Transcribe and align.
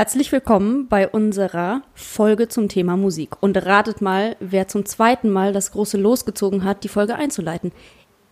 Herzlich 0.00 0.32
willkommen 0.32 0.88
bei 0.88 1.06
unserer 1.06 1.82
Folge 1.92 2.48
zum 2.48 2.70
Thema 2.70 2.96
Musik. 2.96 3.36
Und 3.42 3.58
ratet 3.58 4.00
mal, 4.00 4.34
wer 4.40 4.66
zum 4.66 4.86
zweiten 4.86 5.28
Mal 5.28 5.52
das 5.52 5.72
große 5.72 5.98
losgezogen 5.98 6.64
hat, 6.64 6.84
die 6.84 6.88
Folge 6.88 7.16
einzuleiten. 7.16 7.70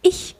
Ich. 0.00 0.34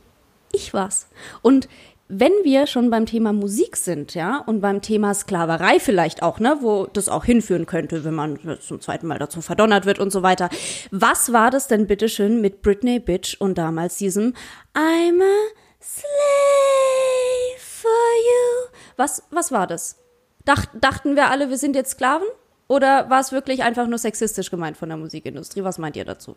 Ich 0.53 0.73
war's. 0.73 1.11
Und 1.43 1.69
wenn 2.09 2.33
wir 2.45 2.67
schon 2.67 2.89
beim 2.89 3.05
Thema 3.05 3.35
Musik 3.35 3.77
sind, 3.77 4.15
ja, 4.15 4.39
und 4.47 4.63
beim 4.63 4.81
Thema 4.81 5.13
Sklaverei 5.13 5.81
vielleicht 5.81 6.23
auch, 6.23 6.41
ne, 6.41 6.57
wo 6.63 6.87
das 6.87 7.11
auch 7.11 7.27
hinführen 7.27 7.67
könnte, 7.67 8.07
wenn 8.07 8.15
man 8.15 8.39
zum 8.67 8.81
zweiten 8.81 9.07
Mal 9.07 9.19
dazu 9.19 9.43
verdonnert 9.43 9.85
wird 9.85 9.99
und 9.99 10.11
so 10.11 10.23
weiter. 10.23 10.49
Was 10.91 11.35
war 11.35 11.51
das 11.51 11.69
denn 11.69 11.87
bitteschön 11.87 12.41
mit 12.41 12.63
Britney 12.63 13.01
Bitch 13.01 13.39
und 13.39 13.59
damals 13.59 13.99
diesem 13.99 14.33
I'm 14.75 15.23
a 15.23 15.53
slave 15.79 17.59
for 17.59 17.91
you? 17.91 18.71
Was, 18.97 19.25
was 19.31 19.53
war 19.53 19.67
das? 19.67 20.08
Dacht, 20.49 20.71
dachten 20.73 21.15
wir 21.15 21.31
alle, 21.31 21.51
wir 21.51 21.59
sind 21.59 21.77
jetzt 21.77 21.91
Sklaven? 21.91 22.27
Oder 22.69 23.11
war 23.11 23.21
es 23.21 23.33
wirklich 23.33 23.65
einfach 23.65 23.87
nur 23.87 23.99
sexistisch 23.99 24.51
gemeint 24.51 24.79
von 24.79 24.89
der 24.89 24.97
Musikindustrie? 24.97 25.63
Was 25.63 25.77
meint 25.77 25.95
ihr 25.95 26.07
dazu? 26.07 26.37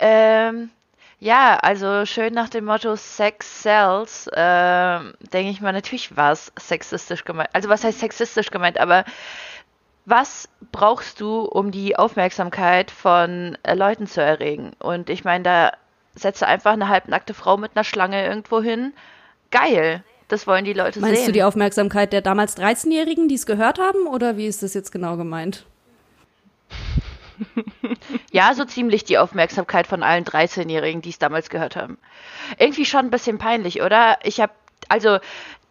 Ähm, 0.00 0.70
ja, 1.20 1.56
also 1.62 2.06
schön 2.06 2.34
nach 2.34 2.48
dem 2.48 2.64
Motto 2.64 2.96
Sex 2.96 3.62
sells, 3.62 4.26
äh, 4.26 4.98
denke 5.32 5.50
ich 5.50 5.60
mal, 5.60 5.72
natürlich 5.72 6.16
war 6.16 6.32
es 6.32 6.50
sexistisch 6.58 7.24
gemeint. 7.24 7.50
Also 7.52 7.68
was 7.68 7.84
heißt 7.84 8.00
sexistisch 8.00 8.50
gemeint, 8.50 8.80
aber 8.80 9.04
was 10.06 10.48
brauchst 10.72 11.20
du, 11.20 11.42
um 11.42 11.70
die 11.70 11.94
Aufmerksamkeit 11.96 12.90
von 12.90 13.56
äh, 13.62 13.74
Leuten 13.74 14.08
zu 14.08 14.20
erregen? 14.20 14.72
Und 14.80 15.08
ich 15.08 15.22
meine, 15.22 15.44
da 15.44 15.72
setze 16.16 16.48
einfach 16.48 16.72
eine 16.72 16.88
halbnackte 16.88 17.34
Frau 17.34 17.56
mit 17.56 17.76
einer 17.76 17.84
Schlange 17.84 18.26
irgendwo 18.26 18.60
hin. 18.60 18.92
Geil. 19.52 20.02
Das 20.30 20.46
wollen 20.46 20.64
die 20.64 20.72
Leute 20.72 21.00
Meinst 21.00 21.16
sehen. 21.16 21.24
Meinst 21.24 21.28
du 21.28 21.32
die 21.32 21.42
Aufmerksamkeit 21.42 22.12
der 22.12 22.22
damals 22.22 22.56
13-Jährigen, 22.56 23.26
die 23.26 23.34
es 23.34 23.46
gehört 23.46 23.80
haben, 23.80 24.06
oder 24.06 24.36
wie 24.36 24.46
ist 24.46 24.62
das 24.62 24.74
jetzt 24.74 24.92
genau 24.92 25.16
gemeint? 25.16 25.66
ja, 28.32 28.54
so 28.54 28.64
ziemlich 28.64 29.02
die 29.02 29.18
Aufmerksamkeit 29.18 29.88
von 29.88 30.04
allen 30.04 30.24
13-Jährigen, 30.24 31.02
die 31.02 31.10
es 31.10 31.18
damals 31.18 31.50
gehört 31.50 31.74
haben. 31.74 31.98
Irgendwie 32.58 32.84
schon 32.84 33.06
ein 33.06 33.10
bisschen 33.10 33.38
peinlich, 33.38 33.82
oder? 33.82 34.18
Ich 34.22 34.40
habe, 34.40 34.52
also, 34.88 35.18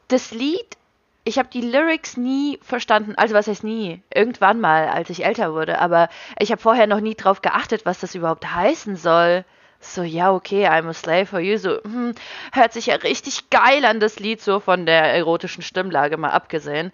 das 0.09 0.31
Lied, 0.31 0.75
ich 1.23 1.39
habe 1.39 1.47
die 1.47 1.61
Lyrics 1.61 2.17
nie 2.17 2.59
verstanden. 2.61 3.13
Also, 3.15 3.35
was 3.35 3.47
heißt 3.47 3.63
nie? 3.63 4.01
Irgendwann 4.13 4.59
mal, 4.59 4.89
als 4.89 5.09
ich 5.09 5.23
älter 5.23 5.53
wurde. 5.53 5.79
Aber 5.79 6.09
ich 6.37 6.51
habe 6.51 6.61
vorher 6.61 6.85
noch 6.85 6.99
nie 6.99 7.15
drauf 7.15 7.41
geachtet, 7.41 7.85
was 7.85 8.01
das 8.01 8.13
überhaupt 8.13 8.53
heißen 8.53 8.97
soll. 8.97 9.45
So, 9.79 10.03
ja, 10.03 10.33
okay, 10.33 10.67
I'm 10.67 10.87
a 10.87 10.93
slave 10.93 11.27
for 11.27 11.39
you. 11.39 11.57
So, 11.57 11.81
hm, 11.83 12.13
hört 12.51 12.73
sich 12.73 12.87
ja 12.87 12.95
richtig 12.95 13.49
geil 13.49 13.85
an, 13.85 13.99
das 13.99 14.19
Lied, 14.19 14.41
so 14.41 14.59
von 14.59 14.85
der 14.85 15.13
erotischen 15.13 15.63
Stimmlage 15.63 16.17
mal 16.17 16.31
abgesehen. 16.31 16.91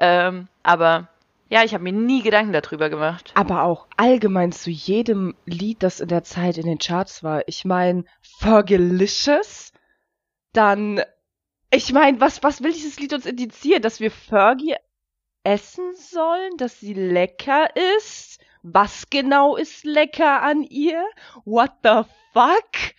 Ähm, 0.00 0.48
aber 0.62 1.08
ja, 1.48 1.64
ich 1.64 1.74
habe 1.74 1.82
mir 1.82 1.92
nie 1.92 2.22
Gedanken 2.22 2.52
darüber 2.52 2.88
gemacht. 2.88 3.32
Aber 3.34 3.64
auch 3.64 3.88
allgemein 3.96 4.52
zu 4.52 4.70
jedem 4.70 5.34
Lied, 5.44 5.82
das 5.82 5.98
in 5.98 6.08
der 6.08 6.22
Zeit 6.22 6.56
in 6.56 6.66
den 6.66 6.78
Charts 6.78 7.24
war. 7.24 7.42
Ich 7.48 7.64
meine, 7.64 8.04
Fergalicious, 8.38 9.72
dann, 10.52 11.02
ich 11.72 11.92
meine, 11.92 12.20
was, 12.20 12.44
was 12.44 12.62
will 12.62 12.72
dieses 12.72 13.00
Lied 13.00 13.12
uns 13.12 13.26
indizieren? 13.26 13.82
Dass 13.82 13.98
wir 13.98 14.12
Fergie 14.12 14.76
essen 15.42 15.94
sollen, 15.96 16.56
dass 16.56 16.78
sie 16.78 16.94
lecker 16.94 17.68
ist? 17.96 18.38
Was 18.62 19.08
genau 19.10 19.56
ist 19.56 19.84
lecker 19.84 20.42
an 20.42 20.62
ihr? 20.64 21.02
What 21.44 21.72
the 21.82 22.02
fuck? 22.32 22.94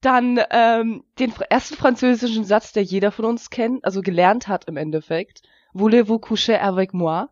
Dann 0.00 0.40
ähm, 0.50 1.04
den 1.18 1.32
ersten 1.48 1.76
französischen 1.76 2.44
Satz, 2.44 2.72
der 2.72 2.82
jeder 2.82 3.12
von 3.12 3.24
uns 3.24 3.50
kennt, 3.50 3.84
also 3.84 4.00
gelernt 4.00 4.48
hat 4.48 4.66
im 4.66 4.76
Endeffekt. 4.76 5.42
Voulez-vous 5.74 6.20
coucher 6.20 6.62
avec 6.62 6.92
moi? 6.92 7.28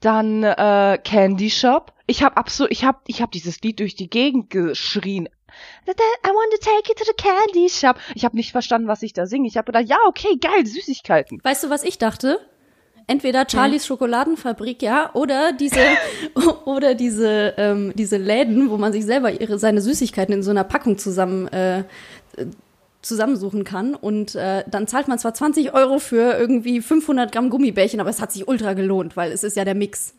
Dann 0.00 0.42
äh, 0.42 0.98
Candy 1.02 1.50
Shop. 1.50 1.92
Ich 2.06 2.22
habe 2.22 2.36
absolut, 2.36 2.72
ich 2.72 2.84
habe, 2.84 2.98
ich 3.06 3.22
habe 3.22 3.30
dieses 3.30 3.60
Lied 3.60 3.78
durch 3.78 3.94
die 3.94 4.10
Gegend 4.10 4.50
geschrien. 4.50 5.28
I 5.86 6.28
want 6.28 6.52
to 6.52 6.58
take 6.58 6.88
you 6.88 6.94
to 6.94 7.04
the 7.04 7.12
candy 7.16 7.68
shop. 7.68 7.98
Ich 8.14 8.24
habe 8.24 8.36
nicht 8.36 8.52
verstanden, 8.52 8.88
was 8.88 9.02
ich 9.02 9.12
da 9.12 9.26
singe. 9.26 9.48
Ich 9.48 9.56
habe 9.56 9.66
gedacht, 9.66 9.86
ja, 9.86 9.98
okay, 10.06 10.36
geil, 10.40 10.66
Süßigkeiten. 10.66 11.40
Weißt 11.42 11.64
du, 11.64 11.70
was 11.70 11.84
ich 11.84 11.98
dachte? 11.98 12.40
Entweder 13.06 13.46
Charlies 13.48 13.86
Schokoladenfabrik, 13.86 14.82
ja, 14.82 15.10
oder 15.14 15.52
diese 15.52 15.80
oder 16.64 16.94
diese 16.94 17.54
ähm, 17.56 17.92
diese 17.94 18.16
Läden, 18.16 18.70
wo 18.70 18.76
man 18.76 18.92
sich 18.92 19.04
selber 19.04 19.30
ihre 19.40 19.58
seine 19.58 19.80
Süßigkeiten 19.80 20.34
in 20.34 20.42
so 20.42 20.50
einer 20.50 20.64
Packung 20.64 20.98
zusammen 20.98 21.48
äh, 21.48 21.84
zusammensuchen 23.02 23.64
kann 23.64 23.94
und 23.94 24.34
äh, 24.36 24.64
dann 24.70 24.86
zahlt 24.86 25.08
man 25.08 25.18
zwar 25.18 25.34
20 25.34 25.74
Euro 25.74 25.98
für 25.98 26.38
irgendwie 26.38 26.80
500 26.80 27.32
Gramm 27.32 27.50
Gummibärchen, 27.50 28.00
aber 28.00 28.10
es 28.10 28.20
hat 28.20 28.32
sich 28.32 28.46
ultra 28.46 28.74
gelohnt, 28.74 29.16
weil 29.16 29.32
es 29.32 29.42
ist 29.42 29.56
ja 29.56 29.64
der 29.64 29.74
Mix. 29.74 30.14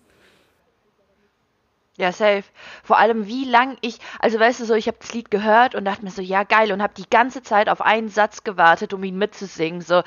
Ja, 1.96 2.12
safe. 2.12 2.44
Vor 2.84 2.98
allem, 2.98 3.28
wie 3.28 3.46
lang 3.46 3.78
ich, 3.82 4.00
also 4.20 4.40
weißt 4.40 4.60
du 4.60 4.66
so, 4.66 4.74
ich 4.74 4.88
habe 4.88 4.98
das 5.00 5.14
Lied 5.14 5.30
gehört 5.30 5.76
und 5.76 5.86
dachte 5.86 6.04
mir 6.04 6.10
so, 6.10 6.24
ja 6.24 6.44
geil 6.44 6.72
und 6.72 6.82
habe 6.82 6.96
die 6.96 7.08
ganze 7.08 7.44
Zeit 7.44 7.70
auf 7.70 7.82
einen 7.82 8.10
Satz 8.10 8.44
gewartet, 8.44 8.94
um 8.94 9.04
ihn 9.04 9.18
mitzusingen. 9.18 9.82
So, 9.82 10.00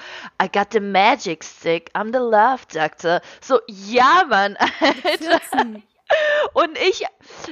I 0.43 0.49
got 0.53 0.73
the 0.73 0.81
magic 0.81 1.45
stick, 1.45 1.91
I'm 1.95 2.13
the 2.13 2.19
love 2.19 2.67
doctor. 2.73 3.21
So, 3.41 3.61
ja, 3.69 4.25
Mann, 4.29 4.57
Alter. 4.57 5.41
Und 6.53 6.79
ich, 6.79 7.05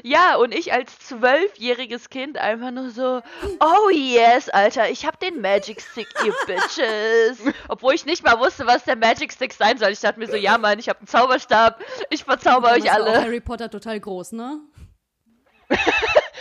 ja, 0.02 0.36
und 0.36 0.54
ich 0.54 0.72
als 0.72 0.98
zwölfjähriges 1.00 2.08
Kind 2.08 2.38
einfach 2.38 2.70
nur 2.70 2.90
so, 2.90 3.20
oh 3.60 3.90
yes, 3.90 4.48
Alter, 4.48 4.88
ich 4.90 5.04
hab 5.04 5.18
den 5.20 5.40
Magic 5.40 5.80
Stick, 5.80 6.08
ihr 6.24 6.32
Bitches. 6.46 7.52
Obwohl 7.68 7.94
ich 7.94 8.06
nicht 8.06 8.24
mal 8.24 8.38
wusste, 8.38 8.66
was 8.66 8.84
der 8.84 8.96
Magic 8.96 9.32
Stick 9.32 9.52
sein 9.52 9.76
soll. 9.78 9.90
Ich 9.90 10.00
dachte 10.00 10.20
mir 10.20 10.28
so, 10.28 10.36
ja, 10.36 10.56
Mann, 10.56 10.78
ich 10.78 10.88
hab 10.88 10.98
einen 10.98 11.06
Zauberstab, 11.06 11.82
ich 12.10 12.24
verzauber 12.24 12.72
euch 12.72 12.90
alle. 12.90 13.06
War 13.06 13.22
Harry 13.22 13.40
Potter 13.40 13.68
total 13.70 13.98
groß, 13.98 14.32
ne? 14.32 14.60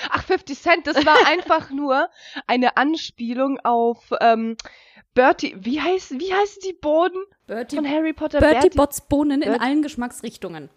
Ach, 0.09 0.23
50 0.23 0.61
Cent, 0.61 0.87
das 0.87 1.05
war 1.05 1.27
einfach 1.27 1.69
nur 1.69 2.09
eine 2.47 2.77
Anspielung 2.77 3.59
auf 3.63 4.11
ähm, 4.21 4.57
Bertie, 5.13 5.55
wie 5.59 5.81
heißt, 5.81 6.19
wie 6.19 6.33
heißen 6.33 6.61
die 6.65 6.73
Boden 6.73 7.23
Bertie, 7.47 7.75
von 7.75 7.89
Harry 7.89 8.13
Potter? 8.13 8.39
Bertie, 8.39 8.53
Bertie 8.61 8.77
Botts 8.77 9.01
Bohnen 9.01 9.41
in 9.41 9.59
allen 9.59 9.81
Geschmacksrichtungen. 9.81 10.69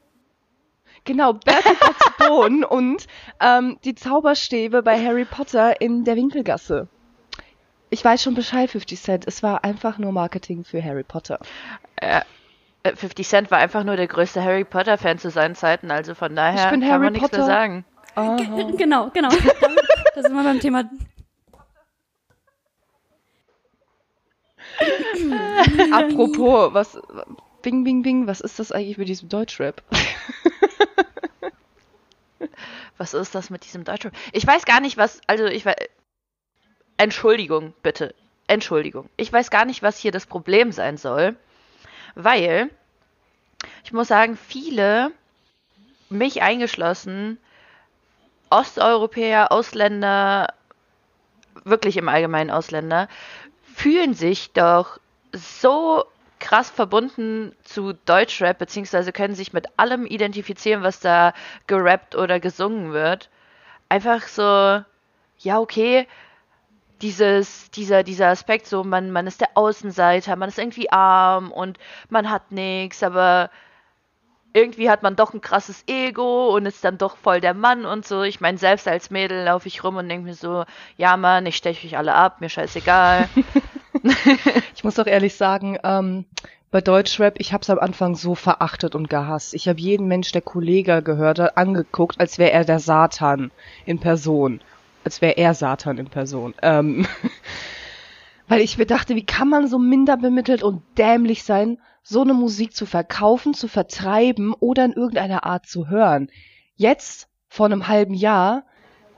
Genau, 1.06 1.33
Bertie 1.33 1.75
Botts 1.81 2.12
Bohnen 2.19 2.65
und 2.69 3.06
ähm, 3.41 3.78
die 3.84 3.94
Zauberstäbe 3.94 4.83
bei 4.83 5.03
Harry 5.03 5.25
Potter 5.25 5.81
in 5.81 6.05
der 6.05 6.17
Winkelgasse. 6.17 6.89
Ich 7.89 8.05
weiß 8.05 8.22
schon 8.22 8.34
Bescheid, 8.34 8.69
50 8.69 9.00
Cent. 9.00 9.25
Es 9.27 9.43
war 9.43 9.65
einfach 9.65 9.97
nur 9.99 10.12
Marketing 10.12 10.65
für 10.65 10.83
Harry 10.83 11.05
Potter. 11.05 11.39
Äh, 11.97 12.22
50 12.94 13.27
Cent 13.27 13.50
war 13.50 13.59
einfach 13.59 13.84
nur 13.84 13.97
der 13.97 14.09
größte 14.09 14.43
Harry 14.43 14.65
Potter 14.65 14.99
Fan 14.99 15.19
zu 15.19 15.31
seinen 15.31 15.55
Zeiten, 15.55 15.91
also 15.91 16.15
von 16.15 16.34
daher 16.34 16.65
ich 16.65 16.71
bin 16.71 16.81
kann 16.81 16.91
Harry 16.91 17.05
man 17.05 17.12
nichts 17.15 17.31
Potter. 17.31 17.38
mehr 17.38 17.47
sagen. 17.47 17.84
Aha. 18.17 18.37
Genau, 18.77 19.11
genau. 19.11 19.28
Da 20.15 20.23
sind 20.23 20.34
wir 20.34 20.43
beim 20.43 20.61
Thema. 20.61 20.84
Apropos, 25.93 26.75
was 26.75 26.99
Bing 27.66 27.82
Bing 27.82 28.04
Bing, 28.04 28.28
was 28.28 28.41
ist 28.41 28.60
das 28.60 28.71
eigentlich 28.71 28.97
mit 28.97 29.09
diesem 29.09 29.28
Deutschrap? 29.28 29.82
was 32.97 33.12
ist 33.12 33.34
das 33.34 33.50
mit 33.50 33.65
diesem 33.65 33.82
Deutschrap? 33.82 34.12
Ich 34.31 34.47
weiß 34.47 34.66
gar 34.66 34.78
nicht, 34.78 34.97
was, 34.97 35.21
also 35.27 35.47
ich 35.47 35.66
weiß, 35.66 35.75
Entschuldigung, 36.97 37.75
bitte. 37.82 38.15
Entschuldigung. 38.47 39.10
Ich 39.16 39.32
weiß 39.32 39.50
gar 39.50 39.65
nicht, 39.65 39.82
was 39.82 39.99
hier 39.99 40.12
das 40.12 40.26
Problem 40.26 40.71
sein 40.71 40.97
soll, 40.97 41.34
weil 42.14 42.70
ich 43.82 43.93
muss 43.93 44.06
sagen, 44.06 44.37
viele, 44.37 45.11
mich 46.08 46.43
eingeschlossen, 46.43 47.37
Osteuropäer, 48.49 49.50
Ausländer, 49.50 50.55
wirklich 51.64 51.96
im 51.96 52.08
Allgemeinen 52.08 52.52
Ausländer, 52.52 53.08
fühlen 53.75 54.14
sich 54.14 54.52
doch 54.52 55.00
so 55.32 56.05
krass 56.38 56.71
verbunden 56.71 57.55
zu 57.65 57.93
Deutschrap, 57.93 58.59
beziehungsweise 58.59 59.12
können 59.12 59.35
sich 59.35 59.53
mit 59.53 59.79
allem 59.79 60.06
identifizieren, 60.06 60.83
was 60.83 61.00
da 61.00 61.33
gerappt 61.67 62.15
oder 62.15 62.41
gesungen 62.41 62.93
wird. 62.93 63.31
Einfach 63.88 64.23
so, 64.23 64.83
ja, 65.38 65.59
okay, 65.59 66.06
dieses, 67.03 67.71
dieser, 67.71 68.03
dieser 68.03 68.29
Aspekt, 68.29 68.67
so, 68.67 68.85
man, 68.85 69.11
man 69.11 69.27
ist 69.27 69.41
der 69.41 69.50
Außenseiter, 69.55 70.37
man 70.37 70.49
ist 70.49 70.59
irgendwie 70.59 70.91
arm 70.91 71.53
und 71.53 71.79
man 72.09 72.31
hat 72.31 72.53
nichts, 72.53 73.03
aber 73.03 73.50
irgendwie 74.53 74.89
hat 74.89 75.03
man 75.03 75.17
doch 75.17 75.35
ein 75.35 75.43
krasses 75.43 75.85
Ego 75.87 76.55
und 76.56 76.65
ist 76.65 76.82
dann 76.82 76.97
doch 76.97 77.19
voll 77.19 77.43
der 77.43 77.53
Mann 77.53 77.85
und 77.85 78.06
so. 78.06 78.23
Ich 78.23 78.41
meine, 78.41 78.56
selbst 78.56 78.89
als 78.89 79.11
Mädel 79.11 79.44
laufe 79.44 79.69
ich 79.69 79.85
rum 79.85 79.97
und 79.97 80.09
denke 80.09 80.25
mir 80.25 80.35
so, 80.35 80.65
ja 80.97 81.19
Mann, 81.19 81.44
ich 81.44 81.56
steche 81.56 81.87
euch 81.87 81.99
alle 81.99 82.15
ab, 82.15 82.41
mir 82.41 82.49
scheißegal. 82.49 83.29
ich 84.75 84.85
muss 84.85 84.94
doch 84.94 85.06
ehrlich 85.06 85.35
sagen, 85.35 85.79
ähm, 85.85 86.25
bei 86.70 86.81
Deutschrap, 86.81 87.37
ich 87.38 87.53
habe 87.53 87.62
es 87.62 87.70
am 87.70 87.79
Anfang 87.79 88.17
so 88.17 88.35
verachtet 88.35 88.94
und 88.94 89.08
gehasst. 89.08 89.55
Ich 89.55 89.69
habe 89.69 89.81
jeden 89.81 90.08
Mensch, 90.08 90.32
der 90.32 90.43
Kollege 90.43 91.03
gehört 91.03 91.38
hat, 91.38 91.56
angeguckt, 91.56 92.20
als 92.20 92.38
wäre 92.38 92.53
er 92.53 92.64
der 92.64 92.81
Satan 92.81 93.50
in 93.85 93.99
Person. 93.99 94.61
Als 95.05 95.20
wäre 95.20 95.37
er 95.37 95.55
Satan 95.55 95.99
in 95.99 96.08
Person. 96.08 96.55
Ähm, 96.62 97.06
Weil 98.49 98.61
ich 98.61 98.79
mir 98.79 98.87
dachte, 98.87 99.14
wie 99.14 99.26
kann 99.26 99.49
man 99.49 99.69
so 99.69 99.79
minder 99.79 100.17
bemittelt 100.17 100.62
und 100.62 100.82
dämlich 100.99 101.44
sein, 101.44 101.79
so 102.03 102.23
eine 102.23 102.35
Musik 102.35 102.75
zu 102.75 102.87
verkaufen, 102.87 103.55
zu 103.55 103.67
vertreiben 103.67 104.55
oder 104.55 104.85
in 104.85 104.93
irgendeiner 104.93 105.44
Art 105.44 105.67
zu 105.67 105.88
hören. 105.88 106.29
Jetzt, 106.76 107.29
vor 107.49 107.67
einem 107.67 107.88
halben 107.88 108.14
Jahr, 108.14 108.64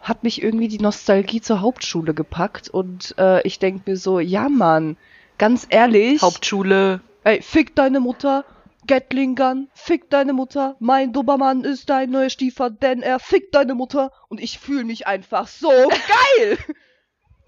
hat 0.00 0.22
mich 0.22 0.42
irgendwie 0.42 0.68
die 0.68 0.78
Nostalgie 0.78 1.40
zur 1.40 1.60
Hauptschule 1.60 2.14
gepackt 2.14 2.68
und 2.68 3.14
äh, 3.18 3.42
ich 3.46 3.58
denk 3.58 3.86
mir 3.86 3.96
so, 3.96 4.20
ja 4.20 4.48
Mann, 4.48 4.96
ganz 5.38 5.66
ehrlich. 5.68 6.22
Hauptschule. 6.22 7.00
Ey, 7.24 7.42
fick 7.42 7.74
deine 7.74 8.00
Mutter, 8.00 8.44
Gatling 8.86 9.34
Gun, 9.34 9.68
fick 9.74 10.08
deine 10.08 10.32
Mutter, 10.32 10.76
mein 10.78 11.12
Dobermann 11.12 11.64
ist 11.64 11.90
dein 11.90 12.10
neuer 12.10 12.30
Stiefer, 12.30 12.70
denn 12.70 13.02
er 13.02 13.18
fickt 13.18 13.54
deine 13.54 13.74
Mutter 13.74 14.12
und 14.28 14.40
ich 14.40 14.58
fühle 14.58 14.84
mich 14.84 15.06
einfach 15.06 15.46
so 15.48 15.68
geil. 16.38 16.58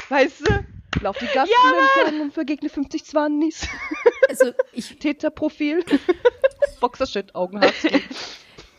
weißt 0.08 0.48
du? 0.48 0.64
Lauf 1.02 1.16
die 1.18 1.26
Gassen 1.26 1.50
Ja, 1.50 2.02
entlang 2.04 2.20
und 2.20 2.34
vergegne 2.34 2.68
50 2.68 3.04
Zwannis. 3.04 3.66
Also 4.28 4.52
ich, 4.72 4.96
Täterprofil. 4.98 5.84
Boxershit, 6.80 7.34
Augenhasky. 7.34 8.02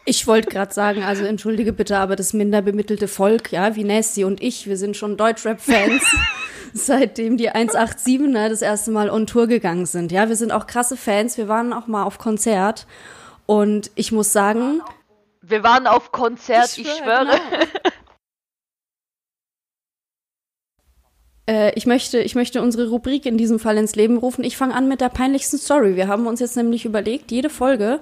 Ich 0.06 0.28
wollte 0.28 0.50
gerade 0.50 0.74
sagen, 0.74 1.04
also 1.04 1.24
entschuldige 1.26 1.74
bitte, 1.74 1.98
aber 1.98 2.16
das 2.16 2.34
minder 2.34 2.62
bemittelte 2.62 3.08
Volk, 3.08 3.52
ja, 3.52 3.76
wie 3.76 3.84
Nasty 3.84 4.24
und 4.24 4.42
ich, 4.42 4.68
wir 4.68 4.78
sind 4.78 4.98
schon 4.98 5.18
Deutschrap-Fans. 5.18 6.04
seitdem 6.74 7.38
die 7.38 7.52
187er 7.52 8.50
das 8.50 8.62
erste 8.62 8.92
Mal 8.92 9.10
on 9.10 9.28
Tour 9.28 9.48
gegangen 9.48 9.86
sind. 9.86 10.12
Ja, 10.12 10.30
wir 10.30 10.36
sind 10.36 10.52
auch 10.52 10.68
krasse 10.68 10.98
Fans. 10.98 11.38
Wir 11.38 11.48
waren 11.48 11.74
auch 11.74 11.88
mal 11.88 12.04
auf 12.04 12.18
Konzert. 12.18 12.88
Und 13.46 13.92
ich 13.96 14.12
muss 14.12 14.32
sagen, 14.32 14.82
Wir 15.42 15.64
waren 15.64 15.88
auf 15.88 16.12
Konzert, 16.12 16.78
ich, 16.78 16.88
schwöre. 16.88 17.26
genau. 17.26 17.66
Äh, 21.50 21.74
ich, 21.74 21.88
möchte, 21.88 22.20
ich 22.20 22.36
möchte 22.36 22.62
unsere 22.62 22.90
Rubrik 22.90 23.26
in 23.26 23.36
diesem 23.36 23.58
Fall 23.58 23.76
ins 23.80 23.96
Leben 23.96 24.18
rufen. 24.18 24.44
Ich 24.44 24.56
fange 24.56 24.76
an 24.76 24.88
mit 24.88 25.02
der 25.02 25.10
peinlichsten 25.10 25.58
Story. 25.58 25.96
Wir 25.96 26.08
haben 26.08 26.28
uns 26.28 26.40
jetzt 26.40 26.56
nämlich 26.56 26.86
überlegt, 26.86 27.32
jede 27.32 27.50
Folge 27.50 28.00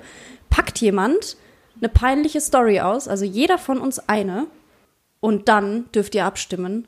packt 0.50 0.82
jemand 0.82 1.38
eine 1.82 1.90
peinliche 1.90 2.42
Story 2.42 2.80
aus, 2.80 3.08
also 3.08 3.26
jeder 3.26 3.58
von 3.58 3.80
uns 3.80 4.00
eine. 4.08 4.48
Und 5.22 5.50
dann 5.50 5.92
dürft 5.94 6.16
ihr 6.16 6.26
abstimmen, 6.26 6.88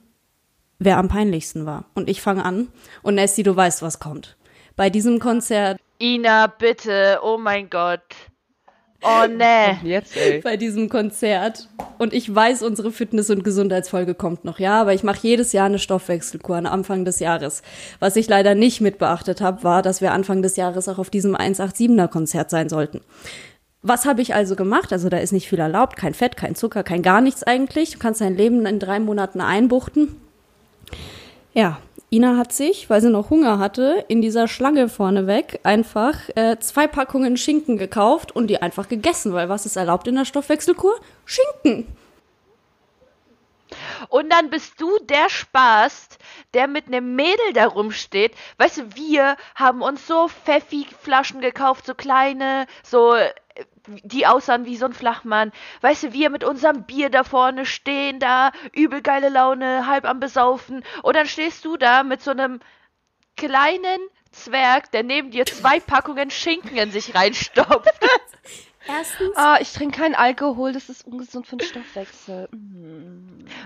wer 0.79 0.97
am 0.97 1.09
peinlichsten 1.09 1.65
war. 1.65 1.85
Und 1.95 2.09
ich 2.09 2.21
fange 2.21 2.45
an. 2.45 2.69
Und 3.01 3.15
Nessie, 3.15 3.43
du 3.43 3.55
weißt, 3.55 3.81
was 3.81 3.99
kommt. 3.99 4.37
Bei 4.75 4.89
diesem 4.89 5.19
Konzert 5.19 5.77
Ina, 6.01 6.47
bitte, 6.47 7.19
oh 7.21 7.37
mein 7.37 7.69
Gott. 7.69 8.01
Oh 9.03 9.27
ne. 9.27 9.77
Jetzt, 9.83 10.17
ey. 10.17 10.41
bei 10.41 10.57
diesem 10.57 10.89
Konzert. 10.89 11.69
Und 11.99 12.11
ich 12.11 12.33
weiß, 12.33 12.63
unsere 12.63 12.91
Fitness- 12.91 13.29
und 13.29 13.43
Gesundheitsfolge 13.43 14.15
kommt 14.15 14.43
noch, 14.43 14.57
ja, 14.57 14.81
aber 14.81 14.95
ich 14.95 15.03
mache 15.03 15.19
jedes 15.21 15.53
Jahr 15.53 15.67
eine 15.67 15.77
Stoffwechselkur 15.77 16.55
am 16.55 16.65
Anfang 16.65 17.05
des 17.05 17.19
Jahres. 17.19 17.61
Was 17.99 18.15
ich 18.15 18.27
leider 18.27 18.55
nicht 18.55 18.81
mit 18.81 18.97
beachtet 18.97 19.41
habe, 19.41 19.63
war, 19.63 19.83
dass 19.83 20.01
wir 20.01 20.11
Anfang 20.11 20.41
des 20.41 20.55
Jahres 20.55 20.89
auch 20.89 20.97
auf 20.97 21.11
diesem 21.11 21.35
187er 21.35 22.07
Konzert 22.07 22.49
sein 22.49 22.67
sollten. 22.67 23.01
Was 23.83 24.05
habe 24.05 24.21
ich 24.21 24.35
also 24.35 24.55
gemacht? 24.55 24.93
Also 24.93 25.09
da 25.09 25.17
ist 25.17 25.31
nicht 25.31 25.49
viel 25.49 25.59
erlaubt, 25.59 25.97
kein 25.97 26.13
Fett, 26.13 26.37
kein 26.37 26.55
Zucker, 26.55 26.83
kein 26.83 27.01
gar 27.01 27.21
nichts 27.21 27.43
eigentlich. 27.43 27.91
Du 27.93 27.99
kannst 27.99 28.21
dein 28.21 28.37
Leben 28.37 28.65
in 28.65 28.79
drei 28.79 28.99
Monaten 28.99 29.41
einbuchten. 29.41 30.21
Ja, 31.53 31.79
Ina 32.13 32.37
hat 32.37 32.53
sich, 32.53 32.89
weil 32.89 33.01
sie 33.01 33.09
noch 33.09 33.29
Hunger 33.29 33.57
hatte, 33.57 34.05
in 34.07 34.21
dieser 34.21 34.47
Schlange 34.47 34.89
vorneweg 34.89 35.59
einfach 35.63 36.15
äh, 36.35 36.59
zwei 36.59 36.87
Packungen 36.87 37.37
Schinken 37.37 37.77
gekauft 37.77 38.35
und 38.35 38.47
die 38.47 38.61
einfach 38.61 38.87
gegessen, 38.87 39.33
weil 39.33 39.49
was 39.49 39.65
ist 39.65 39.77
erlaubt 39.77 40.07
in 40.07 40.15
der 40.15 40.25
Stoffwechselkur? 40.25 40.93
Schinken. 41.25 41.87
Und 44.09 44.29
dann 44.31 44.49
bist 44.49 44.79
du 44.81 44.89
der 45.03 45.29
Spaß, 45.29 46.09
der 46.53 46.67
mit 46.67 46.87
einem 46.87 47.15
Mädel 47.15 47.53
da 47.53 47.67
rumsteht. 47.67 48.33
Weißt 48.57 48.77
du, 48.77 48.95
wir 48.95 49.37
haben 49.55 49.81
uns 49.81 50.05
so 50.05 50.27
Pfeffi-Flaschen 50.27 51.39
gekauft, 51.39 51.85
so 51.85 51.93
kleine, 51.93 52.67
so, 52.83 53.15
äh, 53.15 53.31
die 53.87 54.27
aussahen 54.27 54.65
wie 54.65 54.77
so 54.77 54.85
ein 54.85 54.93
Flachmann. 54.93 55.51
Weißt 55.81 56.03
du, 56.03 56.13
wir 56.13 56.29
mit 56.29 56.43
unserem 56.43 56.83
Bier 56.83 57.09
da 57.09 57.23
vorne 57.23 57.65
stehen, 57.65 58.19
da, 58.19 58.51
übel 58.73 59.01
geile 59.01 59.29
Laune, 59.29 59.87
halb 59.87 60.05
am 60.05 60.19
Besaufen. 60.19 60.83
Und 61.03 61.15
dann 61.15 61.27
stehst 61.27 61.65
du 61.65 61.77
da 61.77 62.03
mit 62.03 62.21
so 62.21 62.31
einem 62.31 62.59
kleinen 63.37 63.99
Zwerg, 64.31 64.91
der 64.91 65.03
neben 65.03 65.31
dir 65.31 65.45
zwei 65.45 65.79
Packungen 65.79 66.29
Schinken 66.31 66.77
in 66.77 66.91
sich 66.91 67.15
reinstopft. 67.15 67.89
Erstens, 68.97 69.35
Ah, 69.35 69.57
ich 69.61 69.71
trinke 69.71 69.99
keinen 70.01 70.15
Alkohol, 70.15 70.73
das 70.73 70.89
ist 70.89 71.05
ungesund 71.07 71.47
für 71.47 71.55
den 71.57 71.67
Stoffwechsel. 71.67 72.49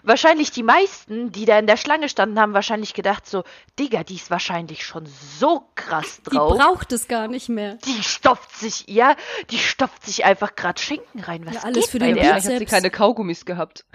wahrscheinlich 0.04 0.52
die 0.52 0.64
meisten, 0.64 1.32
die 1.32 1.46
da 1.46 1.58
in 1.60 1.68
der 1.68 1.78
Schlange 1.78 2.10
standen, 2.10 2.40
haben 2.40 2.54
wahrscheinlich 2.54 2.94
gedacht 2.94 3.28
so, 3.28 3.44
Digga, 3.80 4.04
die 4.04 4.16
ist 4.16 4.30
wahrscheinlich 4.30 4.86
schon 4.86 5.06
so 5.40 5.70
krass 5.76 6.20
die 6.26 6.36
drauf. 6.36 6.58
braucht 6.58 6.92
es 6.92 7.08
gar 7.08 7.28
nicht 7.28 7.50
mehr. 7.50 7.76
Die 7.86 8.04
stopft 8.04 8.56
sich, 8.58 8.86
ja, 8.88 9.16
die 9.52 9.58
stopft 9.58 10.06
sich 10.06 10.26
einfach 10.26 10.56
grad 10.56 10.80
Schinken 10.80 11.22
rein. 11.22 11.46
Was 11.46 11.56
Ja, 11.56 11.62
alles 11.64 11.78
geht 11.86 11.90
für 11.92 12.00
bei 12.00 12.06
den 12.08 12.16
der? 12.16 12.24
Vielleicht 12.26 12.36
hat 12.36 12.44
sie 12.44 12.50
Bizeps. 12.60 12.72
keine 12.72 12.90
Kaugummis 12.92 13.46
gehabt. 13.46 13.86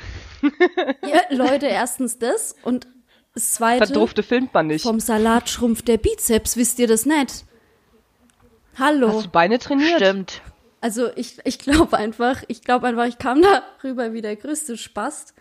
Ja, 0.43 1.21
Leute, 1.31 1.67
erstens 1.67 2.19
das 2.19 2.55
und 2.63 2.87
das 3.35 3.53
zweite, 3.55 3.87
Verdurfte 3.87 4.23
filmt 4.23 4.53
man 4.55 4.67
nicht. 4.67 4.83
vom 4.83 4.99
Salat 5.01 5.49
schrumpft 5.49 5.87
der 5.87 5.99
Bizeps, 5.99 6.57
wisst 6.57 6.79
ihr 6.79 6.89
das 6.89 7.07
nicht? 7.07 7.45
Hallo. 8.79 9.09
Hast 9.15 9.27
du 9.27 9.31
Beine 9.31 9.59
trainiert? 9.59 9.97
Stimmt. 9.97 10.43
Also 10.81 11.11
ich, 11.15 11.39
ich 11.45 11.59
glaube 11.59 11.97
einfach, 11.97 12.43
ich 12.49 12.63
glaube 12.63 12.87
einfach, 12.87 13.07
ich 13.07 13.19
kam 13.19 13.43
da 13.43 13.63
rüber 13.85 14.13
wie 14.13 14.23
der 14.23 14.37
größte 14.37 14.77
Spast. 14.77 15.35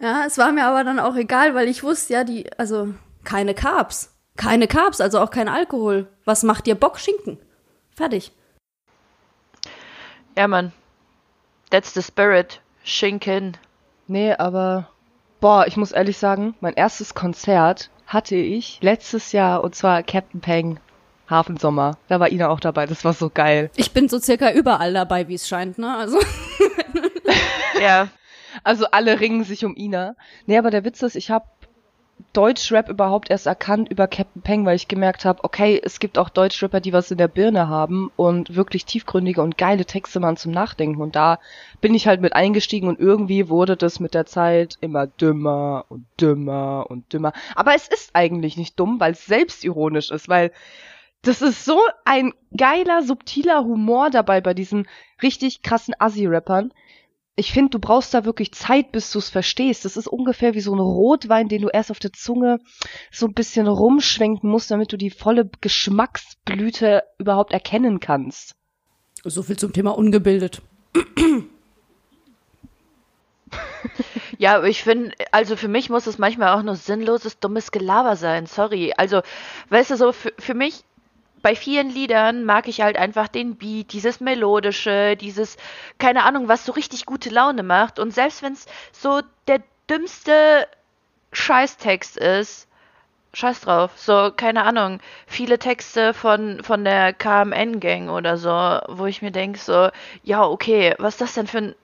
Ja, 0.00 0.24
es 0.26 0.38
war 0.38 0.52
mir 0.52 0.64
aber 0.66 0.84
dann 0.84 1.00
auch 1.00 1.16
egal, 1.16 1.54
weil 1.54 1.68
ich 1.68 1.82
wusste 1.82 2.12
ja, 2.12 2.24
die, 2.24 2.50
also 2.58 2.94
keine 3.24 3.54
Carbs. 3.54 4.14
Keine 4.36 4.68
Carbs, 4.68 5.00
also 5.00 5.18
auch 5.18 5.30
kein 5.30 5.48
Alkohol. 5.48 6.06
Was 6.24 6.44
macht 6.44 6.66
dir 6.66 6.76
Bock? 6.76 7.00
Schinken. 7.00 7.38
Fertig. 7.96 8.30
Ja, 10.36 10.46
Mann. 10.46 10.72
That's 11.70 11.92
the 11.92 12.02
spirit. 12.02 12.60
Schinken. 12.84 13.56
Nee, 14.06 14.32
aber 14.34 14.88
boah, 15.40 15.66
ich 15.66 15.76
muss 15.76 15.90
ehrlich 15.90 16.16
sagen, 16.18 16.54
mein 16.60 16.74
erstes 16.74 17.14
Konzert 17.14 17.90
hatte 18.06 18.36
ich 18.36 18.78
letztes 18.80 19.32
Jahr 19.32 19.64
und 19.64 19.74
zwar 19.74 20.04
Captain 20.04 20.40
Peng 20.40 20.78
Hafensommer. 21.28 21.98
Da 22.08 22.20
war 22.20 22.30
Ina 22.30 22.48
auch 22.48 22.60
dabei, 22.60 22.86
das 22.86 23.04
war 23.04 23.12
so 23.12 23.30
geil. 23.32 23.70
Ich 23.76 23.92
bin 23.92 24.08
so 24.08 24.18
circa 24.18 24.52
überall 24.52 24.92
dabei, 24.92 25.28
wie 25.28 25.34
es 25.34 25.48
scheint, 25.48 25.78
ne? 25.78 25.96
Also 25.96 26.18
Ja. 27.80 28.08
Also 28.64 28.86
alle 28.90 29.20
ringen 29.20 29.44
sich 29.44 29.64
um 29.64 29.76
Ina. 29.76 30.16
Nee, 30.46 30.58
aber 30.58 30.70
der 30.70 30.84
Witz 30.84 31.02
ist, 31.02 31.16
ich 31.16 31.30
habe 31.30 31.44
Deutschrap 32.32 32.88
überhaupt 32.88 33.30
erst 33.30 33.46
erkannt 33.46 33.88
über 33.88 34.06
Captain 34.08 34.42
Peng, 34.42 34.66
weil 34.66 34.76
ich 34.76 34.88
gemerkt 34.88 35.24
habe, 35.24 35.44
okay, 35.44 35.80
es 35.82 36.00
gibt 36.00 36.18
auch 36.18 36.28
Deutschrapper, 36.28 36.80
die 36.80 36.92
was 36.92 37.10
in 37.10 37.18
der 37.18 37.28
Birne 37.28 37.68
haben 37.68 38.10
und 38.16 38.56
wirklich 38.56 38.84
tiefgründige 38.84 39.40
und 39.40 39.56
geile 39.56 39.84
Texte 39.84 40.18
machen 40.18 40.36
zum 40.36 40.52
Nachdenken. 40.52 41.00
Und 41.00 41.14
da 41.14 41.38
bin 41.80 41.94
ich 41.94 42.06
halt 42.08 42.20
mit 42.20 42.34
eingestiegen 42.34 42.88
und 42.88 42.98
irgendwie 42.98 43.48
wurde 43.48 43.76
das 43.76 44.00
mit 44.00 44.14
der 44.14 44.26
Zeit 44.26 44.76
immer 44.80 45.06
dümmer 45.06 45.84
und 45.88 46.06
dümmer 46.20 46.86
und 46.88 47.12
dümmer. 47.12 47.32
Aber 47.54 47.74
es 47.74 47.86
ist 47.86 48.10
eigentlich 48.14 48.56
nicht 48.56 48.78
dumm, 48.78 48.98
weil 48.98 49.12
es 49.12 49.24
selbstironisch 49.24 50.10
ist, 50.10 50.28
weil 50.28 50.50
das 51.22 51.42
ist 51.42 51.64
so 51.64 51.78
ein 52.04 52.32
geiler, 52.56 53.02
subtiler 53.02 53.64
Humor 53.64 54.10
dabei 54.10 54.40
bei 54.40 54.54
diesen 54.54 54.88
richtig 55.22 55.62
krassen 55.62 55.94
Assi-Rappern. 55.98 56.72
Ich 57.36 57.52
finde, 57.52 57.70
du 57.70 57.78
brauchst 57.78 58.14
da 58.14 58.24
wirklich 58.24 58.52
Zeit, 58.52 58.90
bis 58.90 59.12
du 59.12 59.18
es 59.18 59.28
verstehst. 59.28 59.84
Das 59.84 59.96
ist 59.96 60.08
ungefähr 60.08 60.54
wie 60.54 60.60
so 60.60 60.74
ein 60.74 60.80
Rotwein, 60.80 61.48
den 61.48 61.62
du 61.62 61.68
erst 61.68 61.90
auf 61.90 62.00
der 62.00 62.12
Zunge 62.12 62.58
so 63.12 63.26
ein 63.26 63.34
bisschen 63.34 63.68
rumschwenken 63.68 64.50
musst, 64.50 64.70
damit 64.70 64.92
du 64.92 64.96
die 64.96 65.10
volle 65.10 65.48
Geschmacksblüte 65.60 67.04
überhaupt 67.18 67.52
erkennen 67.52 68.00
kannst. 68.00 68.56
so 69.24 69.42
viel 69.42 69.56
zum 69.56 69.72
Thema 69.72 69.96
ungebildet. 69.96 70.62
Ja, 74.38 74.56
aber 74.56 74.68
ich 74.68 74.84
finde, 74.84 75.12
also 75.32 75.56
für 75.56 75.68
mich 75.68 75.90
muss 75.90 76.06
es 76.06 76.18
manchmal 76.18 76.56
auch 76.56 76.62
nur 76.62 76.76
sinnloses, 76.76 77.40
dummes 77.40 77.72
Gelaber 77.72 78.14
sein. 78.14 78.46
Sorry. 78.46 78.94
Also, 78.96 79.22
weißt 79.70 79.90
du, 79.90 79.96
so 79.96 80.12
für, 80.12 80.32
für 80.38 80.54
mich, 80.54 80.84
bei 81.42 81.54
vielen 81.54 81.90
Liedern 81.90 82.44
mag 82.44 82.68
ich 82.68 82.80
halt 82.80 82.96
einfach 82.96 83.28
den 83.28 83.56
Beat, 83.56 83.92
dieses 83.92 84.20
Melodische, 84.20 85.16
dieses, 85.16 85.56
keine 85.98 86.24
Ahnung, 86.24 86.48
was 86.48 86.64
so 86.64 86.72
richtig 86.72 87.06
gute 87.06 87.30
Laune 87.30 87.62
macht. 87.62 87.98
Und 87.98 88.12
selbst 88.12 88.42
wenn 88.42 88.52
es 88.52 88.66
so 88.92 89.20
der 89.46 89.62
dümmste 89.88 90.66
Scheißtext 91.32 92.16
ist, 92.16 92.68
Scheiß 93.34 93.60
drauf. 93.60 93.92
So, 93.96 94.32
keine 94.34 94.64
Ahnung, 94.64 95.00
viele 95.26 95.58
Texte 95.58 96.14
von, 96.14 96.62
von 96.62 96.84
der 96.84 97.12
KMN-Gang 97.12 98.08
oder 98.08 98.36
so, 98.38 98.50
wo 98.88 99.06
ich 99.06 99.22
mir 99.22 99.30
denke, 99.30 99.58
so, 99.58 99.90
ja, 100.22 100.44
okay, 100.44 100.94
was 100.98 101.14
ist 101.14 101.20
das 101.20 101.34
denn 101.34 101.46
für 101.46 101.58
ein 101.58 101.74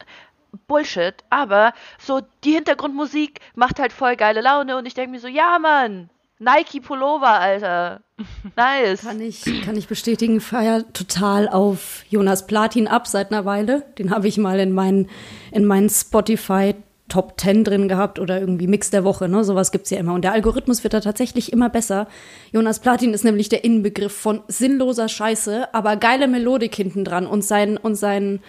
Bullshit? 0.66 1.14
Aber 1.30 1.74
so, 1.98 2.22
die 2.44 2.52
Hintergrundmusik 2.52 3.40
macht 3.54 3.78
halt 3.78 3.92
voll 3.92 4.16
geile 4.16 4.40
Laune 4.40 4.76
und 4.76 4.86
ich 4.86 4.94
denke 4.94 5.10
mir 5.10 5.20
so, 5.20 5.28
ja, 5.28 5.58
Mann, 5.58 6.08
Nike 6.38 6.80
Pullover, 6.80 7.40
Alter. 7.40 8.00
Nice. 8.56 9.02
Kann 9.02 9.20
ich, 9.20 9.44
kann 9.64 9.76
ich 9.76 9.88
bestätigen, 9.88 10.40
feier 10.40 10.84
total 10.92 11.48
auf 11.48 12.04
Jonas 12.08 12.46
Platin 12.46 12.86
ab 12.86 13.08
seit 13.08 13.32
einer 13.32 13.44
Weile. 13.44 13.84
Den 13.98 14.10
habe 14.10 14.28
ich 14.28 14.38
mal 14.38 14.60
in 14.60 14.72
meinen, 14.72 15.08
in 15.50 15.64
meinen 15.64 15.88
Spotify 15.88 16.74
Top 17.08 17.38
10 17.38 17.64
drin 17.64 17.88
gehabt 17.88 18.18
oder 18.18 18.40
irgendwie 18.40 18.66
Mix 18.66 18.90
der 18.90 19.04
Woche, 19.04 19.28
ne? 19.28 19.44
Sowas 19.44 19.72
gibt's 19.72 19.90
ja 19.90 19.98
immer. 19.98 20.14
Und 20.14 20.22
der 20.22 20.32
Algorithmus 20.32 20.82
wird 20.84 20.94
da 20.94 21.00
tatsächlich 21.00 21.52
immer 21.52 21.68
besser. 21.68 22.08
Jonas 22.50 22.80
Platin 22.80 23.12
ist 23.12 23.24
nämlich 23.24 23.48
der 23.48 23.62
Inbegriff 23.62 24.16
von 24.16 24.42
sinnloser 24.48 25.08
Scheiße, 25.08 25.74
aber 25.74 25.96
geile 25.96 26.28
Melodik 26.28 26.74
hinten 26.74 27.04
dran. 27.04 27.26
Und 27.26 27.44
sein, 27.44 27.76
und 27.76 27.96
sein 27.96 28.40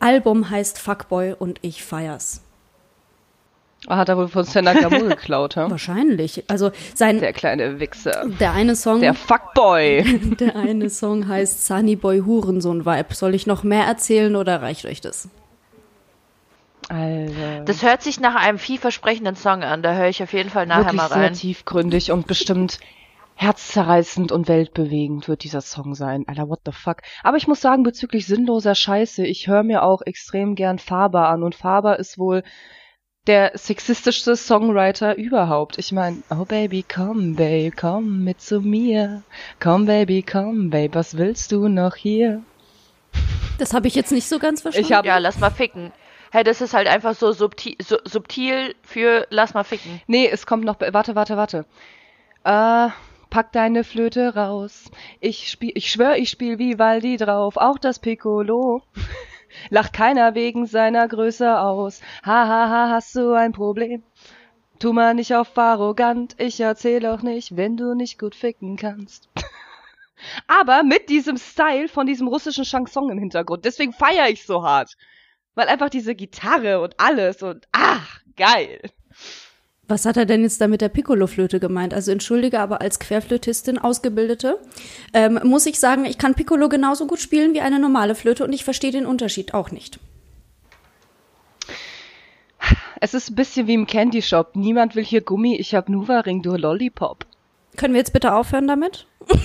Album 0.00 0.50
heißt 0.50 0.78
Fuckboy 0.78 1.34
und 1.38 1.60
ich 1.62 1.84
feier's. 1.84 2.42
Ah, 3.86 3.96
Hat 3.96 4.08
er 4.10 4.16
wohl 4.18 4.28
von 4.28 4.44
Senna 4.44 4.74
Gamur 4.74 5.08
geklaut, 5.08 5.56
ha? 5.56 5.70
Wahrscheinlich. 5.70 6.44
Also 6.48 6.70
sein, 6.94 7.18
Der 7.20 7.32
kleine 7.32 7.80
Wichser. 7.80 8.26
der 8.38 8.52
eine 8.52 8.76
Song. 8.76 9.00
Der 9.00 9.14
Fuckboy. 9.14 10.04
Der 10.38 10.54
eine 10.56 10.90
Song 10.90 11.26
heißt 11.28 11.66
Sunny 11.66 11.96
Boy 11.96 12.20
Hurensohn 12.20 12.84
Vibe. 12.84 13.14
Soll 13.14 13.34
ich 13.34 13.46
noch 13.46 13.62
mehr 13.62 13.84
erzählen 13.84 14.36
oder 14.36 14.60
reicht 14.60 14.84
euch 14.84 15.00
das? 15.00 15.28
Also, 16.88 17.34
Das 17.64 17.82
hört 17.82 18.02
sich 18.02 18.20
nach 18.20 18.34
einem 18.34 18.58
vielversprechenden 18.58 19.36
Song 19.36 19.62
an. 19.62 19.82
Da 19.82 19.94
höre 19.94 20.08
ich 20.08 20.22
auf 20.22 20.32
jeden 20.32 20.50
Fall 20.50 20.66
nachher 20.66 20.86
wirklich 20.86 20.96
mal 20.96 21.08
sehr 21.08 21.16
rein. 21.18 21.32
tiefgründig 21.34 22.10
und 22.12 22.26
bestimmt 22.26 22.80
herzzerreißend 23.36 24.32
und 24.32 24.48
weltbewegend 24.48 25.26
wird 25.28 25.44
dieser 25.44 25.60
Song 25.62 25.94
sein. 25.94 26.24
Alter, 26.26 26.48
what 26.48 26.60
the 26.66 26.72
fuck. 26.72 26.98
Aber 27.22 27.36
ich 27.38 27.46
muss 27.48 27.60
sagen, 27.60 27.84
bezüglich 27.84 28.26
sinnloser 28.26 28.74
Scheiße, 28.74 29.24
ich 29.24 29.46
höre 29.46 29.62
mir 29.62 29.82
auch 29.82 30.02
extrem 30.04 30.54
gern 30.54 30.78
Faber 30.78 31.28
an 31.28 31.42
und 31.42 31.54
Faber 31.54 31.98
ist 31.98 32.18
wohl 32.18 32.42
der 33.26 33.52
sexistischste 33.54 34.34
Songwriter 34.36 35.16
überhaupt. 35.16 35.78
Ich 35.78 35.92
meine, 35.92 36.22
oh 36.30 36.44
Baby, 36.44 36.84
komm, 36.92 37.36
Babe, 37.36 37.70
komm 37.70 38.24
mit 38.24 38.40
zu 38.40 38.60
mir. 38.60 39.22
Komm, 39.60 39.86
Baby, 39.86 40.22
komm, 40.22 40.70
Babe, 40.70 40.94
was 40.94 41.16
willst 41.16 41.52
du 41.52 41.68
noch 41.68 41.96
hier? 41.96 42.42
Das 43.58 43.74
habe 43.74 43.88
ich 43.88 43.94
jetzt 43.94 44.10
nicht 44.12 44.26
so 44.28 44.38
ganz 44.38 44.62
verstanden. 44.62 44.86
Ich 44.90 44.96
hab- 44.96 45.04
Ja, 45.04 45.18
lass 45.18 45.38
mal 45.38 45.50
ficken. 45.50 45.92
Hey, 46.32 46.44
das 46.44 46.60
ist 46.60 46.72
halt 46.74 46.86
einfach 46.88 47.14
so 47.14 47.32
subtil, 47.32 47.74
su 47.82 47.96
subtil 48.04 48.74
für 48.82 49.26
lass 49.30 49.52
mal 49.52 49.64
ficken. 49.64 50.00
Nee, 50.06 50.28
es 50.28 50.46
kommt 50.46 50.64
noch. 50.64 50.76
Warte, 50.80 51.14
warte, 51.14 51.36
warte. 51.36 51.66
Äh, 52.44 52.88
pack 53.30 53.52
deine 53.52 53.84
Flöte 53.84 54.34
raus. 54.34 54.90
Ich 55.20 55.50
spiel, 55.50 55.72
ich 55.74 55.90
schwör, 55.90 56.16
ich 56.16 56.30
spiel 56.30 56.58
Vivaldi 56.58 57.16
drauf, 57.16 57.56
auch 57.56 57.78
das 57.78 57.98
Piccolo. 57.98 58.82
Lacht 59.68 59.92
keiner 59.92 60.34
wegen 60.34 60.66
seiner 60.66 61.06
Größe 61.08 61.58
aus. 61.58 62.00
Ha, 62.24 62.46
ha, 62.48 62.68
ha, 62.68 62.90
hast 62.90 63.14
du 63.16 63.32
ein 63.32 63.52
Problem? 63.52 64.02
Tu 64.78 64.92
mal 64.92 65.14
nicht 65.14 65.34
auf 65.34 65.56
arrogant, 65.58 66.36
ich 66.38 66.58
erzähl 66.60 67.04
auch 67.06 67.22
nicht, 67.22 67.56
wenn 67.56 67.76
du 67.76 67.94
nicht 67.94 68.18
gut 68.18 68.34
ficken 68.34 68.76
kannst. 68.76 69.28
Aber 70.46 70.82
mit 70.82 71.08
diesem 71.08 71.36
Style 71.36 71.88
von 71.88 72.06
diesem 72.06 72.28
russischen 72.28 72.64
Chanson 72.64 73.10
im 73.10 73.18
Hintergrund. 73.18 73.64
Deswegen 73.64 73.92
feier 73.92 74.28
ich 74.28 74.46
so 74.46 74.62
hart. 74.62 74.96
Weil 75.54 75.68
einfach 75.68 75.90
diese 75.90 76.14
Gitarre 76.14 76.80
und 76.80 76.98
alles 76.98 77.42
und 77.42 77.66
ach, 77.72 78.20
geil. 78.36 78.80
Was 79.90 80.06
hat 80.06 80.16
er 80.16 80.24
denn 80.24 80.42
jetzt 80.42 80.60
da 80.60 80.68
mit 80.68 80.82
der 80.82 80.88
Piccolo-Flöte 80.88 81.58
gemeint? 81.58 81.92
Also 81.94 82.12
entschuldige, 82.12 82.60
aber 82.60 82.80
als 82.80 83.00
Querflötistin 83.00 83.76
ausgebildete, 83.76 84.56
ähm, 85.12 85.40
muss 85.42 85.66
ich 85.66 85.80
sagen, 85.80 86.04
ich 86.04 86.16
kann 86.16 86.36
Piccolo 86.36 86.68
genauso 86.68 87.08
gut 87.08 87.18
spielen 87.18 87.54
wie 87.54 87.60
eine 87.60 87.80
normale 87.80 88.14
Flöte 88.14 88.44
und 88.44 88.52
ich 88.52 88.62
verstehe 88.62 88.92
den 88.92 89.04
Unterschied 89.04 89.52
auch 89.52 89.72
nicht. 89.72 89.98
Es 93.00 93.14
ist 93.14 93.30
ein 93.30 93.34
bisschen 93.34 93.66
wie 93.66 93.74
im 93.74 93.88
Candy 93.88 94.22
Shop. 94.22 94.54
Niemand 94.54 94.94
will 94.94 95.04
hier 95.04 95.22
Gummi, 95.22 95.56
ich 95.56 95.74
hab 95.74 95.88
Nuva-Ring, 95.88 96.42
du 96.42 96.54
Lollipop. 96.54 97.26
Können 97.76 97.94
wir 97.94 97.98
jetzt 97.98 98.12
bitte 98.12 98.32
aufhören 98.32 98.68
damit? 98.68 99.06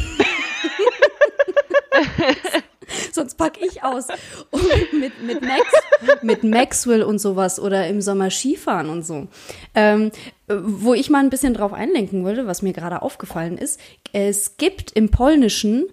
Sonst 3.12 3.36
pack 3.36 3.62
ich 3.62 3.84
aus. 3.84 4.08
Und 4.52 5.00
mit, 5.00 5.22
mit, 5.24 5.42
Max, 5.42 6.22
mit 6.22 6.44
Maxwell 6.44 7.04
und 7.04 7.20
sowas 7.20 7.60
oder 7.60 7.88
im 7.88 8.02
Sommer 8.02 8.30
Skifahren 8.30 8.90
und 8.90 9.06
so. 9.06 9.28
Ähm, 9.74 10.12
wo 10.48 10.94
ich 10.94 11.10
mal 11.10 11.24
ein 11.24 11.30
bisschen 11.30 11.54
drauf 11.54 11.74
einlenken 11.74 12.24
wollte, 12.24 12.48
was 12.48 12.62
mir 12.62 12.74
gerade 12.74 13.02
aufgefallen 13.02 13.58
ist, 13.58 13.80
es 14.14 14.58
gibt 14.58 14.92
im 14.92 15.10
Polnischen 15.10 15.86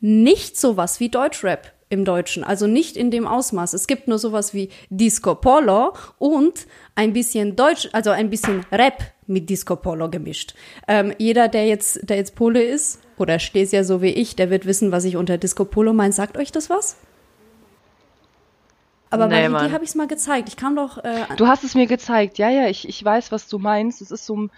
nicht 0.00 0.58
sowas 0.58 0.98
wie 0.98 1.08
Deutschrap 1.08 1.72
im 1.92 2.06
Deutschen, 2.06 2.42
also 2.42 2.66
nicht 2.66 2.96
in 2.96 3.10
dem 3.10 3.26
Ausmaß. 3.26 3.74
Es 3.74 3.86
gibt 3.86 4.08
nur 4.08 4.18
sowas 4.18 4.54
wie 4.54 4.70
Disco 4.88 5.34
Polo 5.34 5.92
und 6.18 6.66
ein 6.94 7.12
bisschen 7.12 7.56
Deutsch, 7.56 7.88
also 7.92 8.10
ein 8.10 8.30
bisschen 8.30 8.64
Rap 8.70 9.02
mit 9.26 9.48
Disco 9.50 9.76
Polo 9.76 10.10
gemischt. 10.10 10.54
Ähm, 10.88 11.12
jeder, 11.18 11.48
der 11.48 11.66
jetzt, 11.66 12.08
der 12.08 12.16
jetzt 12.18 12.34
Pole 12.34 12.62
ist 12.62 13.00
oder 13.16 13.38
ja 13.72 13.84
so 13.84 14.02
wie 14.02 14.10
ich, 14.10 14.36
der 14.36 14.50
wird 14.50 14.66
wissen, 14.66 14.92
was 14.92 15.04
ich 15.04 15.16
unter 15.16 15.38
Disco 15.38 15.64
Polo 15.64 15.92
meine. 15.92 16.12
Sagt 16.12 16.36
euch 16.36 16.52
das 16.52 16.68
was? 16.70 16.96
Aber 19.10 19.26
Nee, 19.26 19.48
bei 19.48 19.66
dir 19.66 19.72
habe 19.72 19.84
ich 19.84 19.90
es 19.90 19.96
mal 19.96 20.06
gezeigt. 20.06 20.48
Ich 20.48 20.56
kam 20.56 20.76
doch 20.76 20.98
äh, 21.04 21.24
Du 21.36 21.46
hast 21.46 21.64
es 21.64 21.74
mir 21.74 21.86
gezeigt. 21.86 22.38
Ja, 22.38 22.48
ja, 22.50 22.68
ich, 22.68 22.88
ich 22.88 23.04
weiß, 23.04 23.30
was 23.32 23.48
du 23.48 23.58
meinst. 23.58 24.00
Es 24.00 24.10
ist 24.10 24.24
so, 24.26 24.36
ein- 24.36 24.50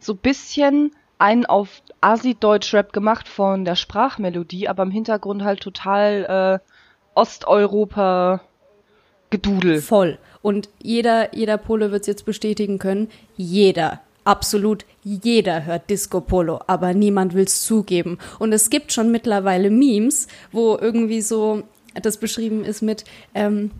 so 0.00 0.14
bisschen 0.14 0.94
ein 1.18 1.46
auf 1.46 1.68
Asi-Deutsch-Rap 2.00 2.92
gemacht 2.92 3.28
von 3.28 3.64
der 3.64 3.76
Sprachmelodie, 3.76 4.68
aber 4.68 4.82
im 4.82 4.90
Hintergrund 4.90 5.44
halt 5.44 5.60
total 5.60 6.60
äh, 6.60 7.18
Osteuropa-Gedudel. 7.18 9.80
Voll. 9.80 10.18
Und 10.42 10.68
jeder, 10.82 11.34
jeder 11.34 11.56
Pole 11.56 11.92
wird 11.92 12.02
es 12.02 12.08
jetzt 12.08 12.24
bestätigen 12.24 12.78
können. 12.78 13.08
Jeder, 13.36 14.00
absolut 14.24 14.84
jeder 15.04 15.64
hört 15.64 15.90
Disco 15.90 16.20
Polo, 16.20 16.60
aber 16.66 16.94
niemand 16.94 17.34
will 17.34 17.44
es 17.44 17.62
zugeben. 17.62 18.18
Und 18.38 18.52
es 18.52 18.70
gibt 18.70 18.92
schon 18.92 19.10
mittlerweile 19.10 19.70
Memes, 19.70 20.28
wo 20.52 20.76
irgendwie 20.80 21.22
so 21.22 21.62
das 22.00 22.16
beschrieben 22.16 22.64
ist 22.64 22.82
mit, 22.82 23.04
ähm, 23.34 23.70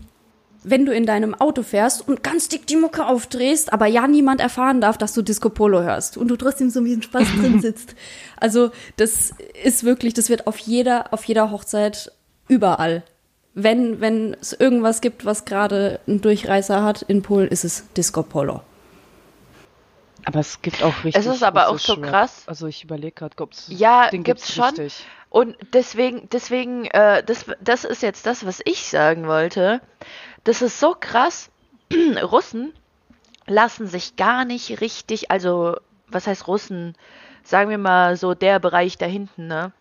wenn 0.63 0.85
du 0.85 0.93
in 0.93 1.05
deinem 1.05 1.35
Auto 1.35 1.61
fährst 1.63 2.07
und 2.07 2.23
ganz 2.23 2.47
dick 2.47 2.67
die 2.67 2.77
Mucke 2.77 3.05
aufdrehst, 3.05 3.73
aber 3.73 3.87
ja 3.87 4.07
niemand 4.07 4.39
erfahren 4.39 4.79
darf, 4.81 4.97
dass 4.97 5.13
du 5.13 5.21
Disco 5.21 5.49
Polo 5.49 5.81
hörst 5.81 6.17
und 6.17 6.29
du 6.29 6.37
trotzdem 6.37 6.69
so 6.69 6.85
wie 6.85 6.93
ein 6.93 7.01
Spaß 7.01 7.27
drin 7.39 7.59
sitzt. 7.61 7.95
Also 8.39 8.71
das 8.95 9.33
ist 9.63 9.83
wirklich, 9.83 10.13
das 10.13 10.29
wird 10.29 10.47
auf 10.47 10.57
jeder, 10.57 11.11
auf 11.13 11.25
jeder 11.25 11.51
Hochzeit 11.51 12.11
überall. 12.47 13.03
Wenn, 13.55 14.01
wenn 14.01 14.35
es 14.39 14.53
irgendwas 14.53 15.01
gibt, 15.01 15.25
was 15.25 15.45
gerade 15.45 15.99
einen 16.07 16.21
Durchreißer 16.21 16.83
hat 16.83 17.03
in 17.03 17.21
Polen, 17.21 17.47
ist 17.47 17.63
es 17.63 17.87
Disco 17.93 18.23
Polo. 18.23 18.61
Aber 20.25 20.39
es 20.39 20.61
gibt 20.61 20.81
auch 20.83 21.03
richtig. 21.03 21.15
Es 21.15 21.25
ist 21.25 21.43
aber 21.43 21.67
auch 21.67 21.77
so 21.77 21.97
krass. 21.97 22.43
Also 22.47 22.67
ich 22.67 22.83
überlege 22.83 23.11
gerade, 23.11 23.35
ob's 23.41 23.65
Ja, 23.69 24.09
den 24.09 24.23
gibt's 24.23 24.53
schon. 24.53 24.65
Richtig. 24.65 25.05
Und 25.29 25.57
deswegen, 25.73 26.29
deswegen, 26.31 26.85
äh, 26.85 27.23
das, 27.23 27.45
das 27.59 27.83
ist 27.83 28.01
jetzt 28.03 28.25
das, 28.25 28.45
was 28.45 28.61
ich 28.65 28.87
sagen 28.87 29.27
wollte. 29.27 29.81
Das 30.43 30.61
ist 30.61 30.79
so 30.79 30.95
krass. 30.97 31.49
Russen 32.21 32.73
lassen 33.45 33.87
sich 33.87 34.15
gar 34.15 34.45
nicht 34.45 34.79
richtig, 34.79 35.31
also 35.31 35.75
was 36.07 36.27
heißt 36.27 36.47
Russen? 36.47 36.95
Sagen 37.43 37.69
wir 37.69 37.77
mal 37.77 38.15
so 38.15 38.33
der 38.35 38.59
Bereich 38.59 38.97
da 38.97 39.05
hinten, 39.05 39.47
ne? 39.47 39.73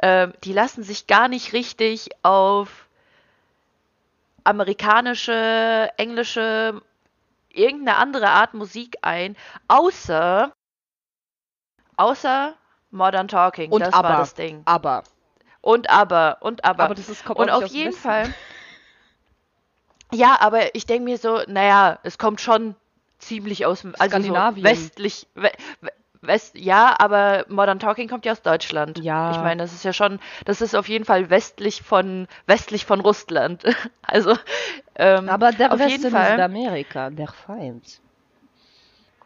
Ähm, 0.00 0.34
die 0.44 0.52
lassen 0.52 0.84
sich 0.84 1.08
gar 1.08 1.26
nicht 1.26 1.52
richtig 1.52 2.10
auf 2.22 2.87
amerikanische, 4.48 5.90
englische, 5.98 6.80
irgendeine 7.50 7.98
andere 7.98 8.28
Art 8.30 8.54
Musik 8.54 8.96
ein, 9.02 9.36
außer 9.68 10.52
außer 11.96 12.54
Modern 12.90 13.28
Talking. 13.28 13.70
Und 13.70 13.80
das 13.80 13.92
aber, 13.94 14.08
war 14.08 14.18
das 14.18 14.34
Ding. 14.34 14.62
aber, 14.64 15.04
Und 15.60 15.90
aber, 15.90 16.38
und 16.40 16.64
aber. 16.64 16.84
aber 16.84 16.94
das 16.94 17.08
ist 17.08 17.24
kommt 17.24 17.38
und 17.38 17.50
auf 17.50 17.66
jeden 17.66 17.88
Westen. 17.88 18.00
Fall. 18.02 18.34
Ja, 20.12 20.40
aber 20.40 20.74
ich 20.74 20.86
denke 20.86 21.04
mir 21.04 21.18
so, 21.18 21.42
naja, 21.46 21.98
es 22.02 22.16
kommt 22.16 22.40
schon 22.40 22.74
ziemlich 23.18 23.66
aus 23.66 23.82
dem, 23.82 23.94
also 23.98 24.18
so 24.22 24.34
westlich, 24.34 25.26
we, 25.34 25.50
we- 25.82 25.92
West, 26.20 26.58
ja, 26.58 26.94
aber 26.98 27.44
Modern 27.48 27.78
Talking 27.78 28.08
kommt 28.08 28.24
ja 28.24 28.32
aus 28.32 28.42
Deutschland. 28.42 28.98
Ja. 28.98 29.30
Ich 29.30 29.38
meine, 29.38 29.62
das 29.62 29.72
ist 29.72 29.84
ja 29.84 29.92
schon, 29.92 30.18
das 30.44 30.60
ist 30.60 30.74
auf 30.74 30.88
jeden 30.88 31.04
Fall 31.04 31.30
westlich 31.30 31.82
von, 31.82 32.26
westlich 32.46 32.84
von 32.86 33.00
Russland. 33.00 33.62
Also, 34.10 34.34
ähm, 34.94 35.28
Aber 35.28 35.52
der 35.52 35.70
auf 35.70 35.78
Westen 35.78 35.90
jeden 35.90 36.04
ist 36.06 36.12
Fall. 36.12 36.40
Amerika, 36.40 37.10
der 37.10 37.28
Feind. 37.28 38.00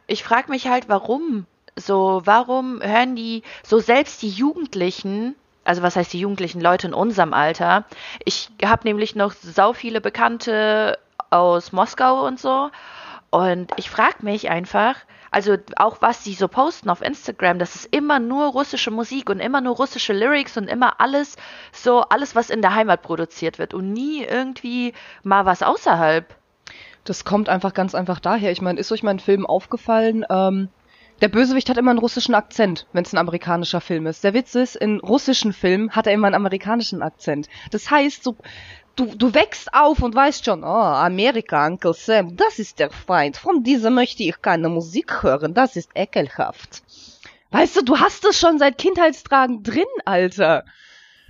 ich 0.09 0.25
frage 0.25 0.51
mich 0.51 0.67
halt, 0.67 0.89
warum 0.89 1.47
so, 1.77 2.21
warum 2.25 2.83
hören 2.83 3.15
die 3.17 3.43
so 3.63 3.79
selbst 3.79 4.23
die 4.23 4.29
Jugendlichen, 4.29 5.37
also 5.65 5.83
was 5.83 5.95
heißt 5.97 6.13
die 6.13 6.21
jugendlichen 6.21 6.61
Leute 6.61 6.89
in 6.89 6.95
unserem 6.95 7.33
Alter? 7.33 7.85
Ich 8.25 8.51
habe 8.65 8.83
nämlich 8.89 9.15
noch 9.15 9.33
sau 9.33 9.73
viele 9.73 10.01
Bekannte 10.01 10.99
aus 11.31 11.71
Moskau 11.73 12.27
und 12.27 12.41
so 12.41 12.71
und 13.31 13.71
ich 13.77 13.89
frage 13.89 14.17
mich 14.23 14.51
einfach, 14.51 14.97
also 15.33 15.57
auch 15.77 16.01
was 16.01 16.23
sie 16.23 16.35
so 16.35 16.47
posten 16.47 16.91
auf 16.91 17.03
Instagram, 17.03 17.59
das 17.59 17.75
ist 17.75 17.89
immer 17.91 18.21
nur 18.21 18.47
russische 18.49 18.91
Musik 18.91 19.31
und 19.31 19.41
immer 19.41 19.61
nur 19.61 19.77
russische 19.77 20.13
Lyrics 20.13 20.57
und 20.57 20.69
immer 20.69 21.01
alles 21.01 21.37
so 21.73 22.03
alles 22.03 22.37
was 22.37 22.51
in 22.51 22.63
der 22.63 22.75
Heimat 22.75 23.03
produziert 23.03 23.59
wird 23.59 23.75
und 23.75 23.93
nie 23.93 24.23
irgendwie 24.23 24.93
mal 25.23 25.47
was 25.47 25.63
außerhalb. 25.63 26.37
Das 27.05 27.25
kommt 27.25 27.49
einfach 27.49 27.75
ganz 27.75 27.95
einfach 27.95 28.21
daher. 28.21 28.53
Ich 28.53 28.63
meine, 28.63 28.79
ist 28.79 28.93
euch 28.93 29.03
mein 29.03 29.19
Film 29.19 29.45
aufgefallen? 29.45 30.25
Ähm, 30.31 30.69
der 31.21 31.29
Bösewicht 31.29 31.69
hat 31.69 31.77
immer 31.77 31.91
einen 31.93 32.01
russischen 32.01 32.35
Akzent, 32.35 32.87
wenn 32.93 33.05
es 33.05 33.13
ein 33.13 33.19
amerikanischer 33.19 33.81
Film 33.81 34.07
ist. 34.07 34.25
Der 34.25 34.35
Witz 34.35 34.55
ist, 34.57 34.75
in 34.75 34.99
russischen 34.99 35.53
Filmen 35.53 35.93
hat 35.93 36.07
er 36.07 36.13
immer 36.13 36.27
einen 36.27 36.35
amerikanischen 36.35 37.01
Akzent. 37.01 37.49
Das 37.71 37.91
heißt, 37.91 38.25
so 38.25 38.37
du, 38.97 39.07
du 39.07 39.35
wächst 39.35 39.73
auf 39.73 40.03
und 40.03 40.15
weißt 40.15 40.45
schon, 40.45 40.65
oh, 40.65 40.67
Amerika, 40.67 41.67
Uncle 41.67 41.95
Sam, 41.95 42.37
das 42.37 42.59
ist 42.59 42.79
der 42.79 42.91
Feind. 42.91 43.37
Von 43.37 43.63
diesem 43.63 43.95
möchte 43.95 44.23
ich 44.23 44.41
keine 44.43 44.69
Musik 44.69 45.23
hören, 45.23 45.55
das 45.55 45.77
ist 45.77 45.91
ekelhaft. 45.95 46.83
Weißt 47.51 47.77
du, 47.77 47.83
du 47.83 47.99
hast 47.99 48.25
es 48.25 48.39
schon 48.39 48.59
seit 48.59 48.79
Kindheitstragen 48.79 49.63
drin, 49.63 49.85
Alter. 50.05 50.65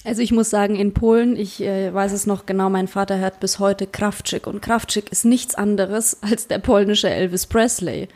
Also 0.05 0.23
ich 0.23 0.33
muss 0.33 0.51
sagen, 0.51 0.77
in 0.77 0.95
Polen, 0.95 1.37
ich 1.37 1.61
äh, 1.61 1.95
weiß 1.95 2.13
es 2.13 2.27
noch 2.27 2.47
genau, 2.47 2.69
mein 2.71 2.89
Vater 2.89 3.19
hört 3.19 3.39
bis 3.39 3.61
heute 3.61 3.87
Krawczyk 3.87 4.47
und 4.47 4.61
Krawczyk 4.61 5.11
ist 5.13 5.25
nichts 5.25 5.55
anderes 5.55 6.23
als 6.23 6.49
der 6.49 6.59
polnische 6.59 7.09
Elvis 7.09 7.47
Presley. 7.47 8.09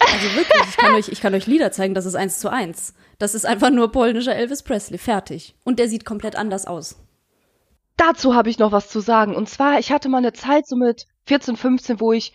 Also 0.00 0.34
wirklich, 0.34 0.62
ich 0.68 0.76
kann 0.76 0.94
euch, 0.94 1.08
ich 1.08 1.20
kann 1.20 1.34
euch 1.34 1.46
Lieder 1.46 1.70
zeigen, 1.70 1.94
das 1.94 2.06
ist 2.06 2.16
eins 2.16 2.40
zu 2.40 2.48
eins. 2.48 2.94
Das 3.18 3.34
ist 3.34 3.44
einfach 3.44 3.70
nur 3.70 3.92
polnischer 3.92 4.34
Elvis 4.34 4.62
Presley, 4.62 4.98
fertig. 4.98 5.54
Und 5.62 5.78
der 5.78 5.88
sieht 5.88 6.04
komplett 6.04 6.36
anders 6.36 6.66
aus. 6.66 6.96
Dazu 8.00 8.34
habe 8.34 8.48
ich 8.48 8.58
noch 8.58 8.72
was 8.72 8.88
zu 8.88 9.00
sagen. 9.00 9.36
Und 9.36 9.46
zwar, 9.50 9.78
ich 9.78 9.92
hatte 9.92 10.08
mal 10.08 10.18
eine 10.18 10.32
Zeit 10.32 10.66
so 10.66 10.74
mit 10.74 11.06
14, 11.26 11.54
15, 11.54 12.00
wo 12.00 12.12
ich, 12.12 12.32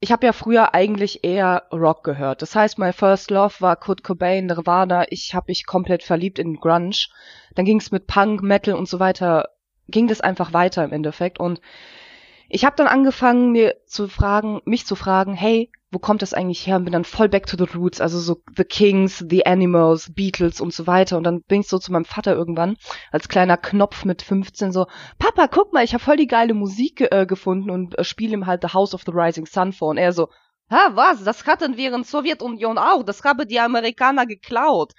ich 0.00 0.10
habe 0.10 0.24
ja 0.24 0.32
früher 0.32 0.72
eigentlich 0.72 1.22
eher 1.22 1.64
Rock 1.70 2.02
gehört. 2.02 2.40
Das 2.40 2.56
heißt, 2.56 2.78
my 2.78 2.94
first 2.94 3.30
love 3.30 3.56
war 3.60 3.76
Kurt 3.76 4.02
Cobain, 4.02 4.46
Nirvana. 4.46 5.04
Ich 5.10 5.34
habe 5.34 5.44
mich 5.48 5.66
komplett 5.66 6.02
verliebt 6.02 6.38
in 6.38 6.56
Grunge. 6.56 7.08
Dann 7.54 7.66
ging 7.66 7.78
es 7.78 7.90
mit 7.90 8.06
Punk, 8.06 8.42
Metal 8.42 8.72
und 8.72 8.88
so 8.88 9.00
weiter, 9.00 9.50
ging 9.86 10.08
das 10.08 10.22
einfach 10.22 10.54
weiter 10.54 10.82
im 10.82 10.92
Endeffekt. 10.92 11.38
Und 11.38 11.60
ich 12.48 12.64
habe 12.64 12.76
dann 12.76 12.86
angefangen, 12.86 13.52
mir 13.52 13.76
zu 13.84 14.08
fragen, 14.08 14.62
mich 14.64 14.86
zu 14.86 14.96
fragen, 14.96 15.34
hey, 15.34 15.70
wo 15.92 15.98
kommt 15.98 16.22
das 16.22 16.32
eigentlich 16.32 16.66
her? 16.66 16.76
Und 16.76 16.84
bin 16.84 16.92
dann 16.92 17.04
voll 17.04 17.28
back 17.28 17.46
to 17.46 17.56
the 17.56 17.70
roots, 17.76 18.00
also 18.00 18.18
so 18.18 18.42
The 18.56 18.64
Kings, 18.64 19.24
The 19.28 19.44
Animals, 19.44 20.12
Beatles 20.14 20.60
und 20.60 20.72
so 20.72 20.86
weiter. 20.86 21.18
Und 21.18 21.24
dann 21.24 21.42
bin 21.42 21.60
ich 21.60 21.68
so 21.68 21.78
zu 21.78 21.92
meinem 21.92 22.06
Vater 22.06 22.34
irgendwann 22.34 22.76
als 23.10 23.28
kleiner 23.28 23.58
Knopf 23.58 24.06
mit 24.06 24.22
15 24.22 24.72
so, 24.72 24.86
Papa, 25.18 25.48
guck 25.48 25.74
mal, 25.74 25.84
ich 25.84 25.92
habe 25.92 26.02
voll 26.02 26.16
die 26.16 26.26
geile 26.26 26.54
Musik 26.54 27.02
äh, 27.12 27.26
gefunden 27.26 27.70
und 27.70 27.98
äh, 27.98 28.04
spiele 28.04 28.32
ihm 28.32 28.46
halt 28.46 28.62
The 28.62 28.72
House 28.72 28.94
of 28.94 29.02
the 29.04 29.12
Rising 29.12 29.44
Sun 29.44 29.72
vor. 29.72 29.90
Und 29.90 29.98
er 29.98 30.12
so, 30.12 30.28
ha, 30.70 30.92
was? 30.94 31.22
Das 31.24 31.46
hatten 31.46 31.76
wir 31.76 31.94
in 31.94 32.04
Sowjetunion 32.04 32.78
auch. 32.78 33.02
Das 33.02 33.22
haben 33.22 33.46
die 33.46 33.60
Amerikaner 33.60 34.24
geklaut. 34.24 34.92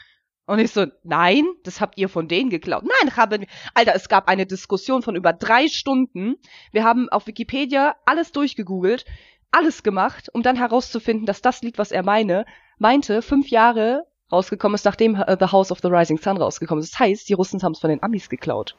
Und 0.45 0.59
ich 0.59 0.71
so, 0.71 0.85
nein, 1.03 1.45
das 1.63 1.79
habt 1.79 1.97
ihr 1.97 2.09
von 2.09 2.27
denen 2.27 2.49
geklaut. 2.49 2.83
Nein, 2.83 3.15
haben 3.15 3.41
wir. 3.41 3.47
Alter, 3.73 3.95
es 3.95 4.09
gab 4.09 4.27
eine 4.27 4.45
Diskussion 4.45 5.01
von 5.01 5.15
über 5.15 5.31
drei 5.31 5.69
Stunden. 5.69 6.35
Wir 6.71 6.83
haben 6.83 7.07
auf 7.09 7.27
Wikipedia 7.27 7.95
alles 8.05 8.33
durchgegoogelt 8.33 9.05
alles 9.53 9.83
gemacht, 9.83 10.29
um 10.33 10.43
dann 10.43 10.55
herauszufinden, 10.55 11.25
dass 11.25 11.41
das 11.41 11.61
Lied, 11.61 11.77
was 11.77 11.91
er 11.91 12.03
meine, 12.03 12.45
meinte, 12.79 13.21
fünf 13.21 13.49
Jahre 13.49 14.05
rausgekommen 14.31 14.75
ist, 14.75 14.85
nachdem 14.85 15.15
uh, 15.15 15.35
The 15.39 15.51
House 15.51 15.71
of 15.71 15.79
the 15.81 15.89
Rising 15.89 16.17
Sun 16.17 16.37
rausgekommen 16.37 16.83
ist. 16.83 16.93
Das 16.93 16.99
heißt, 16.99 17.29
die 17.29 17.33
Russen 17.33 17.61
haben 17.61 17.73
es 17.73 17.79
von 17.79 17.89
den 17.89 18.01
Amis 18.01 18.29
geklaut. 18.29 18.75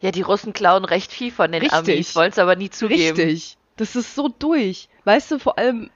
Ja, 0.00 0.10
die 0.10 0.22
Russen 0.22 0.52
klauen 0.52 0.84
recht 0.84 1.12
viel 1.12 1.30
von 1.30 1.52
den 1.52 1.62
Richtig. 1.62 1.78
Amis, 1.78 2.16
wollen 2.16 2.30
es 2.30 2.38
aber 2.38 2.56
nie 2.56 2.70
zugeben. 2.70 3.16
Richtig. 3.16 3.56
Das 3.76 3.96
ist 3.96 4.14
so 4.14 4.28
durch. 4.28 4.88
Weißt 5.04 5.30
du, 5.30 5.38
vor 5.38 5.58
allem 5.58 5.90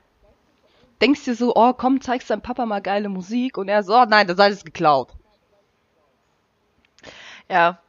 denkst 1.00 1.24
du 1.24 1.34
so, 1.34 1.54
oh, 1.54 1.72
komm, 1.72 2.00
zeigst 2.00 2.30
deinem 2.30 2.42
Papa 2.42 2.66
mal 2.66 2.80
geile 2.80 3.08
Musik 3.08 3.56
und 3.56 3.68
er 3.68 3.82
so, 3.82 3.94
oh, 3.94 4.04
nein, 4.08 4.26
das 4.26 4.36
ist 4.36 4.42
alles 4.42 4.64
geklaut. 4.64 5.10
Ja, 7.48 7.80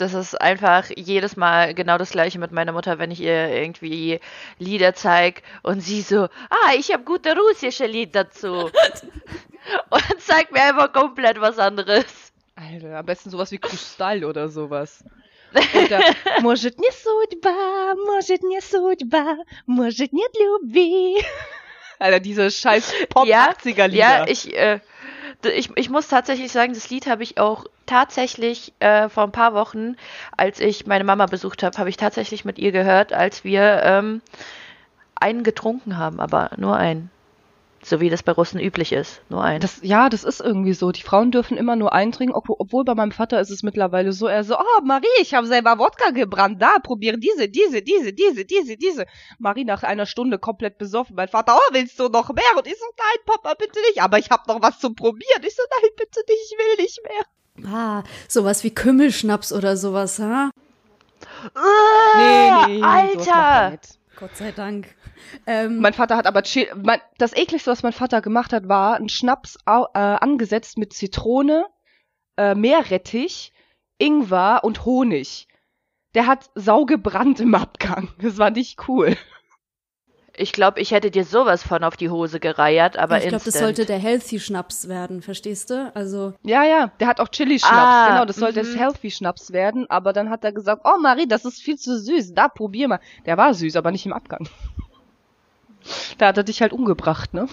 das 0.00 0.14
ist 0.14 0.40
einfach 0.40 0.86
jedes 0.96 1.36
Mal 1.36 1.74
genau 1.74 1.98
das 1.98 2.10
gleiche 2.10 2.38
mit 2.38 2.52
meiner 2.52 2.72
Mutter, 2.72 2.98
wenn 2.98 3.10
ich 3.10 3.20
ihr 3.20 3.48
irgendwie 3.48 4.20
Lieder 4.58 4.94
zeige 4.94 5.42
und 5.62 5.80
sie 5.80 6.00
so, 6.00 6.24
ah, 6.24 6.74
ich 6.76 6.92
habe 6.92 7.04
gute 7.04 7.36
russische 7.36 7.86
Lieder 7.86 8.24
dazu. 8.24 8.70
und 9.90 10.20
zeigt 10.20 10.52
mir 10.52 10.62
einfach 10.62 10.92
komplett 10.92 11.40
was 11.40 11.58
anderes. 11.58 12.32
Alter, 12.56 12.98
am 12.98 13.06
besten 13.06 13.30
sowas 13.30 13.52
wie 13.52 13.58
Kristall 13.58 14.24
oder 14.24 14.48
sowas. 14.48 15.04
Oder 15.52 16.00
Может 16.42 16.78
не 16.78 16.90
судьба, 16.92 17.94
может 18.06 18.42
не 18.42 18.60
судьба, 18.60 19.36
может 19.66 20.12
нет 20.12 20.30
любви. 20.38 21.24
Alter, 21.98 22.20
diese 22.20 22.50
scheiß 22.50 22.94
Pop-80er-Lieder. 23.10 23.88
Ja, 23.94 24.26
ich, 24.26 24.54
äh, 24.56 24.80
ich, 25.43 25.69
ich 25.75 25.89
muss 25.89 26.07
tatsächlich 26.07 26.51
sagen, 26.51 26.73
das 26.73 26.89
Lied 26.89 27.07
habe 27.07 27.23
ich 27.23 27.37
auch 27.37 27.65
tatsächlich 27.85 28.73
äh, 28.79 29.09
vor 29.09 29.23
ein 29.23 29.31
paar 29.31 29.53
Wochen, 29.53 29.95
als 30.35 30.59
ich 30.59 30.85
meine 30.87 31.03
Mama 31.03 31.25
besucht 31.25 31.63
habe, 31.63 31.77
habe 31.77 31.89
ich 31.89 31.97
tatsächlich 31.97 32.45
mit 32.45 32.59
ihr 32.59 32.71
gehört, 32.71 33.13
als 33.13 33.43
wir 33.43 33.81
ähm, 33.83 34.21
einen 35.15 35.43
getrunken 35.43 35.97
haben, 35.97 36.19
aber 36.19 36.51
nur 36.57 36.75
einen. 36.75 37.09
So 37.85 37.99
wie 37.99 38.09
das 38.09 38.23
bei 38.23 38.31
Russen 38.31 38.59
üblich 38.59 38.91
ist. 38.91 39.21
Nur 39.29 39.43
einen. 39.43 39.59
Das, 39.59 39.77
ja, 39.83 40.09
das 40.09 40.23
ist 40.23 40.41
irgendwie 40.41 40.73
so. 40.73 40.91
Die 40.91 41.03
Frauen 41.03 41.29
dürfen 41.29 41.55
immer 41.55 41.75
nur 41.75 41.93
einen 41.93 42.11
trinken, 42.11 42.33
ob, 42.33 42.49
obwohl 42.49 42.83
bei 42.83 42.95
meinem 42.95 43.11
Vater 43.11 43.39
ist 43.39 43.51
es 43.51 43.61
mittlerweile 43.61 44.11
so, 44.11 44.25
er 44.25 44.43
so, 44.43 44.57
oh 44.57 44.81
Marie, 44.83 45.05
ich 45.21 45.35
habe 45.35 45.45
selber 45.45 45.77
Wodka 45.77 46.09
gebrannt, 46.09 46.59
da, 46.59 46.79
probier 46.81 47.15
diese, 47.17 47.47
diese, 47.47 47.83
diese, 47.83 48.11
diese, 48.11 48.43
diese, 48.43 48.75
diese. 48.75 49.05
Marie 49.37 49.65
nach 49.65 49.83
einer 49.83 50.07
Stunde 50.07 50.39
komplett 50.39 50.79
besoffen. 50.79 51.15
Mein 51.15 51.27
Vater, 51.27 51.55
oh, 51.55 51.73
willst 51.73 51.99
du 51.99 52.09
noch 52.09 52.33
mehr? 52.33 52.43
Und 52.57 52.65
ich 52.65 52.73
so, 52.73 52.85
nein, 52.97 53.23
Papa, 53.27 53.53
bitte 53.53 53.79
nicht. 53.81 54.01
Aber 54.01 54.17
ich 54.17 54.31
habe 54.31 54.51
noch 54.51 54.63
was 54.63 54.79
zum 54.79 54.95
Probieren. 54.95 55.43
Ich 55.45 55.55
so, 55.55 55.61
nein, 55.79 55.91
bitte 55.95 56.21
nicht, 56.27 56.41
ich 56.43 56.57
will 56.57 56.83
nicht 56.83 56.99
mehr. 57.03 57.71
Ah, 57.71 58.03
sowas 58.27 58.63
wie 58.63 58.73
Kümmelschnaps 58.73 59.53
oder 59.53 59.77
sowas, 59.77 60.17
ha? 60.17 60.49
Uh, 61.55 62.17
nee, 62.17 62.77
nee, 62.77 62.83
Alter! 62.83 63.77
Gott 64.17 64.35
sei 64.35 64.51
Dank. 64.51 64.95
Ähm, 65.45 65.79
mein 65.79 65.93
Vater 65.93 66.15
hat 66.17 66.27
aber 66.27 66.43
Chill, 66.43 66.67
mein, 66.81 67.01
das 67.17 67.33
ekligste, 67.33 67.71
was 67.71 67.83
mein 67.83 67.93
Vater 67.93 68.21
gemacht 68.21 68.53
hat, 68.53 68.67
war 68.67 68.95
ein 68.95 69.09
Schnaps 69.09 69.57
äh, 69.65 69.71
angesetzt 69.73 70.77
mit 70.77 70.93
Zitrone, 70.93 71.65
äh, 72.37 72.55
Meerrettich, 72.55 73.53
Ingwer 73.97 74.61
und 74.63 74.85
Honig. 74.85 75.47
Der 76.13 76.27
hat 76.27 76.49
saugebrannt 76.55 77.39
im 77.41 77.55
Abgang. 77.55 78.09
Das 78.19 78.37
war 78.37 78.51
nicht 78.51 78.87
cool. 78.87 79.17
Ich 80.37 80.51
glaube, 80.51 80.79
ich 80.81 80.91
hätte 80.91 81.11
dir 81.11 81.23
sowas 81.23 81.63
von 81.63 81.83
auf 81.83 81.95
die 81.95 82.09
Hose 82.09 82.39
gereiert, 82.39 82.97
aber 82.97 83.17
Ich 83.19 83.27
glaube, 83.29 83.45
das 83.45 83.57
sollte 83.57 83.85
der 83.85 83.97
Healthy 83.97 84.39
Schnaps 84.39 84.87
werden, 84.87 85.21
verstehst 85.21 85.69
du? 85.69 85.91
Also 85.93 86.33
Ja, 86.43 86.63
ja, 86.63 86.91
der 86.99 87.07
hat 87.07 87.19
auch 87.19 87.29
Chili 87.29 87.59
Schnaps, 87.59 87.73
ah, 87.73 88.09
genau, 88.09 88.25
das 88.25 88.35
sollte 88.35 88.59
das 88.61 88.75
Healthy 88.75 89.11
Schnaps 89.11 89.53
werden, 89.53 89.89
aber 89.89 90.11
dann 90.13 90.29
hat 90.29 90.43
er 90.43 90.51
gesagt, 90.51 90.81
"Oh 90.83 90.99
Marie, 90.99 91.27
das 91.27 91.45
ist 91.45 91.61
viel 91.61 91.77
zu 91.77 91.97
süß. 91.97 92.33
Da 92.33 92.47
probier 92.49 92.87
mal." 92.87 92.99
Der 93.25 93.37
war 93.37 93.53
süß, 93.53 93.75
aber 93.75 93.91
nicht 93.91 94.05
im 94.05 94.13
Abgang. 94.13 94.47
da 96.17 96.27
hat 96.27 96.37
er 96.37 96.43
dich 96.43 96.61
halt 96.61 96.73
umgebracht, 96.73 97.33
ne? 97.33 97.47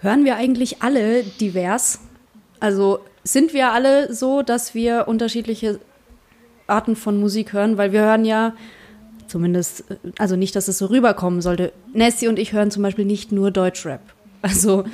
Hören 0.00 0.24
wir 0.24 0.36
eigentlich 0.36 0.82
alle 0.82 1.22
divers? 1.22 2.00
Also 2.60 3.00
sind 3.24 3.54
wir 3.54 3.72
alle 3.72 4.12
so, 4.12 4.42
dass 4.42 4.74
wir 4.74 5.06
unterschiedliche 5.08 5.80
Arten 6.66 6.96
von 6.96 7.20
Musik 7.20 7.52
hören, 7.52 7.78
weil 7.78 7.92
wir 7.92 8.00
hören 8.00 8.24
ja 8.24 8.54
Zumindest, 9.32 9.84
also 10.18 10.36
nicht, 10.36 10.54
dass 10.54 10.68
es 10.68 10.76
so 10.76 10.84
rüberkommen 10.84 11.40
sollte. 11.40 11.72
Nessie 11.94 12.28
und 12.28 12.38
ich 12.38 12.52
hören 12.52 12.70
zum 12.70 12.82
Beispiel 12.82 13.06
nicht 13.06 13.32
nur 13.32 13.50
Deutschrap. 13.50 14.02
Also 14.42 14.84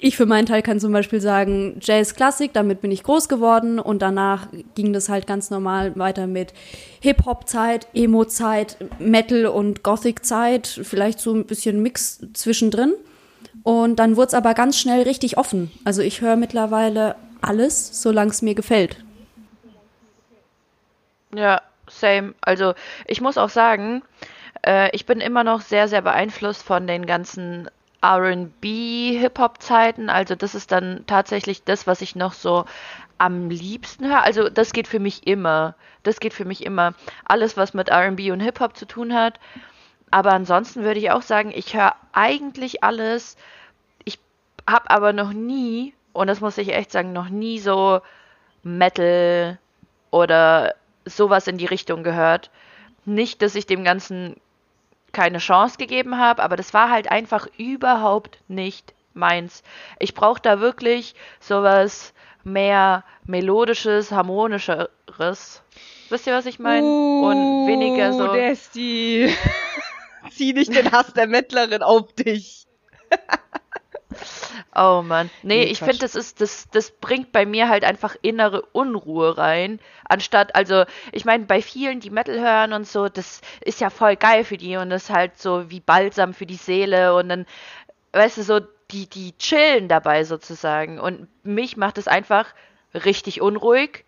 ich 0.00 0.16
für 0.16 0.24
meinen 0.24 0.46
Teil 0.46 0.62
kann 0.62 0.80
zum 0.80 0.90
Beispiel 0.90 1.20
sagen, 1.20 1.76
Jazz 1.82 2.14
Klassik, 2.14 2.54
damit 2.54 2.80
bin 2.80 2.90
ich 2.90 3.02
groß 3.02 3.28
geworden 3.28 3.78
und 3.78 4.00
danach 4.00 4.46
ging 4.74 4.94
das 4.94 5.10
halt 5.10 5.26
ganz 5.26 5.50
normal 5.50 5.94
weiter 5.98 6.26
mit 6.26 6.54
Hip-Hop-Zeit, 7.00 7.88
Emo-Zeit, 7.92 8.78
Metal- 8.98 9.44
und 9.44 9.82
Gothic-Zeit, 9.82 10.66
vielleicht 10.82 11.20
so 11.20 11.34
ein 11.34 11.44
bisschen 11.44 11.82
Mix 11.82 12.24
zwischendrin. 12.32 12.94
Und 13.64 13.96
dann 13.96 14.16
wurde 14.16 14.28
es 14.28 14.34
aber 14.34 14.54
ganz 14.54 14.78
schnell 14.78 15.02
richtig 15.02 15.36
offen. 15.36 15.70
Also 15.84 16.00
ich 16.00 16.22
höre 16.22 16.36
mittlerweile 16.36 17.16
alles, 17.42 18.00
solange 18.00 18.30
es 18.30 18.40
mir 18.40 18.54
gefällt. 18.54 18.96
Ja, 21.34 21.60
same. 22.02 22.34
Also 22.42 22.74
ich 23.06 23.22
muss 23.22 23.38
auch 23.38 23.48
sagen, 23.48 24.02
äh, 24.66 24.94
ich 24.94 25.06
bin 25.06 25.20
immer 25.20 25.44
noch 25.44 25.62
sehr, 25.62 25.88
sehr 25.88 26.02
beeinflusst 26.02 26.62
von 26.62 26.86
den 26.86 27.06
ganzen 27.06 27.70
RB-Hip-Hop-Zeiten. 28.04 30.10
Also 30.10 30.34
das 30.34 30.54
ist 30.54 30.72
dann 30.72 31.04
tatsächlich 31.06 31.64
das, 31.64 31.86
was 31.86 32.02
ich 32.02 32.16
noch 32.16 32.32
so 32.32 32.64
am 33.18 33.50
liebsten 33.50 34.08
höre. 34.08 34.22
Also 34.22 34.48
das 34.48 34.72
geht 34.72 34.88
für 34.88 34.98
mich 34.98 35.26
immer. 35.26 35.74
Das 36.02 36.20
geht 36.20 36.34
für 36.34 36.44
mich 36.44 36.66
immer. 36.66 36.94
Alles, 37.24 37.56
was 37.56 37.74
mit 37.74 37.90
RB 37.90 38.32
und 38.32 38.40
Hip-Hop 38.40 38.76
zu 38.76 38.86
tun 38.86 39.14
hat. 39.14 39.38
Aber 40.10 40.32
ansonsten 40.32 40.82
würde 40.82 41.00
ich 41.00 41.10
auch 41.10 41.22
sagen, 41.22 41.52
ich 41.54 41.74
höre 41.74 41.94
eigentlich 42.12 42.84
alles. 42.84 43.36
Ich 44.04 44.18
habe 44.68 44.90
aber 44.90 45.12
noch 45.12 45.32
nie, 45.32 45.94
und 46.12 46.26
das 46.26 46.40
muss 46.40 46.58
ich 46.58 46.74
echt 46.74 46.92
sagen, 46.92 47.12
noch 47.12 47.28
nie 47.28 47.60
so 47.60 48.00
Metal 48.64 49.58
oder 50.10 50.74
sowas 51.04 51.46
in 51.46 51.58
die 51.58 51.66
Richtung 51.66 52.02
gehört. 52.02 52.50
Nicht, 53.04 53.42
dass 53.42 53.54
ich 53.54 53.66
dem 53.66 53.84
Ganzen 53.84 54.36
keine 55.12 55.38
Chance 55.38 55.76
gegeben 55.76 56.18
habe, 56.18 56.42
aber 56.42 56.56
das 56.56 56.72
war 56.72 56.90
halt 56.90 57.10
einfach 57.10 57.46
überhaupt 57.58 58.38
nicht 58.48 58.94
meins. 59.14 59.62
Ich 59.98 60.14
brauche 60.14 60.40
da 60.40 60.60
wirklich 60.60 61.14
sowas 61.40 62.14
mehr 62.44 63.04
melodisches, 63.24 64.10
harmonischeres. 64.10 65.62
Wisst 66.08 66.26
ihr, 66.26 66.34
was 66.34 66.46
ich 66.46 66.58
meine? 66.58 66.86
Uh, 66.86 67.26
Und 67.26 67.66
weniger 67.66 68.12
so. 68.12 68.32
Desti. 68.32 69.34
Zieh 70.30 70.52
nicht 70.52 70.74
den 70.74 70.92
Hass 70.92 71.12
der 71.12 71.26
Mettlerin 71.26 71.82
auf 71.82 72.12
dich. 72.14 72.66
Oh 74.74 75.02
Mann. 75.02 75.30
Nee, 75.42 75.64
Nee, 75.64 75.64
ich 75.64 75.78
finde, 75.78 75.98
das 75.98 76.14
ist, 76.14 76.40
das, 76.40 76.68
das 76.70 76.90
bringt 76.90 77.32
bei 77.32 77.46
mir 77.46 77.68
halt 77.68 77.84
einfach 77.84 78.16
innere 78.22 78.62
Unruhe 78.72 79.36
rein. 79.36 79.80
Anstatt, 80.08 80.54
also, 80.54 80.84
ich 81.12 81.24
meine, 81.24 81.44
bei 81.44 81.62
vielen, 81.62 82.00
die 82.00 82.10
Metal 82.10 82.40
hören 82.40 82.72
und 82.72 82.86
so, 82.86 83.08
das 83.08 83.40
ist 83.60 83.80
ja 83.80 83.90
voll 83.90 84.16
geil 84.16 84.44
für 84.44 84.56
die 84.56 84.76
und 84.76 84.90
das 84.90 85.04
ist 85.04 85.10
halt 85.10 85.38
so 85.38 85.70
wie 85.70 85.80
Balsam 85.80 86.34
für 86.34 86.46
die 86.46 86.56
Seele 86.56 87.14
und 87.14 87.28
dann, 87.28 87.46
weißt 88.12 88.38
du, 88.38 88.42
so, 88.42 88.60
die, 88.90 89.08
die 89.08 89.36
chillen 89.38 89.88
dabei 89.88 90.24
sozusagen. 90.24 90.98
Und 91.00 91.28
mich 91.44 91.76
macht 91.76 91.98
es 91.98 92.08
einfach 92.08 92.54
richtig 92.94 93.40
unruhig. 93.40 94.04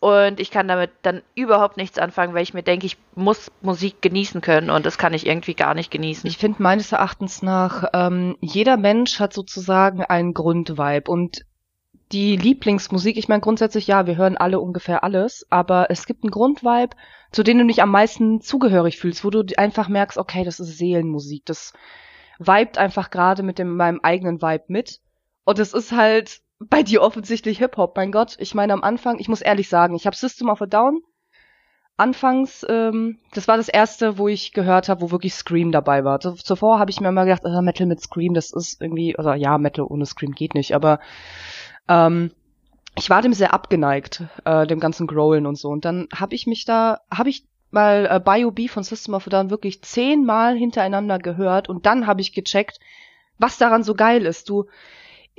Und 0.00 0.40
ich 0.40 0.50
kann 0.50 0.66
damit 0.66 0.90
dann 1.02 1.20
überhaupt 1.34 1.76
nichts 1.76 1.98
anfangen, 1.98 2.32
weil 2.32 2.42
ich 2.42 2.54
mir 2.54 2.62
denke, 2.62 2.86
ich 2.86 2.96
muss 3.14 3.52
Musik 3.60 4.00
genießen 4.00 4.40
können 4.40 4.70
und 4.70 4.86
das 4.86 4.96
kann 4.96 5.12
ich 5.12 5.26
irgendwie 5.26 5.52
gar 5.52 5.74
nicht 5.74 5.90
genießen. 5.90 6.26
Ich 6.26 6.38
finde 6.38 6.62
meines 6.62 6.90
Erachtens 6.92 7.42
nach, 7.42 7.84
ähm, 7.92 8.38
jeder 8.40 8.78
Mensch 8.78 9.20
hat 9.20 9.34
sozusagen 9.34 10.02
einen 10.02 10.32
Grundvibe 10.32 11.10
und 11.10 11.44
die 12.12 12.36
Lieblingsmusik, 12.36 13.18
ich 13.18 13.28
meine 13.28 13.42
grundsätzlich 13.42 13.86
ja, 13.86 14.06
wir 14.06 14.16
hören 14.16 14.38
alle 14.38 14.58
ungefähr 14.58 15.04
alles, 15.04 15.46
aber 15.50 15.90
es 15.90 16.06
gibt 16.06 16.24
einen 16.24 16.30
Grundvibe, 16.30 16.96
zu 17.30 17.42
dem 17.42 17.58
du 17.58 17.66
dich 17.66 17.82
am 17.82 17.90
meisten 17.90 18.40
zugehörig 18.40 18.98
fühlst, 18.98 19.22
wo 19.22 19.28
du 19.28 19.44
einfach 19.58 19.88
merkst, 19.88 20.16
okay, 20.16 20.44
das 20.44 20.60
ist 20.60 20.78
Seelenmusik, 20.78 21.44
das 21.44 21.74
vibet 22.38 22.78
einfach 22.78 23.10
gerade 23.10 23.42
mit 23.42 23.58
dem 23.58 23.76
meinem 23.76 24.00
eigenen 24.02 24.40
Vibe 24.40 24.64
mit 24.68 25.00
und 25.44 25.58
es 25.58 25.74
ist 25.74 25.92
halt 25.92 26.40
bei 26.60 26.82
dir 26.82 27.02
offensichtlich 27.02 27.58
Hip-Hop, 27.58 27.96
mein 27.96 28.12
Gott. 28.12 28.36
Ich 28.38 28.54
meine 28.54 28.72
am 28.72 28.82
Anfang, 28.82 29.18
ich 29.18 29.28
muss 29.28 29.40
ehrlich 29.40 29.68
sagen, 29.68 29.94
ich 29.94 30.06
habe 30.06 30.16
System 30.16 30.48
of 30.48 30.62
a 30.62 30.66
Down 30.66 31.00
anfangs, 31.96 32.64
ähm, 32.68 33.18
das 33.34 33.46
war 33.46 33.58
das 33.58 33.68
erste, 33.68 34.16
wo 34.16 34.26
ich 34.28 34.52
gehört 34.52 34.88
habe, 34.88 35.02
wo 35.02 35.10
wirklich 35.10 35.34
Scream 35.34 35.70
dabei 35.70 36.02
war. 36.02 36.18
Zu- 36.20 36.32
Zuvor 36.32 36.78
habe 36.78 36.90
ich 36.90 37.00
mir 37.00 37.08
immer 37.08 37.24
gedacht, 37.26 37.44
äh, 37.44 37.60
Metal 37.60 37.86
mit 37.86 38.00
Scream, 38.00 38.32
das 38.32 38.52
ist 38.52 38.80
irgendwie, 38.80 39.16
also 39.18 39.32
ja, 39.34 39.58
Metal 39.58 39.84
ohne 39.84 40.06
Scream 40.06 40.32
geht 40.32 40.54
nicht, 40.54 40.74
aber 40.74 41.00
ähm, 41.88 42.30
ich 42.96 43.10
war 43.10 43.20
dem 43.20 43.34
sehr 43.34 43.52
abgeneigt, 43.52 44.22
äh, 44.44 44.66
dem 44.66 44.80
ganzen 44.80 45.06
Growlen 45.06 45.46
und 45.46 45.56
so. 45.56 45.68
Und 45.68 45.84
dann 45.84 46.08
habe 46.14 46.34
ich 46.34 46.46
mich 46.46 46.64
da, 46.64 47.00
habe 47.14 47.28
ich 47.28 47.46
mal 47.70 48.06
äh, 48.10 48.18
Bio-B 48.18 48.68
von 48.68 48.82
System 48.82 49.14
of 49.14 49.26
a 49.26 49.30
Down 49.30 49.50
wirklich 49.50 49.82
zehnmal 49.82 50.56
hintereinander 50.56 51.18
gehört 51.18 51.68
und 51.68 51.84
dann 51.86 52.06
habe 52.06 52.22
ich 52.22 52.32
gecheckt, 52.32 52.80
was 53.38 53.58
daran 53.58 53.82
so 53.82 53.94
geil 53.94 54.24
ist. 54.24 54.48
Du, 54.48 54.66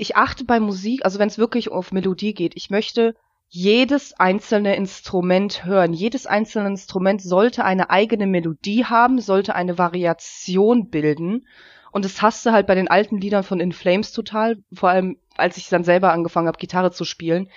ich 0.01 0.15
achte 0.15 0.45
bei 0.45 0.59
Musik, 0.59 1.05
also 1.05 1.19
wenn 1.19 1.27
es 1.27 1.37
wirklich 1.37 1.71
auf 1.71 1.91
Melodie 1.91 2.33
geht, 2.33 2.55
ich 2.55 2.71
möchte 2.71 3.13
jedes 3.49 4.19
einzelne 4.19 4.75
Instrument 4.75 5.63
hören. 5.63 5.93
Jedes 5.93 6.25
einzelne 6.25 6.69
Instrument 6.69 7.21
sollte 7.21 7.63
eine 7.65 7.91
eigene 7.91 8.25
Melodie 8.25 8.85
haben, 8.85 9.21
sollte 9.21 9.53
eine 9.53 9.77
Variation 9.77 10.89
bilden. 10.89 11.45
Und 11.91 12.03
das 12.03 12.19
hast 12.21 12.43
du 12.45 12.51
halt 12.51 12.65
bei 12.65 12.73
den 12.73 12.87
alten 12.87 13.19
Liedern 13.19 13.43
von 13.43 13.59
In 13.59 13.73
Flames 13.73 14.11
total. 14.11 14.57
Vor 14.73 14.89
allem, 14.89 15.17
als 15.37 15.57
ich 15.57 15.69
dann 15.69 15.83
selber 15.83 16.11
angefangen 16.11 16.47
habe, 16.47 16.57
Gitarre 16.57 16.91
zu 16.91 17.05
spielen, 17.05 17.49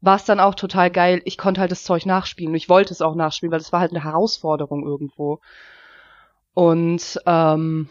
war 0.00 0.16
es 0.16 0.24
dann 0.24 0.40
auch 0.40 0.54
total 0.54 0.90
geil. 0.90 1.20
Ich 1.26 1.36
konnte 1.36 1.60
halt 1.60 1.70
das 1.70 1.84
Zeug 1.84 2.06
nachspielen. 2.06 2.52
Und 2.52 2.56
ich 2.56 2.70
wollte 2.70 2.94
es 2.94 3.02
auch 3.02 3.14
nachspielen, 3.14 3.52
weil 3.52 3.60
es 3.60 3.72
war 3.72 3.80
halt 3.80 3.90
eine 3.90 4.04
Herausforderung 4.04 4.86
irgendwo. 4.86 5.40
Und 6.54 7.20
ähm, 7.26 7.90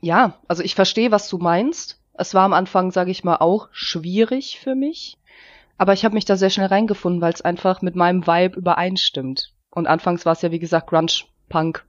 ja, 0.00 0.34
also 0.48 0.64
ich 0.64 0.74
verstehe, 0.74 1.12
was 1.12 1.28
du 1.28 1.38
meinst. 1.38 1.97
Es 2.18 2.34
war 2.34 2.44
am 2.44 2.52
Anfang, 2.52 2.90
sage 2.90 3.10
ich 3.10 3.24
mal, 3.24 3.36
auch 3.36 3.68
schwierig 3.72 4.58
für 4.60 4.74
mich. 4.74 5.16
Aber 5.78 5.92
ich 5.92 6.04
habe 6.04 6.14
mich 6.14 6.24
da 6.24 6.36
sehr 6.36 6.50
schnell 6.50 6.66
reingefunden, 6.66 7.20
weil 7.20 7.32
es 7.32 7.42
einfach 7.42 7.80
mit 7.82 7.94
meinem 7.94 8.26
Vibe 8.26 8.58
übereinstimmt. 8.58 9.52
Und 9.70 9.86
anfangs 9.86 10.26
war 10.26 10.32
es 10.32 10.42
ja, 10.42 10.50
wie 10.50 10.58
gesagt, 10.58 10.88
Grunge, 10.88 11.12
Punk. 11.48 11.84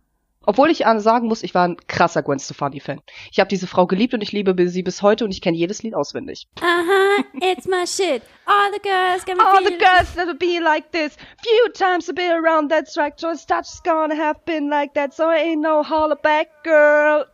Obwohl 0.45 0.69
ich 0.69 0.83
sagen 0.97 1.27
muss, 1.27 1.43
ich 1.43 1.53
war 1.53 1.67
ein 1.67 1.77
krasser 1.87 2.23
Gwen 2.23 2.39
Stefani-Fan. 2.39 3.01
Ich 3.31 3.39
habe 3.39 3.49
diese 3.49 3.67
Frau 3.67 3.87
geliebt 3.87 4.13
und 4.13 4.21
ich 4.21 4.31
liebe 4.31 4.69
sie 4.69 4.83
bis 4.83 5.01
heute 5.01 5.25
und 5.25 5.31
ich 5.31 5.41
kenne 5.41 5.57
jedes 5.57 5.83
Lied 5.83 5.95
auswendig. 5.95 6.47
Aha, 6.61 7.23
it's 7.41 7.67
my 7.67 7.85
shit. 7.85 8.21
All 8.45 8.71
the 8.71 8.79
girls 8.81 9.25
got 9.25 9.37
me 9.37 9.43
All 9.43 9.63
the 9.63 9.77
girls 9.77 10.15
that'll 10.15 10.37
be 10.37 10.59
like 10.59 10.91
this. 10.91 11.17
Few 11.43 11.71
times 11.73 12.05
to 12.05 12.13
be 12.13 12.23
around 12.31 12.71
that 12.71 12.91
track, 12.91 13.17
just 13.17 13.49
touch 13.49 13.67
gonna 13.83 14.15
have 14.15 14.45
been 14.45 14.69
like 14.69 14.93
that, 14.93 15.13
so 15.13 15.29
ain't 15.31 15.61
no 15.61 15.83
hollaback 15.83 16.45
girl. 16.63 17.25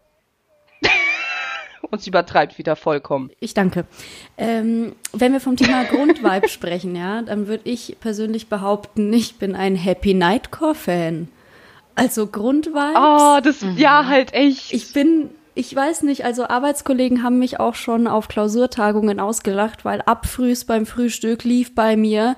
und 1.90 2.02
sie 2.02 2.10
übertreibt 2.10 2.58
wieder 2.58 2.76
vollkommen. 2.76 3.32
Ich 3.40 3.54
danke. 3.54 3.86
Ähm, 4.38 4.94
wenn 5.14 5.34
wir 5.34 5.40
vom 5.40 5.58
Thema 5.58 5.84
Grundvibe 5.90 6.50
sprechen, 6.50 6.96
ja, 6.96 7.22
dann 7.22 7.48
würde 7.48 7.70
ich 7.70 7.98
persönlich 8.00 8.48
behaupten, 8.48 9.12
ich 9.14 9.36
bin 9.38 9.56
ein 9.56 9.76
Happy 9.76 10.14
Nightcore-Fan. 10.14 11.30
Also 11.96 12.28
Grundvibes. 12.28 12.96
Oh, 12.96 13.40
das, 13.42 13.66
ja, 13.78 14.06
halt 14.06 14.34
echt. 14.34 14.74
Ich 14.74 14.92
bin, 14.92 15.30
ich 15.54 15.74
weiß 15.74 16.04
nicht, 16.04 16.26
also 16.26 16.46
Arbeitskollegen 16.48 17.24
haben 17.24 17.40
mich 17.40 17.60
auch 17.60 17.76
schon 17.76 18.08
auf 18.08 18.28
Klausurtagungen 18.28 19.22
ausgelacht, 19.22 19.86
weil 19.86 20.02
abfrühs 20.02 20.66
beim 20.66 20.86
Frühstück 20.86 21.46
lief 21.46 21.74
bei 21.74 21.96
mir 21.96 22.36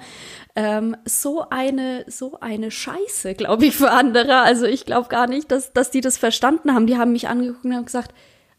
ähm, 0.55 0.95
so 1.05 1.45
eine, 1.49 2.03
so 2.07 2.39
eine 2.39 2.71
Scheiße, 2.71 3.33
glaube 3.33 3.65
ich, 3.65 3.75
für 3.75 3.91
andere. 3.91 4.41
Also 4.41 4.65
ich 4.65 4.85
glaube 4.85 5.07
gar 5.07 5.27
nicht, 5.27 5.51
dass, 5.51 5.73
dass 5.73 5.91
die 5.91 6.01
das 6.01 6.17
verstanden 6.17 6.73
haben. 6.73 6.87
Die 6.87 6.97
haben 6.97 7.11
mich 7.11 7.27
angeguckt 7.27 7.65
und 7.65 7.75
haben 7.75 7.85
gesagt, 7.85 8.13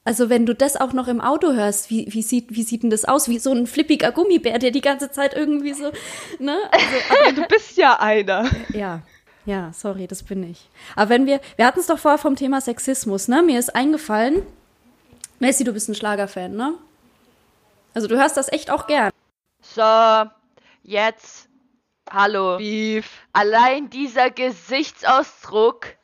also 0.09 0.31
wenn 0.31 0.47
du 0.47 0.55
das 0.55 0.77
auch 0.77 0.95
noch 0.95 1.07
im 1.07 1.21
Auto 1.21 1.53
hörst, 1.53 1.91
wie, 1.91 2.07
wie, 2.09 2.23
sieht, 2.23 2.47
wie 2.49 2.63
sieht 2.63 2.83
denn 2.83 2.89
das 2.89 3.05
aus? 3.05 3.29
Wie 3.29 3.39
so 3.39 3.53
ein 3.53 3.67
flippiger 3.67 4.11
Gummibär, 4.11 4.59
der 4.59 4.71
die 4.71 4.81
ganze 4.81 5.11
Zeit 5.11 5.35
irgendwie 5.35 5.75
so, 5.75 5.93
ne? 6.39 6.57
Also, 6.71 7.35
du 7.43 7.47
bist 7.47 7.77
ja 7.77 8.01
einer. 8.01 8.49
ja, 8.71 9.03
ja, 9.45 9.71
sorry, 9.75 10.07
das 10.07 10.23
bin 10.23 10.51
ich. 10.51 10.71
Aber 10.97 11.11
wenn 11.11 11.27
wir, 11.27 11.43
wir 11.57 11.67
hatten 11.67 11.81
es 11.81 11.89
doch 11.89 11.99
vorher 11.99 12.17
vom 12.17 12.37
Thema 12.37 12.63
Sexismus, 12.63 13.29
ne? 13.29 13.43
Mir 13.43 13.59
ist 13.59 13.77
eingefallen, 13.77 14.47
Messi, 15.41 15.63
du 15.63 15.75
bist 15.75 15.91
ein 15.91 15.95
Schlagerfan, 15.95 16.57
ne? 16.57 16.73
Also 17.93 18.09
du 18.09 18.17
hörst 18.17 18.39
das 18.39 18.51
echt 18.51 18.71
auch 18.71 18.87
gern. 18.87 19.11
So, 19.61 20.31
jetzt. 20.85 21.51
Hallo. 22.11 22.57
Beef. 22.57 23.11
Allein 23.35 23.91
dieser 23.91 24.31
Gesichtsausdruck. 24.31 25.98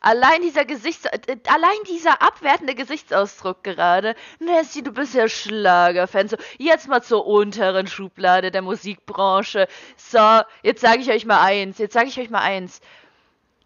Allein 0.00 0.42
dieser 0.42 0.64
Gesichts 0.64 1.06
äh, 1.06 1.36
allein 1.48 1.78
dieser 1.88 2.22
abwertende 2.22 2.74
Gesichtsausdruck 2.74 3.64
gerade. 3.64 4.14
Nessie, 4.38 4.82
du 4.82 4.92
bist 4.92 5.14
ja 5.14 5.28
Schlagerfan. 5.28 6.28
So, 6.28 6.36
jetzt 6.58 6.88
mal 6.88 7.02
zur 7.02 7.26
unteren 7.26 7.86
Schublade 7.86 8.50
der 8.50 8.62
Musikbranche. 8.62 9.66
So, 9.96 10.40
jetzt 10.62 10.80
sage 10.80 11.00
ich 11.00 11.10
euch 11.10 11.26
mal 11.26 11.40
eins. 11.40 11.78
Jetzt 11.78 11.94
sage 11.94 12.08
ich 12.08 12.18
euch 12.18 12.30
mal 12.30 12.42
eins. 12.42 12.80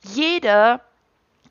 Jeder, 0.03 0.81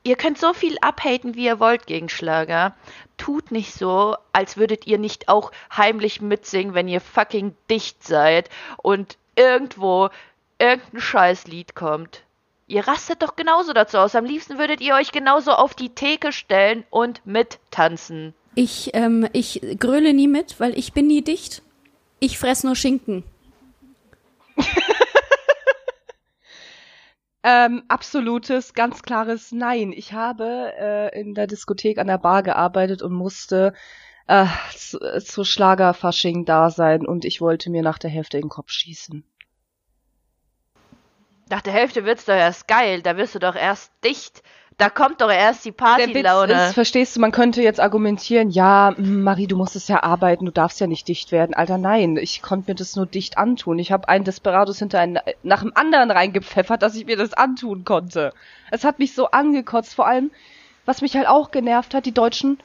ihr 0.03 0.15
könnt 0.15 0.37
so 0.37 0.53
viel 0.53 0.77
abhaten, 0.81 1.35
wie 1.35 1.45
ihr 1.45 1.59
wollt 1.59 1.85
gegen 1.85 2.09
Schlager. 2.09 2.75
Tut 3.17 3.51
nicht 3.51 3.73
so, 3.73 4.15
als 4.33 4.57
würdet 4.57 4.87
ihr 4.87 4.97
nicht 4.97 5.29
auch 5.29 5.51
heimlich 5.75 6.21
mitsingen, 6.21 6.73
wenn 6.73 6.87
ihr 6.87 7.01
fucking 7.01 7.55
dicht 7.69 8.03
seid 8.03 8.49
und 8.77 9.17
irgendwo 9.35 10.09
irgendein 10.57 11.01
Scheißlied 11.01 11.75
kommt. 11.75 12.23
Ihr 12.71 12.87
rastet 12.87 13.21
doch 13.21 13.35
genauso 13.35 13.73
dazu 13.73 13.97
aus. 13.97 14.15
Am 14.15 14.23
liebsten 14.23 14.57
würdet 14.57 14.79
ihr 14.79 14.95
euch 14.95 15.11
genauso 15.11 15.51
auf 15.51 15.73
die 15.73 15.89
Theke 15.89 16.31
stellen 16.31 16.85
und 16.89 17.25
mittanzen. 17.25 18.33
Ich, 18.55 18.91
ähm, 18.93 19.27
ich 19.33 19.61
gröle 19.77 20.13
nie 20.13 20.29
mit, 20.29 20.57
weil 20.61 20.77
ich 20.79 20.93
bin 20.93 21.07
nie 21.07 21.21
dicht. 21.21 21.63
Ich 22.21 22.39
fress 22.39 22.63
nur 22.63 22.75
Schinken. 22.75 23.23
Ähm, 27.43 27.81
absolutes, 27.87 28.75
ganz 28.75 29.01
klares 29.01 29.51
Nein. 29.51 29.93
Ich 29.93 30.13
habe 30.13 30.73
äh, 30.77 31.19
in 31.19 31.33
der 31.33 31.47
Diskothek 31.47 31.97
an 31.97 32.05
der 32.05 32.19
Bar 32.19 32.43
gearbeitet 32.43 33.01
und 33.01 33.13
musste 33.13 33.73
äh, 34.27 34.45
zu, 34.75 34.99
zu 35.19 35.43
Schlagerfasching 35.43 36.45
da 36.45 36.69
sein 36.69 37.03
und 37.03 37.25
ich 37.25 37.41
wollte 37.41 37.71
mir 37.71 37.81
nach 37.81 37.97
der 37.97 38.11
Hälfte 38.11 38.37
in 38.37 38.43
den 38.43 38.49
Kopf 38.49 38.69
schießen. 38.69 39.23
Nach 41.51 41.61
der 41.61 41.73
Hälfte 41.73 42.05
wird's 42.05 42.23
doch 42.23 42.33
erst 42.33 42.69
geil. 42.69 43.01
Da 43.01 43.17
wirst 43.17 43.35
du 43.35 43.39
doch 43.39 43.55
erst 43.55 43.91
dicht. 44.05 44.41
Da 44.77 44.89
kommt 44.89 45.19
doch 45.19 45.29
erst 45.29 45.65
die 45.65 45.73
Partylaune. 45.73 46.71
verstehst 46.73 47.15
du, 47.15 47.19
man 47.19 47.33
könnte 47.33 47.61
jetzt 47.61 47.81
argumentieren, 47.81 48.49
ja, 48.49 48.93
hm, 48.95 49.21
Marie, 49.21 49.47
du 49.47 49.57
musstest 49.57 49.89
ja 49.89 50.01
arbeiten, 50.01 50.45
du 50.45 50.51
darfst 50.51 50.79
ja 50.79 50.87
nicht 50.87 51.09
dicht 51.09 51.33
werden. 51.33 51.53
Alter, 51.53 51.77
nein, 51.77 52.15
ich 52.15 52.41
konnte 52.41 52.71
mir 52.71 52.75
das 52.75 52.95
nur 52.95 53.05
dicht 53.05 53.37
antun. 53.37 53.79
Ich 53.79 53.91
habe 53.91 54.07
einen 54.07 54.23
Desperados 54.23 54.79
hinter 54.79 54.99
einen, 54.99 55.19
nach 55.43 55.61
dem 55.61 55.73
anderen 55.75 56.09
reingepfeffert, 56.09 56.81
dass 56.81 56.95
ich 56.95 57.05
mir 57.05 57.17
das 57.17 57.33
antun 57.33 57.83
konnte. 57.83 58.33
Es 58.71 58.85
hat 58.85 58.97
mich 58.97 59.13
so 59.13 59.27
angekotzt, 59.27 59.93
vor 59.93 60.07
allem, 60.07 60.31
was 60.85 61.01
mich 61.01 61.17
halt 61.17 61.27
auch 61.27 61.51
genervt 61.51 61.93
hat, 61.93 62.05
die 62.05 62.13
Deutschen, 62.13 62.59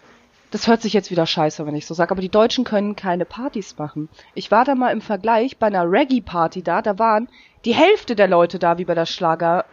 das 0.50 0.66
hört 0.66 0.82
sich 0.82 0.92
jetzt 0.92 1.10
wieder 1.10 1.26
scheiße, 1.26 1.66
wenn 1.66 1.74
ich 1.74 1.86
so 1.86 1.94
sage, 1.94 2.10
aber 2.10 2.20
die 2.20 2.28
Deutschen 2.28 2.64
können 2.64 2.96
keine 2.96 3.24
Partys 3.24 3.76
machen. 3.78 4.08
Ich 4.34 4.50
war 4.50 4.64
da 4.64 4.74
mal 4.74 4.90
im 4.90 5.00
Vergleich 5.00 5.58
bei 5.58 5.66
einer 5.66 5.90
Reggae-Party 5.90 6.62
da, 6.62 6.82
da 6.82 6.98
waren 6.98 7.28
die 7.64 7.74
Hälfte 7.74 8.14
der 8.16 8.28
Leute 8.28 8.58
da, 8.58 8.78
wie 8.78 8.84
bei 8.84 8.94
der 8.94 9.06
Schlager, 9.06 9.64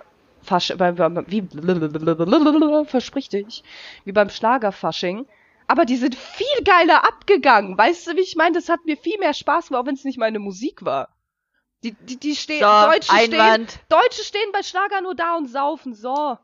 wie, 0.42 1.44
versprich 2.86 3.30
dich, 3.30 3.64
wie 4.04 4.12
beim 4.12 4.30
Schlagerfasching. 4.30 5.26
Aber 5.68 5.86
die 5.86 5.96
sind 5.96 6.16
viel 6.16 6.64
geiler 6.66 7.06
abgegangen. 7.08 7.78
Weißt 7.78 8.08
du, 8.08 8.16
wie 8.18 8.22
ich 8.22 8.36
meine? 8.36 8.54
Das 8.56 8.68
hat 8.70 8.86
mir 8.86 8.98
viel 8.98 9.18
mehr 9.20 9.34
Spaß 9.34 9.68
gemacht, 9.68 9.84
auch 9.84 9.88
wenn 9.88 9.96
es 9.96 10.04
nicht 10.04 10.18
meine 10.18 10.40
Musik 10.40 10.84
war. 10.84 11.10
Die, 11.84 11.92
die, 11.92 12.18
die 12.18 12.36
stehen, 12.36 12.62
So, 12.62 12.66
Deutsche 12.66 13.14
stehen, 13.14 13.40
Einwand. 13.40 13.80
Deutsche 13.90 14.24
stehen 14.24 14.52
bei 14.52 14.64
Schlager 14.64 15.02
nur 15.02 15.16
da 15.16 15.36
und 15.36 15.48
saufen, 15.48 15.94
so. 15.94 16.38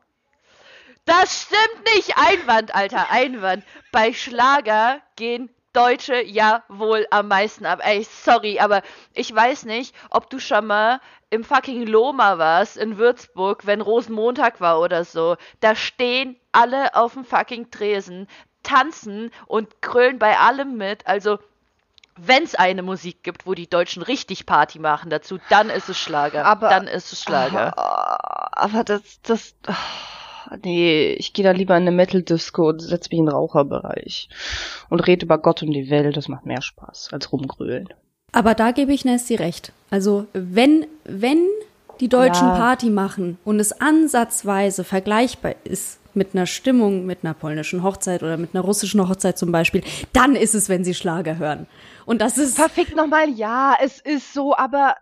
Das 1.04 1.42
stimmt 1.42 1.84
nicht. 1.94 2.16
Einwand, 2.16 2.74
Alter, 2.74 3.10
Einwand. 3.10 3.64
Bei 3.92 4.12
Schlager 4.12 5.00
gehen 5.16 5.50
Deutsche 5.72 6.20
ja 6.22 6.64
wohl 6.68 7.06
am 7.10 7.28
meisten 7.28 7.64
ab. 7.64 7.80
Ey, 7.82 8.04
sorry, 8.04 8.58
aber 8.58 8.82
ich 9.14 9.34
weiß 9.34 9.64
nicht, 9.66 9.94
ob 10.10 10.28
du 10.28 10.38
schon 10.40 10.66
mal 10.66 11.00
im 11.30 11.44
fucking 11.44 11.86
Loma 11.86 12.38
warst 12.38 12.76
in 12.76 12.98
Würzburg, 12.98 13.66
wenn 13.66 13.80
Rosenmontag 13.80 14.60
war 14.60 14.80
oder 14.80 15.04
so. 15.04 15.36
Da 15.60 15.76
stehen 15.76 16.36
alle 16.50 16.94
auf 16.96 17.14
dem 17.14 17.24
fucking 17.24 17.70
Tresen, 17.70 18.26
tanzen 18.64 19.30
und 19.46 19.80
krölen 19.80 20.18
bei 20.18 20.36
allem 20.38 20.76
mit. 20.76 21.06
Also, 21.06 21.38
wenn 22.16 22.42
es 22.42 22.56
eine 22.56 22.82
Musik 22.82 23.22
gibt, 23.22 23.46
wo 23.46 23.54
die 23.54 23.70
Deutschen 23.70 24.02
richtig 24.02 24.46
Party 24.46 24.80
machen 24.80 25.08
dazu, 25.08 25.38
dann 25.50 25.70
ist 25.70 25.88
es 25.88 25.98
Schlager. 25.98 26.44
Aber- 26.44 26.68
dann 26.68 26.88
ist 26.88 27.12
es 27.12 27.22
Schlager. 27.22 27.78
Aber 27.78 28.82
das, 28.82 29.22
das, 29.22 29.54
ah, 29.68 29.74
nee, 30.62 31.12
ich 31.12 31.32
gehe 31.32 31.44
da 31.44 31.52
lieber 31.52 31.76
in 31.76 31.82
eine 31.82 31.92
Metal-Disco 31.92 32.68
und 32.68 32.80
setz 32.80 33.10
mich 33.10 33.18
in 33.18 33.26
den 33.26 33.34
Raucherbereich 33.34 34.28
und 34.88 35.00
rede 35.06 35.24
über 35.24 35.38
Gott 35.38 35.62
und 35.62 35.72
die 35.72 35.90
Welt. 35.90 36.16
Das 36.16 36.28
macht 36.28 36.46
mehr 36.46 36.62
Spaß 36.62 37.10
als 37.12 37.32
rumgrölen. 37.32 37.88
Aber 38.32 38.54
da 38.54 38.70
gebe 38.70 38.92
ich 38.92 39.04
Nasty 39.04 39.34
recht. 39.34 39.72
Also, 39.90 40.26
wenn, 40.32 40.86
wenn 41.04 41.44
die 42.00 42.08
Deutschen 42.08 42.48
Ja. 42.48 42.56
Party 42.56 42.90
machen 42.90 43.38
und 43.44 43.60
es 43.60 43.80
ansatzweise 43.80 44.84
vergleichbar 44.84 45.54
ist 45.64 45.98
mit 46.14 46.34
einer 46.34 46.46
Stimmung, 46.46 47.06
mit 47.06 47.18
einer 47.22 47.34
polnischen 47.34 47.82
Hochzeit 47.82 48.22
oder 48.22 48.36
mit 48.36 48.54
einer 48.54 48.64
russischen 48.64 49.06
Hochzeit 49.08 49.38
zum 49.38 49.52
Beispiel, 49.52 49.82
dann 50.12 50.34
ist 50.34 50.54
es, 50.54 50.68
wenn 50.68 50.84
sie 50.84 50.94
Schlager 50.94 51.38
hören. 51.38 51.66
Und 52.06 52.20
das 52.20 52.38
ist. 52.38 52.56
Verfickt 52.56 52.96
nochmal, 52.96 53.28
ja, 53.30 53.74
es 53.82 54.00
ist 54.00 54.32
so, 54.32 54.56
aber 54.56 54.94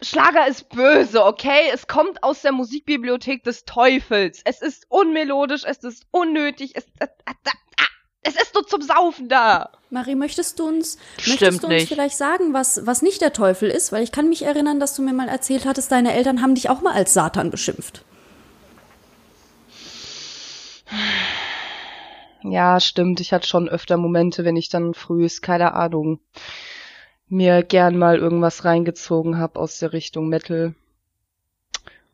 Schlager 0.00 0.46
ist 0.46 0.68
böse, 0.68 1.24
okay? 1.24 1.70
Es 1.72 1.88
kommt 1.88 2.22
aus 2.22 2.42
der 2.42 2.52
Musikbibliothek 2.52 3.42
des 3.42 3.64
Teufels. 3.64 4.40
Es 4.44 4.62
ist 4.62 4.86
unmelodisch, 4.88 5.64
es 5.64 5.78
ist 5.78 6.06
unnötig, 6.12 6.76
es, 6.76 6.84
äh, 7.00 7.06
äh, 7.06 7.30
äh, 7.30 7.84
es 8.22 8.36
ist 8.36 8.54
nur 8.54 8.64
zum 8.66 8.80
Saufen 8.80 9.28
da. 9.28 9.70
Marie, 9.90 10.14
möchtest 10.14 10.60
du 10.60 10.68
uns, 10.68 10.98
Stimmt 11.18 11.40
möchtest 11.40 11.62
du 11.62 11.66
uns 11.66 11.74
nicht. 11.74 11.88
vielleicht 11.88 12.16
sagen, 12.16 12.52
was, 12.52 12.86
was 12.86 13.02
nicht 13.02 13.20
der 13.22 13.32
Teufel 13.32 13.70
ist? 13.70 13.90
Weil 13.90 14.04
ich 14.04 14.12
kann 14.12 14.28
mich 14.28 14.42
erinnern, 14.42 14.78
dass 14.78 14.94
du 14.94 15.02
mir 15.02 15.12
mal 15.14 15.28
erzählt 15.28 15.66
hattest, 15.66 15.90
deine 15.90 16.12
Eltern 16.14 16.42
haben 16.42 16.54
dich 16.54 16.70
auch 16.70 16.80
mal 16.80 16.92
als 16.92 17.12
Satan 17.12 17.50
beschimpft. 17.50 18.04
Ja, 22.42 22.78
stimmt. 22.80 23.20
Ich 23.20 23.32
hatte 23.32 23.48
schon 23.48 23.68
öfter 23.68 23.96
Momente, 23.96 24.44
wenn 24.44 24.56
ich 24.56 24.68
dann 24.68 24.94
frühs, 24.94 25.42
keine 25.42 25.74
Ahnung, 25.74 26.20
mir 27.28 27.62
gern 27.62 27.98
mal 27.98 28.18
irgendwas 28.18 28.64
reingezogen 28.64 29.38
hab 29.38 29.56
aus 29.56 29.78
der 29.78 29.92
Richtung 29.92 30.28
Metal. 30.28 30.74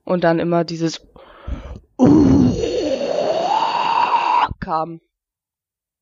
Und 0.05 0.25
dann 0.25 0.39
immer 0.39 0.65
dieses 0.65 1.01
kam. 4.61 5.01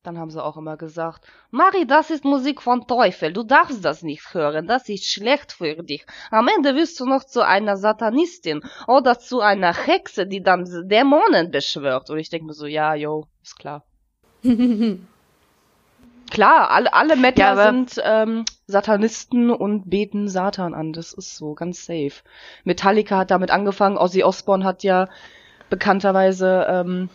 Dann 0.03 0.19
haben 0.19 0.31
sie 0.31 0.43
auch 0.43 0.57
immer 0.57 0.77
gesagt, 0.77 1.25
Mari, 1.53 1.87
das 1.87 2.11
ist 2.11 2.25
Musik 2.25 2.61
von 2.61 2.89
Teufel, 2.89 3.33
du 3.33 3.45
darfst 3.45 3.85
das 3.85 4.03
nicht 4.03 4.35
hören, 4.35 4.67
das 4.67 4.89
ist 4.89 5.07
schlecht 5.07 5.53
für 5.53 5.77
dich. 5.77 6.05
Am 6.33 6.49
Ende 6.49 6.75
wirst 6.75 6.99
du 6.99 7.07
noch 7.07 7.23
zu 7.23 7.47
einer 7.47 7.77
Satanistin 7.77 8.63
oder 8.89 9.21
zu 9.21 9.41
einer 9.41 9.73
Hexe, 9.73 10.27
die 10.27 10.43
dann 10.43 10.65
Dämonen 10.89 11.53
beschwört. 11.53 12.11
Und 12.11 12.19
ich 12.19 12.31
denke 12.31 12.47
mir 12.47 12.53
so, 12.53 12.67
ja, 12.67 12.95
yo, 12.95 13.27
ist 13.45 13.59
klar. 13.59 13.85
Klar, 16.33 16.71
alle, 16.71 16.95
alle 16.95 17.15
Metaler 17.15 17.63
Ja, 17.63 17.71
sind 17.71 18.03
ähm, 18.03 18.45
Satanisten 18.73 19.51
und 19.51 19.89
beten 19.89 20.29
Satan 20.29 20.75
an. 20.75 20.93
Das 20.93 21.13
ist 21.13 21.37
so, 21.37 21.55
ganz 21.55 21.87
safe. 21.87 22.13
Metallica 22.65 23.19
hat 23.19 23.31
damit 23.31 23.51
angefangen. 23.51 23.97
Ozzy 23.97 24.25
Osbourne 24.25 24.65
hat 24.65 24.83
ja 24.83 25.09
bekannterweise 25.71 26.67
ähm, 26.69 27.09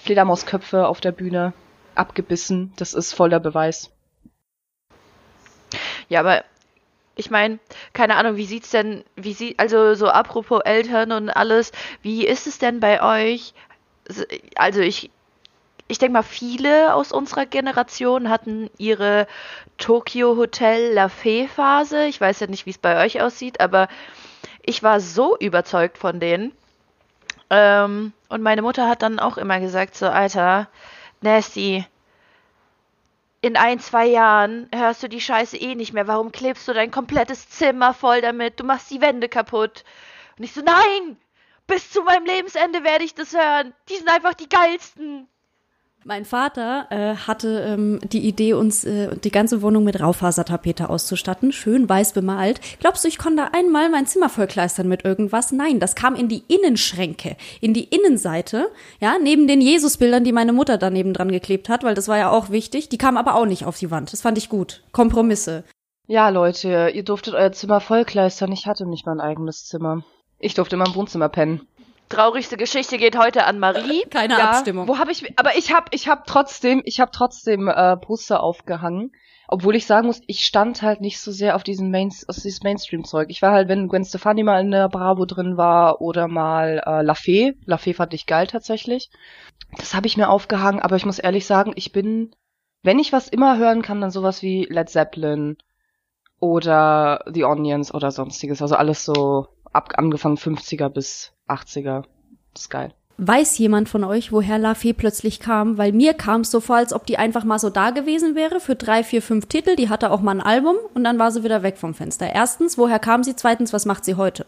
Fledermausköpfe 0.00 0.86
auf 0.86 1.00
der 1.00 1.12
Bühne 1.12 1.54
abgebissen. 1.94 2.72
Das 2.76 2.94
ist 2.94 3.12
voller 3.12 3.40
Beweis. 3.40 3.90
Ja, 6.08 6.20
aber 6.20 6.44
ich 7.16 7.30
meine, 7.30 7.58
keine 7.92 8.16
Ahnung, 8.16 8.36
wie 8.36 8.46
sieht's 8.46 8.70
denn, 8.70 9.04
wie 9.16 9.32
sieht, 9.32 9.58
also 9.58 9.94
so 9.94 10.08
apropos 10.08 10.60
Eltern 10.64 11.12
und 11.12 11.30
alles, 11.30 11.72
wie 12.02 12.26
ist 12.26 12.46
es 12.46 12.58
denn 12.58 12.80
bei 12.80 13.02
euch? 13.02 13.54
Also 14.54 14.80
ich, 14.80 15.10
ich 15.88 15.98
denke 15.98 16.12
mal, 16.12 16.22
viele 16.22 16.94
aus 16.94 17.12
unserer 17.12 17.46
Generation 17.46 18.28
hatten 18.28 18.70
ihre 18.76 19.26
Tokyo 19.78 20.36
Hotel 20.36 20.92
La 20.92 21.08
Fee 21.08 21.48
Phase. 21.48 22.04
Ich 22.06 22.20
weiß 22.20 22.40
ja 22.40 22.46
nicht, 22.46 22.66
wie 22.66 22.70
es 22.70 22.78
bei 22.78 23.04
euch 23.04 23.22
aussieht, 23.22 23.60
aber 23.60 23.88
ich 24.62 24.82
war 24.82 25.00
so 25.00 25.36
überzeugt 25.38 25.96
von 25.96 26.20
denen. 26.20 26.52
Ähm, 27.48 28.12
und 28.28 28.42
meine 28.42 28.60
Mutter 28.60 28.86
hat 28.86 29.00
dann 29.02 29.18
auch 29.18 29.38
immer 29.38 29.60
gesagt, 29.60 29.94
so, 29.96 30.06
Alter, 30.06 30.68
Nasty, 31.22 31.86
in 33.40 33.56
ein, 33.56 33.80
zwei 33.80 34.06
Jahren 34.06 34.68
hörst 34.74 35.02
du 35.02 35.08
die 35.08 35.22
Scheiße 35.22 35.56
eh 35.56 35.74
nicht 35.74 35.94
mehr. 35.94 36.06
Warum 36.06 36.32
klebst 36.32 36.68
du 36.68 36.74
dein 36.74 36.90
komplettes 36.90 37.48
Zimmer 37.48 37.94
voll 37.94 38.20
damit? 38.20 38.60
Du 38.60 38.64
machst 38.64 38.90
die 38.90 39.00
Wände 39.00 39.30
kaputt. 39.30 39.84
Und 40.36 40.44
ich 40.44 40.52
so, 40.52 40.60
nein! 40.60 41.16
Bis 41.66 41.90
zu 41.90 42.02
meinem 42.02 42.24
Lebensende 42.24 42.82
werde 42.82 43.04
ich 43.04 43.14
das 43.14 43.34
hören. 43.34 43.74
Die 43.88 43.96
sind 43.96 44.08
einfach 44.08 44.34
die 44.34 44.48
geilsten. 44.48 45.28
Mein 46.04 46.24
Vater 46.24 46.86
äh, 46.90 47.16
hatte 47.16 47.60
ähm, 47.66 47.98
die 48.04 48.26
Idee, 48.26 48.54
uns 48.54 48.84
äh, 48.84 49.16
die 49.16 49.32
ganze 49.32 49.62
Wohnung 49.62 49.82
mit 49.84 50.00
Raufasertapete 50.00 50.88
auszustatten, 50.88 51.52
schön 51.52 51.88
weiß 51.88 52.12
bemalt. 52.12 52.60
Glaubst 52.78 53.04
du, 53.04 53.08
ich 53.08 53.18
konnte 53.18 53.52
einmal 53.52 53.90
mein 53.90 54.06
Zimmer 54.06 54.28
vollkleistern 54.28 54.86
mit 54.86 55.04
irgendwas? 55.04 55.50
Nein, 55.50 55.80
das 55.80 55.96
kam 55.96 56.14
in 56.14 56.28
die 56.28 56.44
Innenschränke, 56.46 57.36
in 57.60 57.74
die 57.74 57.84
Innenseite, 57.84 58.68
ja, 59.00 59.16
neben 59.20 59.48
den 59.48 59.60
Jesusbildern, 59.60 60.22
die 60.22 60.32
meine 60.32 60.52
Mutter 60.52 60.78
daneben 60.78 61.12
dran 61.12 61.32
geklebt 61.32 61.68
hat, 61.68 61.82
weil 61.82 61.94
das 61.94 62.06
war 62.08 62.16
ja 62.16 62.30
auch 62.30 62.48
wichtig. 62.50 62.88
Die 62.88 62.98
kamen 62.98 63.18
aber 63.18 63.34
auch 63.34 63.46
nicht 63.46 63.66
auf 63.66 63.76
die 63.76 63.90
Wand. 63.90 64.12
Das 64.12 64.22
fand 64.22 64.38
ich 64.38 64.48
gut. 64.48 64.84
Kompromisse. 64.92 65.64
Ja, 66.06 66.28
Leute, 66.30 66.90
ihr 66.94 67.02
durftet 67.02 67.34
euer 67.34 67.52
Zimmer 67.52 67.80
vollkleistern. 67.80 68.52
Ich 68.52 68.66
hatte 68.66 68.86
nicht 68.86 69.04
mein 69.04 69.20
eigenes 69.20 69.66
Zimmer. 69.66 70.04
Ich 70.38 70.54
durfte 70.54 70.76
immer 70.76 70.86
im 70.86 70.94
Wohnzimmer 70.94 71.28
pennen. 71.28 71.66
Traurigste 72.08 72.56
Geschichte 72.56 72.98
geht 72.98 73.18
heute 73.18 73.44
an 73.44 73.58
Marie. 73.58 74.02
Keine 74.10 74.42
Abstimmung. 74.42 74.88
Wo 74.88 74.98
habe 74.98 75.12
ich? 75.12 75.38
Aber 75.38 75.56
ich 75.56 75.72
habe, 75.74 75.86
ich 75.92 76.08
habe 76.08 76.22
trotzdem, 76.26 76.82
ich 76.84 77.00
habe 77.00 77.10
trotzdem 77.12 77.68
äh, 77.68 77.96
Poster 77.96 78.42
aufgehangen, 78.42 79.12
obwohl 79.46 79.76
ich 79.76 79.86
sagen 79.86 80.06
muss, 80.06 80.20
ich 80.26 80.44
stand 80.44 80.82
halt 80.82 81.00
nicht 81.00 81.20
so 81.20 81.32
sehr 81.32 81.56
auf 81.56 81.62
diesen 81.62 81.90
Main, 81.90 82.12
aus 82.26 82.36
dieses 82.36 82.62
Mainstream-Zeug. 82.62 83.28
Ich 83.30 83.42
war 83.42 83.52
halt, 83.52 83.68
wenn 83.68 83.88
Gwen 83.88 84.04
Stefani 84.04 84.42
mal 84.42 84.60
in 84.60 84.70
der 84.70 84.88
Bravo 84.88 85.24
drin 85.24 85.56
war 85.56 86.00
oder 86.00 86.28
mal 86.28 86.82
äh, 86.84 87.02
La 87.02 87.14
Fee. 87.14 87.54
La 87.64 87.78
Fee 87.78 87.94
fand 87.94 88.14
ich 88.14 88.26
geil 88.26 88.46
tatsächlich. 88.46 89.10
Das 89.76 89.94
habe 89.94 90.06
ich 90.06 90.16
mir 90.16 90.28
aufgehangen, 90.28 90.80
aber 90.80 90.96
ich 90.96 91.06
muss 91.06 91.18
ehrlich 91.18 91.46
sagen, 91.46 91.72
ich 91.76 91.92
bin, 91.92 92.34
wenn 92.82 92.98
ich 92.98 93.12
was 93.12 93.28
immer 93.28 93.58
hören 93.58 93.82
kann, 93.82 94.00
dann 94.00 94.10
sowas 94.10 94.42
wie 94.42 94.64
Led 94.64 94.88
Zeppelin 94.88 95.56
oder 96.40 97.24
The 97.32 97.44
Onions 97.44 97.92
oder 97.92 98.10
sonstiges. 98.10 98.62
Also 98.62 98.76
alles 98.76 99.04
so 99.04 99.48
ab 99.72 99.92
angefangen 99.96 100.36
50er 100.36 100.88
bis 100.88 101.32
80er. 101.48 102.04
Das 102.54 102.62
ist 102.62 102.70
geil. 102.70 102.92
Weiß 103.20 103.58
jemand 103.58 103.88
von 103.88 104.04
euch, 104.04 104.30
woher 104.30 104.58
La 104.58 104.74
Fee 104.74 104.92
plötzlich 104.92 105.40
kam? 105.40 105.76
Weil 105.76 105.90
mir 105.90 106.14
kam 106.14 106.42
es 106.42 106.52
so 106.52 106.60
vor, 106.60 106.76
als 106.76 106.92
ob 106.92 107.04
die 107.04 107.18
einfach 107.18 107.42
mal 107.42 107.58
so 107.58 107.68
da 107.68 107.90
gewesen 107.90 108.36
wäre 108.36 108.60
für 108.60 108.76
drei, 108.76 109.02
vier, 109.02 109.22
fünf 109.22 109.46
Titel. 109.46 109.74
Die 109.74 109.88
hatte 109.88 110.12
auch 110.12 110.20
mal 110.20 110.36
ein 110.36 110.40
Album 110.40 110.76
und 110.94 111.02
dann 111.02 111.18
war 111.18 111.32
sie 111.32 111.42
wieder 111.42 111.64
weg 111.64 111.78
vom 111.78 111.94
Fenster. 111.94 112.32
Erstens, 112.32 112.78
woher 112.78 113.00
kam 113.00 113.24
sie? 113.24 113.34
Zweitens, 113.34 113.72
was 113.72 113.86
macht 113.86 114.04
sie 114.04 114.14
heute? 114.14 114.46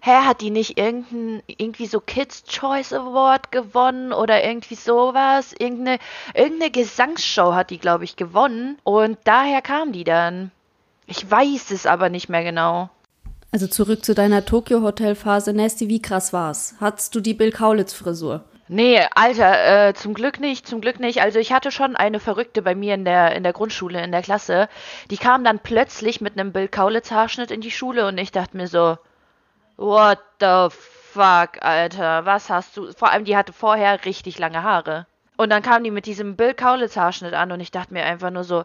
Hä, 0.00 0.10
hat 0.26 0.40
die 0.40 0.50
nicht 0.50 0.76
irgendein, 0.76 1.40
irgendwie 1.46 1.86
so 1.86 2.00
Kids 2.00 2.42
Choice 2.42 2.92
Award 2.92 3.52
gewonnen 3.52 4.12
oder 4.12 4.42
irgendwie 4.42 4.74
sowas? 4.74 5.54
Irgendeine, 5.56 5.98
irgendeine 6.34 6.72
Gesangsshow 6.72 7.54
hat 7.54 7.70
die, 7.70 7.78
glaube 7.78 8.02
ich, 8.02 8.16
gewonnen. 8.16 8.76
Und 8.82 9.18
daher 9.22 9.62
kam 9.62 9.92
die 9.92 10.04
dann. 10.04 10.50
Ich 11.06 11.30
weiß 11.30 11.70
es 11.70 11.86
aber 11.86 12.08
nicht 12.08 12.28
mehr 12.28 12.42
genau. 12.42 12.90
Also 13.54 13.68
zurück 13.68 14.04
zu 14.04 14.16
deiner 14.16 14.44
Tokyo-Hotel-Phase. 14.44 15.52
Nasty, 15.52 15.88
wie 15.88 16.02
krass 16.02 16.32
war's? 16.32 16.74
Hattest 16.80 17.14
du 17.14 17.20
die 17.20 17.34
Bill 17.34 17.52
Kaulitz-Frisur? 17.52 18.42
Nee, 18.66 19.00
Alter, 19.14 19.90
äh, 19.90 19.94
zum 19.94 20.12
Glück 20.12 20.40
nicht, 20.40 20.66
zum 20.66 20.80
Glück 20.80 20.98
nicht. 20.98 21.22
Also 21.22 21.38
ich 21.38 21.52
hatte 21.52 21.70
schon 21.70 21.94
eine 21.94 22.18
Verrückte 22.18 22.62
bei 22.62 22.74
mir 22.74 22.94
in 22.94 23.04
der, 23.04 23.36
in 23.36 23.44
der 23.44 23.52
Grundschule, 23.52 24.02
in 24.02 24.10
der 24.10 24.22
Klasse. 24.22 24.68
Die 25.12 25.18
kam 25.18 25.44
dann 25.44 25.60
plötzlich 25.60 26.20
mit 26.20 26.32
einem 26.32 26.50
Bill 26.50 26.66
Kaulitz 26.66 27.12
Haarschnitt 27.12 27.52
in 27.52 27.60
die 27.60 27.70
Schule 27.70 28.08
und 28.08 28.18
ich 28.18 28.32
dachte 28.32 28.56
mir 28.56 28.66
so, 28.66 28.98
what 29.76 30.18
the 30.40 30.66
fuck, 30.70 31.62
Alter, 31.62 32.26
was 32.26 32.50
hast 32.50 32.76
du? 32.76 32.90
Vor 32.90 33.12
allem, 33.12 33.24
die 33.24 33.36
hatte 33.36 33.52
vorher 33.52 34.04
richtig 34.04 34.36
lange 34.36 34.64
Haare. 34.64 35.06
Und 35.36 35.50
dann 35.50 35.62
kam 35.62 35.84
die 35.84 35.92
mit 35.92 36.06
diesem 36.06 36.34
Bill 36.34 36.54
Kaulitz 36.54 36.96
Haarschnitt 36.96 37.34
an 37.34 37.52
und 37.52 37.60
ich 37.60 37.70
dachte 37.70 37.94
mir 37.94 38.02
einfach 38.02 38.32
nur 38.32 38.42
so, 38.42 38.64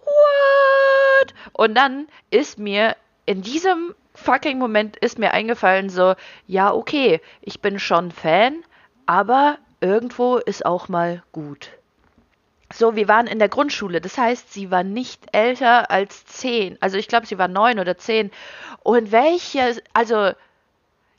what? 0.00 1.34
Und 1.52 1.76
dann 1.76 2.08
ist 2.30 2.58
mir 2.58 2.96
in 3.24 3.42
diesem 3.42 3.94
fucking 4.16 4.58
Moment 4.58 4.96
ist 4.96 5.18
mir 5.18 5.32
eingefallen 5.32 5.88
so, 5.88 6.14
ja, 6.46 6.72
okay, 6.72 7.20
ich 7.40 7.60
bin 7.60 7.78
schon 7.78 8.10
Fan, 8.10 8.64
aber 9.06 9.58
irgendwo 9.80 10.36
ist 10.36 10.66
auch 10.66 10.88
mal 10.88 11.22
gut. 11.32 11.70
So, 12.72 12.96
wir 12.96 13.06
waren 13.06 13.28
in 13.28 13.38
der 13.38 13.48
Grundschule, 13.48 14.00
das 14.00 14.18
heißt, 14.18 14.52
sie 14.52 14.70
war 14.72 14.82
nicht 14.82 15.22
älter 15.32 15.90
als 15.90 16.26
zehn. 16.26 16.76
Also 16.80 16.96
ich 16.98 17.06
glaube, 17.06 17.26
sie 17.26 17.38
war 17.38 17.46
neun 17.46 17.78
oder 17.78 17.96
zehn. 17.96 18.32
Und 18.82 19.12
welche, 19.12 19.80
also, 19.92 20.32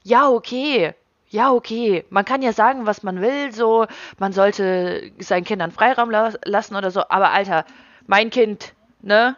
ja, 0.04 0.28
okay, 0.30 0.94
ja, 1.30 1.52
okay, 1.52 2.06
man 2.10 2.26
kann 2.26 2.42
ja 2.42 2.54
sagen, 2.54 2.86
was 2.86 3.04
man 3.04 3.22
will, 3.22 3.52
so, 3.54 3.86
man 4.18 4.34
sollte 4.34 5.12
seinen 5.20 5.44
Kindern 5.46 5.72
Freiraum 5.72 6.10
la 6.10 6.34
lassen 6.44 6.76
oder 6.76 6.92
so, 6.92 7.02
aber 7.10 7.32
Alter, 7.32 7.66
mein 8.08 8.30
Kind, 8.30 8.74
ne? 9.02 9.36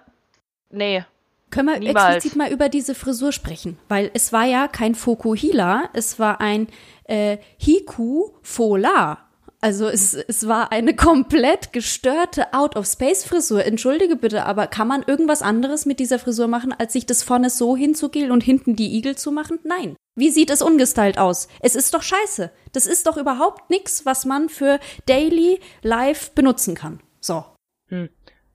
Nee. 0.70 1.04
Können 1.50 1.70
wir 1.70 1.80
Niemals. 1.80 2.16
explizit 2.16 2.38
mal 2.38 2.52
über 2.52 2.70
diese 2.70 2.96
Frisur 2.96 3.32
sprechen? 3.32 3.78
Weil 3.88 4.12
es 4.14 4.32
war 4.32 4.46
ja 4.46 4.68
kein 4.68 4.96
Fokuhila, 4.96 5.90
es 5.94 6.20
war 6.20 6.42
ein 6.42 6.68
äh, 7.06 7.38
Hiku 7.58 8.32
Fola. 8.42 9.30
Also 9.62 9.88
es, 9.88 10.14
es 10.14 10.48
war 10.48 10.72
eine 10.72 10.96
komplett 10.96 11.74
gestörte 11.74 12.54
Out-of-Space-Frisur. 12.54 13.66
Entschuldige 13.66 14.16
bitte, 14.16 14.46
aber 14.46 14.68
kann 14.68 14.88
man 14.88 15.04
irgendwas 15.04 15.42
anderes 15.42 15.86
mit 15.86 16.00
dieser 16.00 16.18
Frisur 16.18 16.48
machen, 16.48 16.74
als 16.78 16.94
sich 16.94 17.06
das 17.06 17.24
vorne 17.24 17.50
so 17.50 17.76
hinzugehen 17.76 18.32
und 18.32 18.42
hinten 18.42 18.78
die 18.78 18.96
Igel 18.96 19.18
zu 19.18 19.32
machen? 19.32 19.60
Nein. 19.64 19.98
Wie 20.16 20.30
sieht 20.30 20.50
es 20.50 20.62
ungestylt 20.62 21.18
aus? 21.18 21.50
Es 21.60 21.76
ist 21.76 21.94
doch 21.94 22.04
scheiße. 22.04 22.52
Das 22.72 22.86
ist 22.88 23.06
doch 23.08 23.18
überhaupt 23.18 23.70
nichts, 23.70 24.06
was 24.06 24.26
man 24.26 24.48
für 24.48 24.80
Daily 25.06 25.60
Life 25.82 26.32
benutzen 26.36 26.76
kann. 26.76 27.02
So. 27.20 27.44
Hm. 27.88 28.10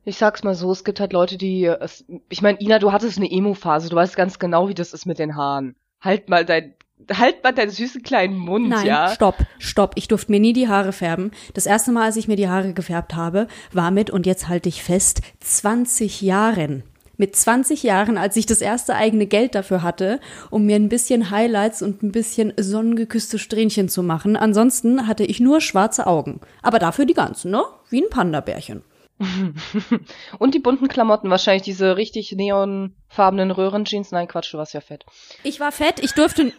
Ich 0.05 0.19
sag's 0.19 0.45
mal 0.45 0.55
so, 0.55 0.71
es 0.71 0.85
gibt 0.85 1.01
halt 1.01 1.13
Leute, 1.13 1.39
die. 1.39 1.65
Es, 1.65 2.05
ich 2.29 2.43
meine, 2.43 2.61
Ina, 2.61 2.79
du 2.79 2.93
hattest 2.93 3.17
eine 3.17 3.31
Emo-Phase, 3.31 3.89
du 3.89 3.97
weißt 3.97 4.17
ganz 4.17 4.39
genau, 4.39 4.69
wie 4.69 4.75
das 4.75 4.93
ist 4.93 5.07
mit 5.07 5.19
den 5.19 5.37
Haaren. 5.37 5.75
Halt 6.01 6.29
mal 6.29 6.45
dein. 6.45 6.75
Halt 7.13 7.43
mal 7.43 7.53
deinen 7.53 7.71
süßen 7.71 8.03
kleinen 8.03 8.39
Mund, 8.39 8.69
Nein, 8.69 8.87
ja. 8.87 9.09
stopp, 9.09 9.37
stopp. 9.59 9.93
Ich 9.97 10.09
durfte 10.09 10.31
mir 10.31 10.41
nie 10.41 10.53
die 10.53 10.69
Haare 10.69 10.93
färben. 10.93 11.33
Das 11.53 11.67
erste 11.67 11.93
Mal, 11.93 12.05
als 12.05 12.17
ich 12.17 12.29
mir 12.29 12.37
die 12.37 12.49
Haare 12.49 12.73
gefärbt 12.73 13.15
habe, 13.15 13.49
war 13.73 13.91
mit, 13.91 14.11
und 14.11 14.27
jetzt 14.27 14.49
halte 14.49 14.69
ich 14.71 14.83
fest, 14.83 15.21
20 15.41 16.23
Jahren. 16.23 16.83
Mit 17.17 17.37
20 17.37 17.83
Jahren, 17.83 18.17
als 18.17 18.37
ich 18.37 18.47
das 18.47 18.61
erste 18.61 18.95
eigene 18.95 19.27
Geld 19.27 19.55
dafür 19.55 19.83
hatte, 19.83 20.19
um 20.51 20.67
mir 20.67 20.77
ein 20.77 20.89
bisschen 20.89 21.31
Highlights 21.31 21.83
und 21.83 22.03
ein 22.03 22.13
bisschen 22.13 22.55
sonnengeküsste 22.57 23.39
Strähnchen 23.39 23.89
zu 23.89 24.03
machen. 24.03 24.37
Ansonsten 24.37 25.07
hatte 25.07 25.25
ich 25.25 25.41
nur 25.41 25.61
schwarze 25.61 26.07
Augen. 26.07 26.41
Aber 26.63 26.79
dafür 26.79 27.07
die 27.07 27.15
ganzen, 27.15 27.51
ne? 27.51 27.63
Wie 27.91 28.03
ein 28.03 28.11
Panda-Bärchen. 28.11 28.83
Und 30.39 30.55
die 30.55 30.59
bunten 30.59 30.89
Klamotten, 30.89 31.31
wahrscheinlich 31.31 31.63
diese 31.63 31.97
richtig 31.97 32.33
neonfarbenen 32.33 33.51
Röhrenjeans. 33.51 34.11
Nein, 34.11 34.27
Quatsch, 34.27 34.53
du 34.53 34.59
warst 34.59 34.75
ja 34.75 34.81
fett. 34.81 35.05
Ich 35.45 35.61
war 35.61 35.73
fett, 35.73 36.01
ich 36.01 36.13
durfte. 36.13 36.43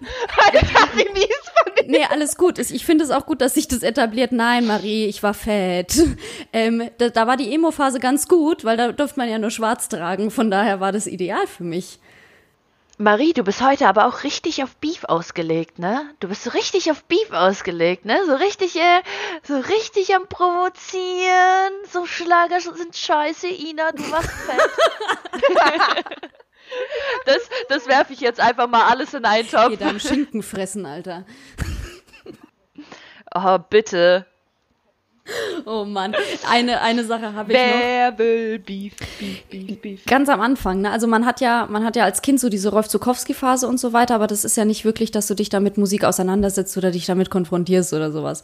Alter, 0.54 0.88
wie 0.96 1.12
mies 1.14 1.28
von 1.54 1.74
mir. 1.88 2.00
Nee, 2.00 2.06
alles 2.10 2.38
gut. 2.38 2.58
Ich 2.58 2.86
finde 2.86 3.04
es 3.04 3.12
auch 3.12 3.26
gut, 3.26 3.42
dass 3.42 3.56
sich 3.56 3.68
das 3.68 3.84
etabliert. 3.84 4.32
Nein, 4.32 4.66
Marie, 4.66 5.06
ich 5.06 5.22
war 5.24 5.34
fett. 5.34 5.96
Ähm, 6.54 6.90
da, 7.00 7.10
da 7.10 7.28
war 7.28 7.36
die 7.36 7.54
Emo-Phase 7.54 8.00
ganz 8.00 8.30
gut, 8.30 8.64
weil 8.64 8.78
da 8.78 8.92
durfte 8.94 9.20
man 9.20 9.30
ja 9.30 9.38
nur 9.38 9.52
schwarz 9.52 9.90
tragen. 9.90 10.32
Von 10.32 10.50
daher 10.50 10.80
war 10.80 10.94
das 10.94 11.06
ideal 11.06 11.46
für 11.48 11.66
mich. 11.66 12.00
Marie, 12.98 13.34
du 13.34 13.44
bist 13.44 13.62
heute 13.62 13.88
aber 13.88 14.08
auch 14.08 14.24
richtig 14.24 14.64
auf 14.64 14.78
Beef 14.78 15.04
ausgelegt, 15.04 15.80
ne? 15.80 16.10
Du 16.22 16.30
bist 16.30 16.44
so 16.44 16.50
richtig 16.52 16.90
auf 16.92 17.04
Beef 17.04 17.30
ausgelegt, 17.32 18.06
ne? 18.06 18.18
So 18.26 18.36
richtig, 18.36 18.78
äh, 18.78 19.02
so 19.44 19.58
richtig 19.58 20.16
am 20.16 20.28
Provozieren. 20.28 21.74
So 21.92 22.06
Schlager 22.06 22.62
sind 22.62 22.96
scheiße, 22.96 23.48
Ina, 23.48 23.92
du 23.92 24.12
warst 24.12 24.30
fett. 24.30 24.62
das 27.26 27.50
das 27.68 27.88
werfe 27.88 28.14
ich 28.14 28.22
jetzt 28.22 28.40
einfach 28.40 28.70
mal 28.70 28.86
alles 28.86 29.14
in 29.14 29.26
einen 29.26 29.50
Topf. 29.50 29.72
Jeder 29.72 29.90
am 29.90 30.00
Schinken 30.00 30.42
fressen, 30.42 30.86
Alter. 30.86 31.26
Oh, 33.34 33.58
bitte. 33.58 34.26
Oh 35.66 35.86
Mann. 35.86 36.16
Eine, 36.50 36.82
eine 36.82 37.04
Sache 37.06 37.34
habe 37.34 37.52
ich 37.52 37.58
noch. 37.58 37.66
Wer 37.66 38.18
will 38.18 38.60
Beef, 38.60 38.94
Beef, 39.20 39.44
Beef, 39.50 39.82
Beef? 39.82 40.06
Ganz 40.06 40.30
am 40.30 40.42
Anfang, 40.42 40.82
ne? 40.82 40.92
Also 40.92 41.08
man 41.08 41.26
hat 41.26 41.42
ja, 41.42 41.68
man 41.70 41.84
hat 41.84 41.96
ja 41.96 42.04
als 42.04 42.22
Kind 42.22 42.40
so 42.40 42.50
diese 42.50 42.70
Rolf 42.70 42.88
Zukowski-Phase 42.88 43.68
und 43.68 43.80
so 43.80 43.94
weiter, 43.94 44.16
aber 44.16 44.28
das 44.28 44.46
ist 44.46 44.58
ja 44.58 44.66
nicht 44.66 44.86
wirklich, 44.86 45.12
dass 45.12 45.28
du 45.28 45.34
dich 45.34 45.50
da 45.50 45.60
mit 45.60 45.78
Musik 45.78 46.04
auseinandersetzt 46.04 46.78
oder 46.78 46.92
dich 46.92 47.06
damit 47.06 47.30
konfrontierst 47.30 47.94
oder 47.94 48.12
sowas. 48.12 48.44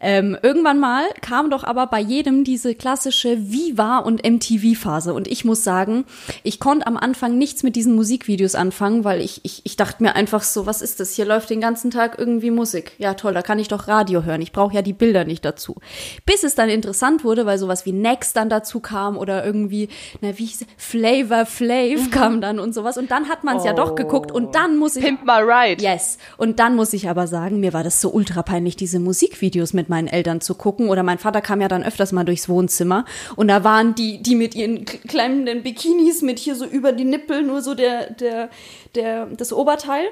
Ähm, 0.00 0.36
irgendwann 0.42 0.80
mal 0.80 1.04
kam 1.20 1.50
doch 1.50 1.64
aber 1.64 1.86
bei 1.86 2.00
jedem 2.00 2.44
diese 2.44 2.74
klassische 2.74 3.50
Viva 3.50 3.98
und 3.98 4.26
MTV-Phase. 4.26 5.12
Und 5.12 5.28
ich 5.28 5.44
muss 5.44 5.64
sagen, 5.64 6.04
ich 6.42 6.58
konnte 6.58 6.86
am 6.86 6.96
Anfang 6.96 7.36
nichts 7.36 7.62
mit 7.62 7.76
diesen 7.76 7.94
Musikvideos 7.94 8.54
anfangen, 8.54 9.04
weil 9.04 9.20
ich, 9.20 9.40
ich, 9.44 9.62
ich 9.64 9.76
dachte 9.76 10.02
mir 10.02 10.14
einfach 10.16 10.42
so, 10.42 10.64
was 10.64 10.80
ist 10.80 11.00
das? 11.00 11.12
Hier 11.12 11.26
läuft 11.26 11.50
den 11.50 11.60
ganzen 11.60 11.90
Tag 11.90 12.18
irgendwie 12.18 12.50
Musik. 12.50 12.92
Ja, 12.98 13.14
toll, 13.14 13.34
da 13.34 13.42
kann 13.42 13.58
ich 13.58 13.68
doch 13.68 13.88
Radio 13.88 14.24
hören. 14.24 14.40
Ich 14.40 14.52
brauche 14.52 14.74
ja 14.74 14.82
die 14.82 14.92
Bilder 14.92 15.24
nicht 15.24 15.44
dazu. 15.44 15.76
Bis 16.24 16.44
es 16.44 16.54
dann 16.54 16.68
interessant 16.68 17.24
wurde, 17.24 17.46
weil 17.46 17.58
sowas 17.58 17.84
wie 17.86 17.92
Next 17.92 18.36
dann 18.36 18.48
dazu 18.48 18.80
kam 18.80 19.16
oder 19.16 19.44
irgendwie, 19.44 19.88
na, 20.20 20.38
wie 20.38 20.44
hieß? 20.44 20.66
Flavor 20.76 21.46
Flav 21.46 22.10
kam 22.10 22.40
dann 22.40 22.58
und 22.58 22.74
sowas. 22.74 22.96
Und 22.98 23.10
dann 23.10 23.28
hat 23.28 23.44
man 23.44 23.56
es 23.56 23.64
ja 23.64 23.72
doch 23.72 23.94
geguckt 23.94 24.30
und 24.30 24.54
dann 24.54 24.78
muss 24.78 24.96
ich. 24.96 25.04
Pimp 25.04 25.24
my 25.24 25.40
ride. 25.40 25.82
Yes. 25.82 26.18
Und 26.36 26.58
dann 26.58 26.76
muss 26.76 26.92
ich 26.92 27.08
aber 27.08 27.26
sagen, 27.26 27.60
mir 27.60 27.72
war 27.72 27.82
das 27.82 28.00
so 28.00 28.10
ultra 28.10 28.42
peinlich, 28.42 28.76
diese 28.76 29.00
Musikvideos 29.00 29.72
mit 29.72 29.88
meinen 29.88 30.08
Eltern 30.08 30.40
zu 30.40 30.54
gucken. 30.54 30.88
Oder 30.88 31.02
mein 31.02 31.18
Vater 31.18 31.40
kam 31.40 31.60
ja 31.60 31.68
dann 31.68 31.82
öfters 31.82 32.12
mal 32.12 32.24
durchs 32.24 32.48
Wohnzimmer 32.48 33.04
und 33.36 33.48
da 33.48 33.64
waren 33.64 33.94
die, 33.94 34.22
die 34.22 34.34
mit 34.34 34.54
ihren 34.54 34.84
kleinen 34.84 35.62
Bikinis 35.62 36.22
mit 36.22 36.38
hier 36.38 36.54
so 36.54 36.64
über 36.64 36.92
die 36.92 37.04
Nippel, 37.04 37.42
nur 37.42 37.62
so 37.62 37.74
der, 37.74 38.10
der, 38.12 38.48
der, 38.94 39.26
das 39.26 39.52
Oberteil. 39.52 40.04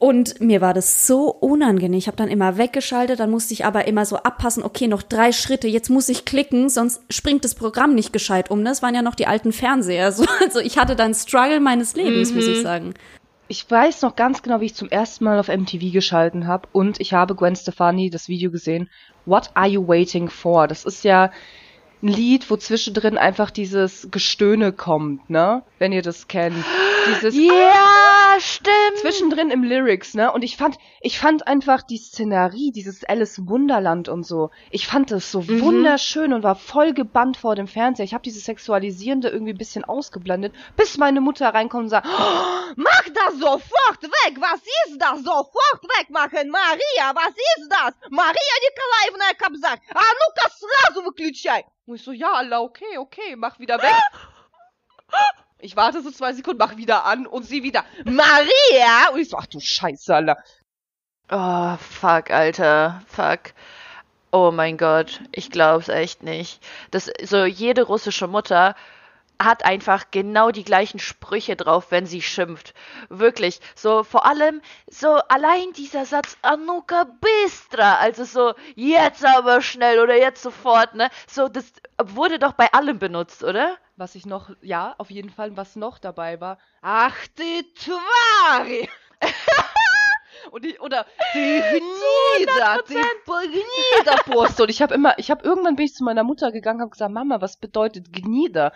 Und 0.00 0.40
mir 0.40 0.60
war 0.60 0.74
das 0.74 1.08
so 1.08 1.28
unangenehm. 1.28 1.98
Ich 1.98 2.06
habe 2.06 2.16
dann 2.16 2.28
immer 2.28 2.56
weggeschaltet, 2.56 3.18
dann 3.18 3.32
musste 3.32 3.52
ich 3.52 3.64
aber 3.64 3.88
immer 3.88 4.04
so 4.04 4.16
abpassen, 4.16 4.62
okay, 4.62 4.86
noch 4.86 5.02
drei 5.02 5.32
Schritte, 5.32 5.66
jetzt 5.66 5.90
muss 5.90 6.08
ich 6.08 6.24
klicken, 6.24 6.68
sonst 6.68 7.02
springt 7.10 7.44
das 7.44 7.56
Programm 7.56 7.96
nicht 7.96 8.12
gescheit 8.12 8.48
um. 8.48 8.64
Das 8.64 8.80
waren 8.80 8.94
ja 8.94 9.02
noch 9.02 9.16
die 9.16 9.26
alten 9.26 9.52
Fernseher. 9.52 10.12
So, 10.18 10.24
also 10.42 10.60
ich 10.60 10.78
hatte 10.78 10.96
dann 10.96 11.14
Struggle 11.14 11.60
meines 11.60 11.94
Lebens, 11.94 12.32
muss 12.32 12.46
ich 12.46 12.62
sagen. 12.62 12.94
Ich 13.46 13.68
weiß 13.70 14.02
noch 14.02 14.16
ganz 14.16 14.42
genau, 14.42 14.60
wie 14.60 14.66
ich 14.66 14.74
zum 14.74 14.88
ersten 14.88 15.24
Mal 15.24 15.38
auf 15.38 15.48
MTV 15.48 15.92
geschalten 15.92 16.46
habe 16.46 16.68
und 16.72 17.00
ich 17.00 17.12
habe 17.12 17.34
Gwen 17.34 17.56
Stefani 17.56 18.10
das 18.10 18.28
Video 18.28 18.50
gesehen. 18.50 18.88
What 19.26 19.50
are 19.54 19.68
you 19.68 19.86
waiting 19.86 20.28
for? 20.28 20.66
Das 20.66 20.84
ist 20.84 21.04
ja 21.04 21.30
ein 22.01 22.09
Lied, 22.09 22.49
wo 22.49 22.57
zwischendrin 22.57 23.17
einfach 23.17 23.49
dieses 23.49 24.09
Gestöhne 24.11 24.73
kommt, 24.73 25.29
ne? 25.29 25.63
Wenn 25.79 25.93
ihr 25.93 26.01
das 26.01 26.27
kennt. 26.27 26.65
Dieses 27.07 27.33
Ja, 27.33 28.35
stimmt. 28.39 28.97
zwischendrin 28.99 29.49
im 29.51 29.63
Lyrics, 29.63 30.13
ne? 30.13 30.29
Und 30.33 30.43
ich 30.43 30.57
fand, 30.57 30.75
ich 30.99 31.17
fand 31.17 31.47
einfach 31.47 31.81
die 31.81 31.97
Szenerie, 31.97 32.71
dieses 32.73 33.05
Alice 33.05 33.47
Wunderland 33.47 34.09
und 34.09 34.25
so. 34.25 34.49
Ich 34.69 34.85
fand 34.85 35.11
das 35.11 35.31
so 35.31 35.43
Mhm. 35.43 35.61
wunderschön 35.61 36.33
und 36.33 36.43
war 36.43 36.55
voll 36.55 36.93
gebannt 36.93 37.37
vor 37.37 37.55
dem 37.55 37.67
Fernseher. 37.67 38.03
Ich 38.03 38.13
habe 38.13 38.23
dieses 38.23 38.43
Sexualisierende 38.43 39.29
irgendwie 39.29 39.53
ein 39.53 39.57
bisschen 39.57 39.85
ausgeblendet, 39.85 40.53
bis 40.75 40.97
meine 40.97 41.21
Mutter 41.21 41.53
reinkommt 41.53 41.83
und 41.83 41.89
sagt, 41.89 42.07
"Oh, 42.07 42.73
mach 42.75 43.03
das 43.13 43.35
sofort 43.39 44.03
weg! 44.03 44.35
Was 44.41 44.59
ist 44.87 44.97
das? 44.99 45.19
Sofort 45.23 45.81
wegmachen! 45.99 46.49
Maria, 46.49 47.15
was 47.15 47.29
ist 47.29 47.69
das? 47.69 47.93
Maria 48.09 48.55
Nikolaevna, 48.65 49.25
ich 49.33 49.41
hab 49.45 49.53
gesagt, 49.53 49.81
а 49.93 49.99
ну-ка 49.99 50.49
сразу 50.51 51.01
выключай! 51.05 51.63
Und 51.88 51.94
ich 51.94 52.02
so, 52.02 52.12
ja, 52.12 52.34
Allah, 52.34 52.60
okay, 52.60 52.98
okay, 52.98 53.34
mach 53.36 53.58
wieder 53.58 53.78
weg. 53.82 53.94
Ich 55.60 55.74
warte 55.74 56.02
so 56.02 56.12
zwei 56.12 56.34
Sekunden, 56.34 56.58
mach 56.58 56.76
wieder 56.76 57.04
an 57.04 57.26
und 57.26 57.42
sie 57.42 57.64
wieder, 57.64 57.84
Maria! 58.04 59.08
Und 59.12 59.18
ich 59.18 59.28
so, 59.28 59.38
ach 59.38 59.46
du 59.46 59.58
Scheiße, 59.58 60.14
Alter. 60.14 60.36
Oh, 61.30 61.76
fuck, 61.78 62.30
Alter. 62.30 63.02
Fuck. 63.08 63.54
Oh 64.30 64.52
mein 64.52 64.76
Gott, 64.76 65.20
ich 65.32 65.50
glaub's 65.50 65.88
echt 65.88 66.22
nicht. 66.22 66.64
Das, 66.92 67.10
so 67.24 67.44
jede 67.44 67.82
russische 67.82 68.28
Mutter 68.28 68.76
hat 69.40 69.64
einfach 69.64 70.10
genau 70.10 70.50
die 70.50 70.64
gleichen 70.64 70.98
Sprüche 70.98 71.56
drauf, 71.56 71.90
wenn 71.90 72.06
sie 72.06 72.22
schimpft. 72.22 72.74
Wirklich. 73.08 73.60
So, 73.74 74.02
vor 74.02 74.26
allem, 74.26 74.60
so 74.88 75.08
allein 75.28 75.72
dieser 75.74 76.04
Satz, 76.04 76.36
Anuka 76.42 77.04
Bistra, 77.04 77.96
also 77.96 78.24
so, 78.24 78.54
jetzt 78.74 79.24
aber 79.24 79.60
schnell 79.60 80.00
oder 80.00 80.16
jetzt 80.16 80.42
sofort, 80.42 80.94
ne? 80.94 81.08
So, 81.28 81.48
das 81.48 81.72
wurde 82.02 82.38
doch 82.38 82.52
bei 82.52 82.72
allem 82.72 82.98
benutzt, 82.98 83.44
oder? 83.44 83.76
Was 83.96 84.14
ich 84.14 84.26
noch, 84.26 84.50
ja, 84.60 84.94
auf 84.98 85.10
jeden 85.10 85.30
Fall, 85.30 85.56
was 85.56 85.76
noch 85.76 85.98
dabei 85.98 86.40
war. 86.40 86.58
Ach, 86.82 87.16
die 87.38 87.64
Twari! 87.74 88.88
Und 90.50 90.64
ich, 90.64 90.80
oder 90.80 91.04
die 91.34 91.60
Gnida, 91.60 92.78
die. 92.88 92.94
Und 94.62 94.70
ich 94.70 94.80
habe 94.80 94.94
immer, 94.94 95.18
ich 95.18 95.30
habe 95.30 95.44
irgendwann 95.44 95.76
bin 95.76 95.86
ich 95.86 95.94
zu 95.94 96.04
meiner 96.04 96.24
Mutter 96.24 96.52
gegangen, 96.52 96.80
habe 96.80 96.90
gesagt, 96.90 97.12
Mama, 97.12 97.40
was 97.40 97.58
bedeutet 97.58 98.12
Gnida? 98.12 98.72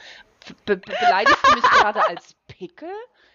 Be 0.64 0.76
be 0.76 0.76
beleidigst 0.76 1.46
du 1.46 1.54
mich 1.54 1.64
gerade 1.64 2.06
als 2.06 2.34
Pickel? 2.48 2.90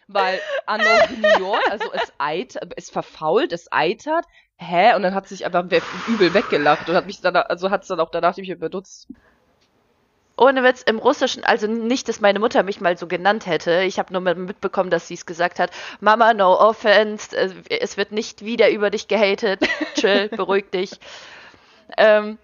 Weil 0.07 0.39
Anognion, 0.65 1.59
also 1.69 1.91
es 1.91 2.13
eit, 2.17 2.57
es 2.77 2.89
verfault, 2.89 3.51
es 3.51 3.71
eitert. 3.71 4.25
Hä? 4.57 4.95
Und 4.95 5.03
dann 5.03 5.13
hat 5.13 5.27
sich 5.27 5.45
einfach 5.45 5.65
übel 6.07 6.33
weggelacht 6.33 6.87
und 6.87 6.95
hat 6.95 7.05
mich 7.05 7.21
dann, 7.21 7.35
also 7.35 7.69
hat 7.69 7.81
es 7.81 7.89
dann 7.89 7.99
auch 7.99 8.09
danach 8.09 8.37
nicht 8.37 8.47
mehr 8.47 8.57
benutzt. 8.57 9.07
Ohne 10.39 10.63
Witz, 10.63 10.83
im 10.83 10.99
Russischen, 10.99 11.43
also 11.43 11.65
nicht, 11.65 12.07
dass 12.07 12.21
meine 12.21 12.39
Mutter 12.39 12.61
mich 12.61 12.79
mal 12.79 12.95
so 12.95 13.07
genannt 13.07 13.47
hätte. 13.47 13.81
Ich 13.81 13.97
habe 13.97 14.13
nur 14.13 14.21
mitbekommen, 14.21 14.91
dass 14.91 15.07
sie 15.07 15.15
es 15.15 15.25
gesagt 15.25 15.59
hat. 15.59 15.71
Mama, 15.99 16.33
no 16.35 16.53
offense, 16.59 17.35
äh, 17.35 17.79
es 17.79 17.97
wird 17.97 18.11
nicht 18.11 18.45
wieder 18.45 18.69
über 18.69 18.91
dich 18.91 19.07
gehatet. 19.07 19.61
Chill, 19.95 20.29
beruhig 20.35 20.69
dich. 20.69 20.91
Ähm, 21.97 22.37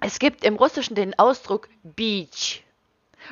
es 0.00 0.20
gibt 0.20 0.44
im 0.44 0.54
Russischen 0.54 0.94
den 0.94 1.18
Ausdruck 1.18 1.68
Beach. 1.82 2.62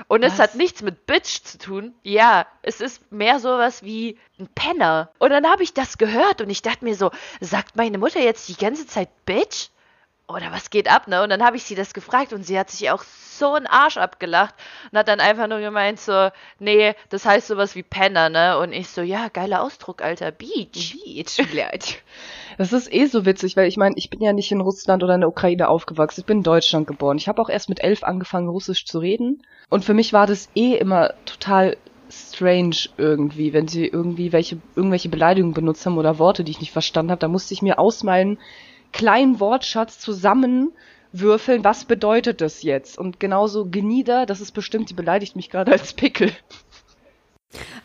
Und 0.09 0.23
es 0.23 0.35
Was? 0.35 0.39
hat 0.41 0.55
nichts 0.55 0.83
mit 0.83 1.07
Bitch 1.07 1.43
zu 1.43 1.59
tun. 1.59 1.95
Ja, 2.03 2.47
es 2.63 2.81
ist 2.81 3.11
mehr 3.13 3.39
sowas 3.41 3.83
wie 3.83 4.19
ein 4.39 4.49
Penner. 4.55 5.11
Und 5.19 5.31
dann 5.31 5.47
habe 5.47 5.63
ich 5.63 5.75
das 5.75 5.99
gehört 5.99 6.41
und 6.41 6.51
ich 6.51 6.63
dachte 6.63 6.85
mir 6.85 6.95
so, 6.95 7.11
sagt 7.41 7.77
meine 7.77 7.99
Mutter 7.99 8.21
jetzt 8.21 8.49
die 8.49 8.57
ganze 8.57 8.87
Zeit 8.87 9.09
Bitch? 9.27 9.69
Oder 10.31 10.53
was 10.53 10.71
geht 10.71 10.91
ab, 10.91 11.09
ne? 11.09 11.23
Und 11.23 11.31
dann 11.31 11.43
habe 11.43 11.57
ich 11.57 11.65
sie 11.65 11.75
das 11.75 11.93
gefragt 11.93 12.33
und 12.33 12.45
sie 12.45 12.59
hat 12.59 12.71
sich 12.71 12.91
auch 12.91 13.03
so 13.03 13.55
einen 13.55 13.67
Arsch 13.67 13.97
abgelacht 13.97 14.55
und 14.93 14.99
hat 14.99 15.09
dann 15.09 15.19
einfach 15.19 15.49
nur 15.49 15.61
gemeint 15.61 15.99
so, 15.99 16.29
nee, 16.59 16.95
das 17.09 17.25
heißt 17.25 17.49
sowas 17.49 17.75
wie 17.75 17.83
Penner, 17.83 18.29
ne? 18.29 18.59
Und 18.59 18.73
ich 18.73 18.89
so, 18.89 19.01
ja, 19.01 19.29
geiler 19.29 19.63
Ausdruck, 19.63 20.03
Alter, 20.03 20.31
Beach. 20.31 20.97
Beach, 21.05 21.49
blöd. 21.51 22.03
Das 22.59 22.73
ist 22.73 22.93
eh 22.93 23.07
so 23.07 23.25
witzig, 23.25 23.57
weil 23.57 23.67
ich 23.67 23.77
meine, 23.77 23.97
ich 23.97 24.11
bin 24.11 24.21
ja 24.21 24.33
nicht 24.33 24.53
in 24.53 24.61
Russland 24.61 25.03
oder 25.03 25.15
in 25.15 25.21
der 25.21 25.31
Ukraine 25.31 25.69
aufgewachsen. 25.69 26.21
Ich 26.21 26.27
bin 26.27 26.39
in 26.39 26.45
Deutschland 26.45 26.87
geboren. 26.87 27.17
Ich 27.17 27.29
habe 27.29 27.41
auch 27.41 27.49
erst 27.49 27.69
mit 27.69 27.83
elf 27.83 28.05
angefangen, 28.05 28.49
Russisch 28.49 28.85
zu 28.85 28.99
reden. 28.99 29.43
Und 29.69 29.85
für 29.85 29.95
mich 29.95 30.13
war 30.13 30.27
das 30.27 30.49
eh 30.55 30.75
immer 30.75 31.15
total 31.25 31.77
strange 32.11 32.77
irgendwie, 32.97 33.53
wenn 33.53 33.69
sie 33.69 33.87
irgendwie 33.87 34.33
welche, 34.33 34.59
irgendwelche 34.75 35.09
Beleidigungen 35.09 35.55
benutzt 35.55 35.87
haben 35.87 35.99
oder 35.99 36.19
Worte, 36.19 36.45
die 36.45 36.51
ich 36.51 36.61
nicht 36.61 36.73
verstanden 36.73 37.11
habe. 37.11 37.21
Da 37.21 37.29
musste 37.29 37.55
ich 37.55 37.63
mir 37.63 37.79
aus 37.79 38.03
meinem 38.03 38.39
kleinen 38.93 39.41
Wortschatz 39.41 39.99
zusammenwürfeln, 39.99 41.65
was 41.65 41.85
bedeutet 41.85 42.41
das 42.41 42.63
jetzt? 42.63 42.99
Und 42.99 43.21
genauso 43.21 43.67
Gnieder, 43.67 44.27
das 44.27 44.41
ist 44.41 44.53
bestimmt, 44.53 44.91
die 44.91 44.95
beleidigt 44.95 45.37
mich 45.37 45.51
gerade 45.51 45.73
als 45.73 45.93
Pickel. 45.93 46.33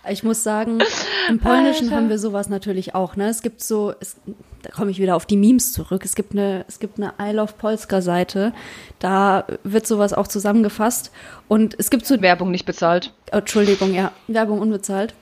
Ich 0.10 0.24
muss 0.24 0.44
sagen, 0.44 0.80
im 1.30 1.40
Polnischen 1.40 1.86
Alter. 1.86 1.96
haben 1.96 2.10
wir 2.10 2.20
sowas 2.20 2.50
natürlich 2.50 2.94
auch. 2.94 3.16
Ne? 3.16 3.28
Es 3.28 3.42
gibt 3.42 3.64
so, 3.64 3.94
es, 4.00 4.16
da 4.62 4.70
komme 4.70 4.92
ich 4.92 5.00
wieder 5.00 5.16
auf 5.16 5.26
die 5.26 5.38
Memes 5.38 5.74
zurück. 5.74 6.06
Es 6.06 6.16
gibt 6.16 6.34
eine, 6.34 6.66
es 6.68 6.80
gibt 6.80 7.00
eine 7.00 7.14
I 7.20 7.34
Love 7.34 7.54
Polska 7.58 8.02
Seite. 8.02 8.54
Da 9.00 9.48
wird 9.64 9.88
sowas 9.88 10.14
auch 10.14 10.28
zusammengefasst. 10.28 11.12
Und 11.48 11.76
es 11.80 11.90
gibt 11.90 12.06
so 12.06 12.22
Werbung 12.22 12.52
nicht 12.52 12.66
bezahlt. 12.66 13.14
Entschuldigung, 13.32 13.94
ja, 13.94 14.12
Werbung 14.28 14.60
unbezahlt. 14.60 15.16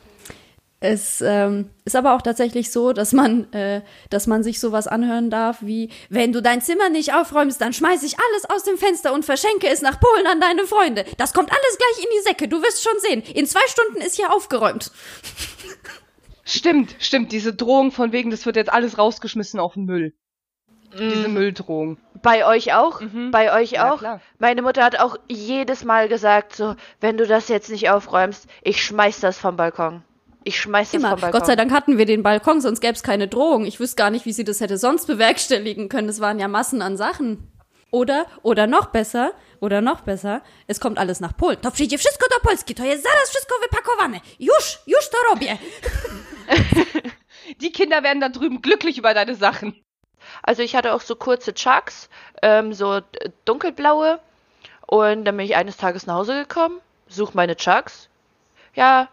Es 0.85 1.21
ähm, 1.21 1.69
ist 1.85 1.95
aber 1.95 2.13
auch 2.13 2.21
tatsächlich 2.21 2.69
so, 2.69 2.91
dass 2.91 3.13
man, 3.13 3.49
äh, 3.53 3.83
dass 4.09 4.27
man 4.27 4.43
sich 4.43 4.59
sowas 4.59 4.85
anhören 4.85 5.29
darf 5.29 5.59
wie, 5.61 5.89
wenn 6.09 6.33
du 6.33 6.41
dein 6.41 6.59
Zimmer 6.59 6.89
nicht 6.89 7.13
aufräumst, 7.13 7.61
dann 7.61 7.71
schmeiß 7.71 8.03
ich 8.03 8.17
alles 8.19 8.49
aus 8.49 8.65
dem 8.65 8.77
Fenster 8.77 9.13
und 9.13 9.23
verschenke 9.23 9.69
es 9.69 9.81
nach 9.81 9.97
Polen 9.97 10.27
an 10.27 10.41
deine 10.41 10.65
Freunde. 10.67 11.05
Das 11.15 11.31
kommt 11.33 11.53
alles 11.53 11.77
gleich 11.77 12.03
in 12.03 12.09
die 12.17 12.23
Säcke, 12.27 12.49
du 12.49 12.61
wirst 12.61 12.83
schon 12.83 12.99
sehen. 12.99 13.23
In 13.33 13.45
zwei 13.45 13.65
Stunden 13.67 14.01
ist 14.01 14.17
hier 14.17 14.33
aufgeräumt. 14.33 14.91
Stimmt, 16.43 16.97
stimmt, 16.99 17.31
diese 17.31 17.53
Drohung 17.53 17.93
von 17.93 18.11
wegen, 18.11 18.29
das 18.29 18.45
wird 18.45 18.57
jetzt 18.57 18.73
alles 18.73 18.97
rausgeschmissen 18.97 19.61
auf 19.61 19.75
den 19.75 19.85
Müll. 19.85 20.13
Diese 20.99 21.29
Mülldrohung. 21.29 21.97
Bei 22.21 22.45
euch 22.45 22.73
auch? 22.73 22.99
Mhm. 22.99 23.31
Bei 23.31 23.53
euch 23.57 23.71
Ja, 23.71 23.93
auch? 23.93 23.99
klar. 23.99 24.19
Meine 24.37 24.61
Mutter 24.61 24.83
hat 24.83 24.99
auch 24.99 25.15
jedes 25.29 25.85
Mal 25.85 26.09
gesagt, 26.09 26.57
so, 26.57 26.75
wenn 26.99 27.15
du 27.15 27.25
das 27.25 27.47
jetzt 27.47 27.69
nicht 27.69 27.89
aufräumst, 27.89 28.47
ich 28.63 28.83
schmeiß 28.83 29.21
das 29.21 29.37
vom 29.37 29.55
Balkon. 29.55 30.03
Ich 30.43 30.59
schmeiß 30.59 30.91
das 30.91 31.01
Immer. 31.01 31.17
vom. 31.17 31.31
Gott 31.31 31.45
sei 31.45 31.55
Dank 31.55 31.71
hatten 31.71 31.97
wir 31.97 32.05
den 32.05 32.23
Balkon, 32.23 32.61
sonst 32.61 32.81
gäbe 32.81 32.93
es 32.93 33.03
keine 33.03 33.27
Drohung. 33.27 33.65
Ich 33.65 33.79
wüsste 33.79 33.95
gar 33.95 34.09
nicht, 34.09 34.25
wie 34.25 34.33
sie 34.33 34.43
das 34.43 34.59
hätte 34.59 34.77
sonst 34.77 35.07
bewerkstelligen 35.07 35.89
können. 35.89 36.09
Es 36.09 36.19
waren 36.19 36.39
ja 36.39 36.47
Massen 36.47 36.81
an 36.81 36.97
Sachen. 36.97 37.49
Oder, 37.91 38.25
oder 38.41 38.65
noch 38.65 38.87
besser, 38.87 39.33
oder 39.59 39.79
noch 39.79 40.01
besser, 40.01 40.41
es 40.67 40.79
kommt 40.79 40.97
alles 40.97 41.19
nach 41.19 41.37
Polen. 41.37 41.61
To 41.61 41.71
przyjdzie 41.71 41.97
wszystko 41.97 42.25
do 42.29 42.39
Polski, 42.41 42.73
to 42.75 42.83
jest 42.83 43.03
zaraz 43.03 43.29
wszystko 43.29 43.55
wypakowane. 43.61 44.19
Już, 44.39 44.79
już 44.87 45.09
to 45.09 45.17
robię. 45.29 45.57
Die 47.61 47.71
Kinder 47.71 48.01
werden 48.03 48.19
da 48.19 48.29
drüben 48.29 48.61
glücklich 48.61 48.97
über 48.97 49.13
deine 49.13 49.35
Sachen. 49.35 49.75
Also 50.41 50.63
ich 50.63 50.75
hatte 50.75 50.93
auch 50.93 51.01
so 51.01 51.15
kurze 51.15 51.53
Chucks, 51.53 52.09
ähm, 52.41 52.73
so 52.73 53.01
dunkelblaue. 53.45 54.19
Und 54.87 55.25
dann 55.25 55.37
bin 55.37 55.45
ich 55.45 55.55
eines 55.55 55.77
Tages 55.77 56.07
nach 56.07 56.15
Hause 56.15 56.33
gekommen, 56.33 56.79
such 57.07 57.33
meine 57.33 57.55
Chucks. 57.55 58.09
Ja, 58.73 59.07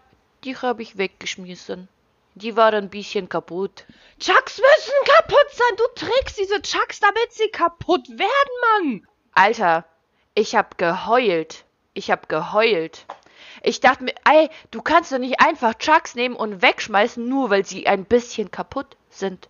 die 0.45 0.57
habe 0.57 0.83
ich 0.83 0.99
weggeschmissen. 0.99 1.89
Die 2.35 2.57
waren 2.57 2.85
ein 2.85 2.91
bisschen 2.91 3.29
kaputt. 3.29 3.85
Chucks 4.19 4.59
müssen 4.59 4.95
kaputt 5.05 5.47
sein. 5.53 5.77
Du 5.77 5.85
trägst 5.95 6.39
diese 6.39 6.63
Chucks, 6.63 7.01
damit 7.01 7.33
sie 7.33 7.49
kaputt 7.49 8.09
werden, 8.09 8.91
Mann. 9.01 9.07
Alter, 9.33 9.85
ich 10.35 10.55
hab 10.55 10.79
geheult. 10.79 11.65
Ich 11.93 12.11
hab 12.11 12.29
geheult. 12.29 13.07
Ich 13.63 13.81
dachte 13.81 14.05
mir, 14.05 14.15
ey, 14.25 14.49
du 14.71 14.81
kannst 14.81 15.13
doch 15.13 15.19
nicht 15.19 15.41
einfach 15.41 15.75
Chucks 15.75 16.15
nehmen 16.15 16.37
und 16.37 16.63
wegschmeißen, 16.63 17.27
nur 17.29 17.51
weil 17.51 17.65
sie 17.65 17.87
ein 17.87 18.05
bisschen 18.05 18.51
kaputt 18.51 18.97
sind. 19.09 19.49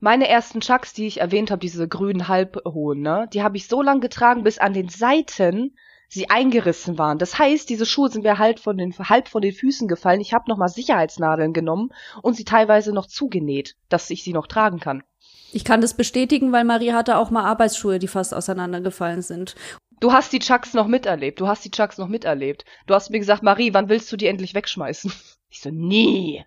Meine 0.00 0.28
ersten 0.28 0.60
Chucks, 0.60 0.92
die 0.92 1.08
ich 1.08 1.20
erwähnt 1.20 1.50
habe, 1.50 1.60
diese 1.60 1.88
grünen 1.88 2.28
halbhohen, 2.28 3.02
ne, 3.02 3.28
die 3.32 3.42
habe 3.42 3.56
ich 3.56 3.66
so 3.66 3.82
lange 3.82 4.00
getragen, 4.00 4.44
bis 4.44 4.58
an 4.58 4.72
den 4.72 4.88
Seiten 4.88 5.76
sie 6.08 6.30
eingerissen 6.30 6.98
waren. 6.98 7.18
Das 7.18 7.38
heißt, 7.38 7.68
diese 7.68 7.86
Schuhe 7.86 8.10
sind 8.10 8.24
mir 8.24 8.38
halt 8.38 8.60
von 8.60 8.76
den, 8.76 8.92
halb 8.98 9.28
von 9.28 9.42
den 9.42 9.52
Füßen 9.52 9.88
gefallen. 9.88 10.20
Ich 10.20 10.32
habe 10.32 10.48
nochmal 10.48 10.68
Sicherheitsnadeln 10.68 11.52
genommen 11.52 11.90
und 12.22 12.34
sie 12.34 12.44
teilweise 12.44 12.92
noch 12.92 13.06
zugenäht, 13.06 13.76
dass 13.88 14.10
ich 14.10 14.24
sie 14.24 14.32
noch 14.32 14.46
tragen 14.46 14.80
kann. 14.80 15.02
Ich 15.52 15.64
kann 15.64 15.80
das 15.80 15.94
bestätigen, 15.94 16.52
weil 16.52 16.64
Marie 16.64 16.92
hatte 16.92 17.16
auch 17.16 17.30
mal 17.30 17.44
Arbeitsschuhe, 17.44 17.98
die 17.98 18.08
fast 18.08 18.34
auseinandergefallen 18.34 19.22
sind. 19.22 19.54
Du 20.00 20.12
hast 20.12 20.32
die 20.32 20.38
Chucks 20.38 20.74
noch 20.74 20.86
miterlebt. 20.86 21.40
Du 21.40 21.48
hast 21.48 21.64
die 21.64 21.70
Chucks 21.70 21.98
noch 21.98 22.08
miterlebt. 22.08 22.64
Du 22.86 22.94
hast 22.94 23.10
mir 23.10 23.18
gesagt, 23.18 23.42
Marie, 23.42 23.74
wann 23.74 23.88
willst 23.88 24.12
du 24.12 24.16
die 24.16 24.26
endlich 24.26 24.54
wegschmeißen? 24.54 25.12
Ich 25.50 25.62
so, 25.62 25.70
nie. 25.70 26.44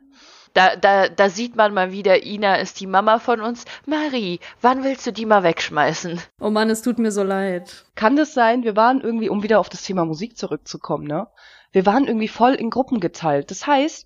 Da, 0.53 0.75
da, 0.75 1.07
da 1.07 1.29
sieht 1.29 1.55
man 1.55 1.73
mal 1.73 1.93
wieder, 1.93 2.25
Ina 2.25 2.55
ist 2.55 2.81
die 2.81 2.87
Mama 2.87 3.19
von 3.19 3.39
uns. 3.39 3.63
Marie, 3.85 4.39
wann 4.61 4.83
willst 4.83 5.07
du 5.07 5.13
die 5.13 5.25
mal 5.25 5.43
wegschmeißen? 5.43 6.19
Oh 6.41 6.49
Mann, 6.49 6.69
es 6.69 6.81
tut 6.81 6.99
mir 6.99 7.11
so 7.11 7.23
leid. 7.23 7.85
Kann 7.95 8.17
das 8.17 8.33
sein, 8.33 8.63
wir 8.63 8.75
waren 8.75 8.99
irgendwie, 8.99 9.29
um 9.29 9.43
wieder 9.43 9.59
auf 9.59 9.69
das 9.69 9.83
Thema 9.83 10.03
Musik 10.03 10.37
zurückzukommen, 10.37 11.07
ne? 11.07 11.27
Wir 11.71 11.85
waren 11.85 12.05
irgendwie 12.05 12.27
voll 12.27 12.53
in 12.53 12.69
Gruppen 12.69 12.99
geteilt. 12.99 13.49
Das 13.49 13.65
heißt, 13.65 14.05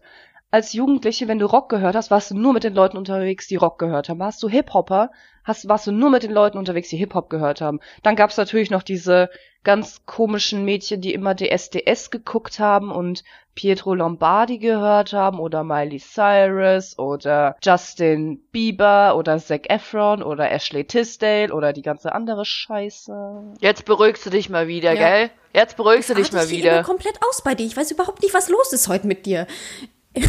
als 0.51 0.73
Jugendliche, 0.73 1.27
wenn 1.27 1.39
du 1.39 1.47
Rock 1.47 1.69
gehört 1.69 1.95
hast, 1.95 2.11
warst 2.11 2.29
du 2.29 2.35
nur 2.35 2.53
mit 2.53 2.63
den 2.63 2.75
Leuten 2.75 2.97
unterwegs, 2.97 3.47
die 3.47 3.55
Rock 3.55 3.79
gehört 3.79 4.07
haben. 4.07 4.19
Warst 4.19 4.43
du 4.43 4.47
Hip-Hopper, 4.47 5.09
hast, 5.45 5.69
warst 5.69 5.87
du 5.87 5.91
nur 5.91 6.09
mit 6.09 6.23
den 6.23 6.31
Leuten 6.31 6.57
unterwegs, 6.57 6.89
die 6.89 6.97
Hip-Hop 6.97 7.29
gehört 7.29 7.61
haben. 7.61 7.79
Dann 8.03 8.15
gab's 8.17 8.35
natürlich 8.37 8.69
noch 8.71 8.83
diese 8.83 9.29
ganz 9.63 10.05
komischen 10.05 10.63
Mädchen, 10.65 11.01
die 11.01 11.13
immer 11.13 11.33
DSDS 11.35 12.11
geguckt 12.11 12.59
haben 12.59 12.91
und 12.91 13.23
Pietro 13.55 13.95
Lombardi 13.95 14.59
gehört 14.59 15.13
haben 15.13 15.39
oder 15.39 15.63
Miley 15.63 15.97
Cyrus 15.99 16.99
oder 16.99 17.55
Justin 17.63 18.41
Bieber 18.51 19.15
oder 19.17 19.39
Zac 19.39 19.69
Efron 19.71 20.21
oder 20.21 20.51
Ashley 20.51 20.83
Tisdale 20.85 21.51
oder 21.53 21.73
die 21.73 21.81
ganze 21.81 22.13
andere 22.13 22.45
Scheiße. 22.45 23.53
Jetzt 23.61 23.85
beruhigst 23.85 24.25
du 24.25 24.29
dich 24.29 24.49
mal 24.49 24.67
wieder, 24.67 24.93
Ja. 24.93 25.09
gell? 25.09 25.29
Jetzt 25.53 25.77
beruhigst 25.77 26.09
du 26.09 26.13
dich 26.15 26.31
mal 26.31 26.39
Artest 26.39 26.53
hier 26.53 26.63
immer 26.65 26.71
wieder. 26.73 26.83
komplett 26.83 27.17
aus 27.27 27.41
bei 27.43 27.55
dir. 27.55 27.65
Ich 27.65 27.77
weiß 27.77 27.89
überhaupt 27.91 28.21
nicht, 28.21 28.33
was 28.33 28.49
los 28.49 28.71
ist 28.73 28.87
heute 28.87 29.07
mit 29.07 29.25
dir. 29.25 29.47
die, 30.15 30.21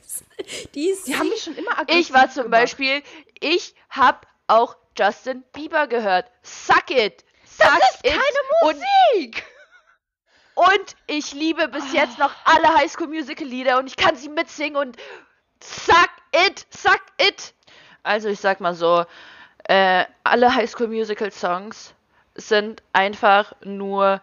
ist, 0.00 0.24
die 0.74 0.88
ist 0.90 1.08
Die 1.08 1.14
haben 1.16 1.28
mich 1.28 1.42
schon 1.42 1.56
immer 1.56 1.78
aggressiv 1.78 2.00
Ich 2.08 2.12
war 2.14 2.30
zum 2.30 2.44
gemacht. 2.44 2.62
Beispiel, 2.62 3.02
ich 3.40 3.74
hab 3.90 4.26
auch 4.46 4.76
Justin 4.96 5.44
Bieber 5.52 5.86
gehört. 5.86 6.30
Suck 6.42 6.90
it! 6.90 7.24
Suck 7.44 7.66
Das 7.66 7.90
ist 7.94 8.04
it! 8.04 8.12
keine 8.12 8.72
Und, 8.72 8.82
Musik! 9.14 9.44
und 10.54 10.96
ich 11.06 11.32
liebe 11.32 11.68
bis 11.68 11.92
jetzt 11.92 12.18
noch 12.18 12.32
alle 12.44 12.74
Highschool 12.76 13.06
Musical 13.06 13.46
Lieder 13.46 13.78
und 13.78 13.86
ich 13.86 13.96
kann 13.96 14.16
sie 14.16 14.28
mitsingen 14.28 14.76
und 14.76 14.96
suck 15.62 16.10
it! 16.46 16.66
Suck 16.70 17.02
it! 17.20 17.54
Also 18.02 18.28
ich 18.28 18.40
sag 18.40 18.60
mal 18.60 18.74
so, 18.74 19.04
äh, 19.64 20.04
alle 20.24 20.54
Highschool 20.54 20.88
Musical 20.88 21.30
Songs 21.30 21.94
sind 22.34 22.82
einfach 22.92 23.52
nur 23.62 24.20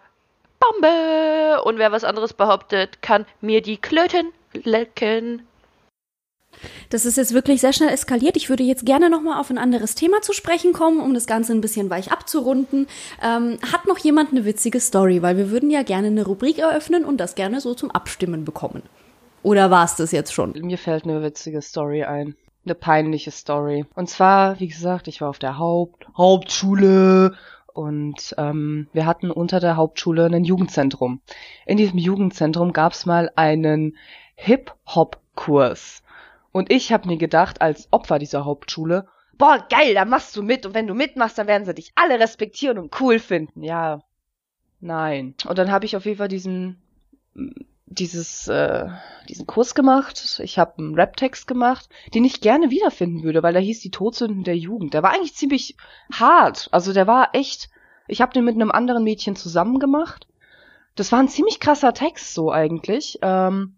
Bombe! 0.59 1.61
Und 1.63 1.77
wer 1.77 1.91
was 1.91 2.03
anderes 2.03 2.33
behauptet, 2.33 3.01
kann 3.01 3.25
mir 3.41 3.61
die 3.61 3.77
Klöten 3.77 4.33
lecken. 4.53 5.47
Das 6.89 7.05
ist 7.05 7.17
jetzt 7.17 7.33
wirklich 7.33 7.61
sehr 7.61 7.73
schnell 7.73 7.89
eskaliert. 7.89 8.37
Ich 8.37 8.49
würde 8.49 8.63
jetzt 8.63 8.85
gerne 8.85 9.09
noch 9.09 9.21
mal 9.21 9.39
auf 9.39 9.49
ein 9.49 9.57
anderes 9.57 9.95
Thema 9.95 10.21
zu 10.21 10.33
sprechen 10.33 10.73
kommen, 10.73 10.99
um 10.99 11.13
das 11.13 11.27
Ganze 11.27 11.53
ein 11.53 11.61
bisschen 11.61 11.89
weich 11.89 12.11
abzurunden. 12.11 12.87
Ähm, 13.23 13.57
hat 13.71 13.87
noch 13.87 13.97
jemand 13.97 14.31
eine 14.31 14.45
witzige 14.45 14.79
Story? 14.79 15.21
Weil 15.21 15.37
wir 15.37 15.51
würden 15.51 15.69
ja 15.69 15.83
gerne 15.83 16.07
eine 16.07 16.25
Rubrik 16.25 16.59
eröffnen 16.59 17.05
und 17.05 17.17
das 17.17 17.35
gerne 17.35 17.61
so 17.61 17.73
zum 17.73 17.91
Abstimmen 17.91 18.45
bekommen. 18.45 18.83
Oder 19.43 19.69
war 19.69 19.85
es 19.85 19.95
das 19.95 20.11
jetzt 20.11 20.33
schon? 20.33 20.53
Mir 20.53 20.77
fällt 20.77 21.03
eine 21.03 21.21
witzige 21.21 21.61
Story 21.61 22.03
ein. 22.03 22.35
Eine 22.65 22.73
peinliche 22.73 23.29
Story. 23.29 23.85
Und 23.93 24.09
zwar, 24.09 24.59
wie 24.59 24.67
gesagt, 24.67 25.07
ich 25.07 25.21
war 25.21 25.29
auf 25.29 25.37
der 25.37 25.59
Haupt 25.59 26.07
Hauptschule 26.17 27.35
und 27.75 28.33
ähm, 28.37 28.87
wir 28.93 29.05
hatten 29.05 29.29
unter 29.29 29.59
der 29.59 29.75
Hauptschule 29.75 30.25
ein 30.25 30.45
Jugendzentrum. 30.45 31.19
In 31.65 31.77
diesem 31.77 31.99
Jugendzentrum 31.99 32.73
gab's 32.73 33.05
mal 33.05 33.29
einen 33.35 33.97
Hip-Hop-Kurs. 34.35 36.01
Und 36.55 36.71
ich 36.71 36.93
habe 36.93 37.09
mir 37.09 37.17
gedacht, 37.17 37.61
als 37.61 37.89
Opfer 37.91 38.17
dieser 38.17 38.45
Hauptschule, 38.45 39.09
boah, 39.37 39.67
geil, 39.69 39.93
da 39.93 40.05
machst 40.05 40.37
du 40.37 40.41
mit. 40.41 40.65
Und 40.65 40.73
wenn 40.73 40.87
du 40.87 40.93
mitmachst, 40.93 41.37
dann 41.37 41.47
werden 41.47 41.65
sie 41.65 41.73
dich 41.73 41.91
alle 41.95 42.17
respektieren 42.17 42.77
und 42.77 42.97
cool 43.01 43.19
finden. 43.19 43.61
Ja, 43.61 43.99
nein. 44.79 45.35
Und 45.45 45.57
dann 45.57 45.69
habe 45.69 45.83
ich 45.83 45.97
auf 45.97 46.05
jeden 46.05 46.17
Fall 46.17 46.29
diesen 46.29 46.81
dieses 47.87 48.47
äh, 48.47 48.87
diesen 49.27 49.45
Kurs 49.47 49.75
gemacht. 49.75 50.39
Ich 50.41 50.57
habe 50.57 50.77
einen 50.77 50.95
Rap-Text 50.95 51.45
gemacht, 51.45 51.89
den 52.13 52.23
ich 52.23 52.39
gerne 52.39 52.69
wiederfinden 52.69 53.23
würde, 53.23 53.43
weil 53.43 53.51
der 53.51 53.61
hieß 53.61 53.81
die 53.81 53.91
Todsünden 53.91 54.45
der 54.45 54.55
Jugend. 54.55 54.93
Der 54.93 55.03
war 55.03 55.11
eigentlich 55.11 55.35
ziemlich 55.35 55.75
hart. 56.09 56.69
Also 56.71 56.93
der 56.93 57.05
war 57.05 57.31
echt. 57.33 57.69
Ich 58.07 58.21
habe 58.21 58.31
den 58.31 58.45
mit 58.45 58.55
einem 58.55 58.71
anderen 58.71 59.03
Mädchen 59.03 59.35
zusammen 59.35 59.79
gemacht 59.79 60.25
Das 60.95 61.11
war 61.11 61.19
ein 61.19 61.27
ziemlich 61.27 61.59
krasser 61.59 61.93
Text 61.93 62.33
so 62.33 62.49
eigentlich. 62.49 63.19
Ähm, 63.21 63.75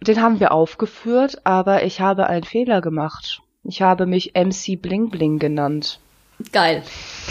den 0.00 0.22
haben 0.22 0.40
wir 0.40 0.52
aufgeführt, 0.52 1.44
aber 1.44 1.82
ich 1.82 2.00
habe 2.00 2.26
einen 2.26 2.44
Fehler 2.44 2.80
gemacht. 2.80 3.42
Ich 3.64 3.82
habe 3.82 4.06
mich 4.06 4.32
MC 4.34 4.80
Bling 4.80 5.10
Bling 5.10 5.38
genannt. 5.38 6.00
Geil. 6.52 6.82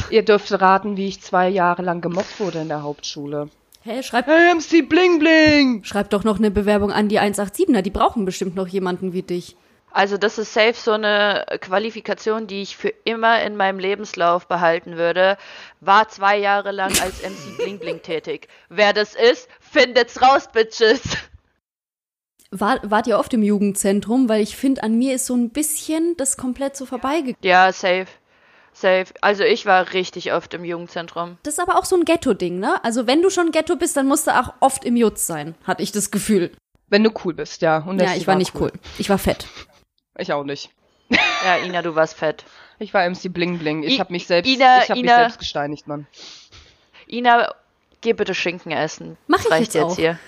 Ihr 0.10 0.24
dürft 0.24 0.52
raten, 0.52 0.98
wie 0.98 1.08
ich 1.08 1.22
zwei 1.22 1.48
Jahre 1.48 1.82
lang 1.82 2.02
gemobbt 2.02 2.40
wurde 2.40 2.60
in 2.60 2.68
der 2.68 2.84
Hauptschule. 2.84 3.50
Hä, 3.84 4.04
schreib, 4.04 4.28
Hey 4.28 4.54
MC 4.54 4.88
Bling 4.88 5.20
Bling! 5.20 5.84
schreib 5.86 6.10
doch 6.10 6.26
noch 6.26 6.40
eine 6.40 6.52
Bewerbung 6.52 6.92
an 6.92 7.08
die 7.08 7.22
187er. 7.22 7.82
Die 7.82 7.90
brauchen 7.90 8.26
bestimmt 8.26 8.56
noch 8.56 8.68
jemanden 8.68 9.14
wie 9.14 9.22
dich. 9.22 9.56
Also 9.92 10.18
das 10.18 10.38
ist 10.38 10.54
safe 10.54 10.74
so 10.74 10.92
eine 10.92 11.46
Qualifikation, 11.62 12.46
die 12.48 12.62
ich 12.62 12.76
für 12.76 12.94
immer 13.06 13.42
in 13.42 13.56
meinem 13.56 13.80
Lebenslauf 13.80 14.48
behalten 14.48 14.98
würde. 14.98 15.38
War 15.80 16.10
zwei 16.10 16.38
Jahre 16.38 16.72
lang 16.72 16.92
als 17.02 17.24
MC 17.24 17.58
Bling 17.58 17.80
Bling 17.80 18.02
tätig. 18.02 18.50
Wer 18.70 18.92
das 18.92 19.16
ist, 19.16 19.48
findet's 19.60 20.22
raus, 20.22 20.50
Bitches. 20.52 21.02
War, 22.52 22.80
wart 22.84 23.08
ihr 23.08 23.20
oft 23.20 23.34
im 23.34 23.44
Jugendzentrum? 23.44 24.30
Weil 24.30 24.42
ich 24.42 24.56
finde, 24.56 24.84
an 24.84 24.98
mir 24.98 25.16
ist 25.16 25.26
so 25.26 25.36
ein 25.36 25.50
bisschen 25.50 26.16
das 26.18 26.38
komplett 26.38 26.76
so 26.78 26.86
vorbeigegangen. 26.86 27.38
Ja, 27.42 27.72
safe. 27.72 28.08
Safe. 28.74 29.06
Also 29.22 29.44
ich 29.44 29.66
war 29.66 29.92
richtig 29.94 30.34
oft 30.34 30.54
im 30.54 30.64
Jugendzentrum. 30.64 31.38
Das 31.44 31.56
ist 31.56 31.60
aber 31.60 31.78
auch 31.78 31.86
so 31.86 31.96
ein 31.96 32.06
Ghetto-Ding, 32.06 32.60
ne? 32.60 32.84
Also 32.84 33.08
wenn 33.08 33.22
du 33.22 33.30
schon 33.30 33.52
Ghetto 33.52 33.76
bist, 33.76 33.98
dann 33.98 34.08
musst 34.08 34.28
du 34.28 34.40
auch 34.40 34.54
oft 34.60 34.86
im 34.86 34.96
Jutz 34.96 35.26
sein, 35.26 35.56
hatte 35.64 35.82
ich 35.84 35.92
das 35.92 36.12
Gefühl. 36.12 36.52
Wenn 36.88 37.04
du 37.04 37.12
cool 37.26 37.34
bist, 37.34 37.62
ja. 37.64 37.80
Und 37.80 38.00
Ja, 38.00 38.16
ich 38.16 38.28
war 38.28 38.36
nicht 38.36 38.54
cool. 38.56 38.72
Ich 38.98 39.10
war 39.10 39.18
fett. 39.18 39.48
Ich 40.18 40.32
auch 40.32 40.44
nicht. 40.44 40.70
Ja, 41.10 41.58
Ina, 41.66 41.82
du 41.82 41.96
warst 41.96 42.14
fett. 42.16 42.46
Ich 42.80 42.94
war 42.94 43.04
MC 43.10 43.34
Bling 43.34 43.58
Bling. 43.58 43.84
Ich 43.84 44.00
habe 44.00 44.14
mich 44.14 44.28
selbst, 44.28 44.48
Ina- 44.48 44.84
ich 44.84 44.90
hab 44.92 44.98
mich 44.98 45.10
selbst 45.10 45.40
gesteinigt, 45.40 45.88
Mann. 45.88 46.06
Ina, 47.08 47.54
geh 48.02 48.14
bitte 48.14 48.34
Schinken 48.36 48.72
essen. 48.72 49.18
Mach 49.28 49.38
Das 49.38 49.46
ich 49.48 49.52
reicht 49.52 49.74
jetzt 49.74 49.84
auch. 49.84 49.96
hier. 49.96 50.20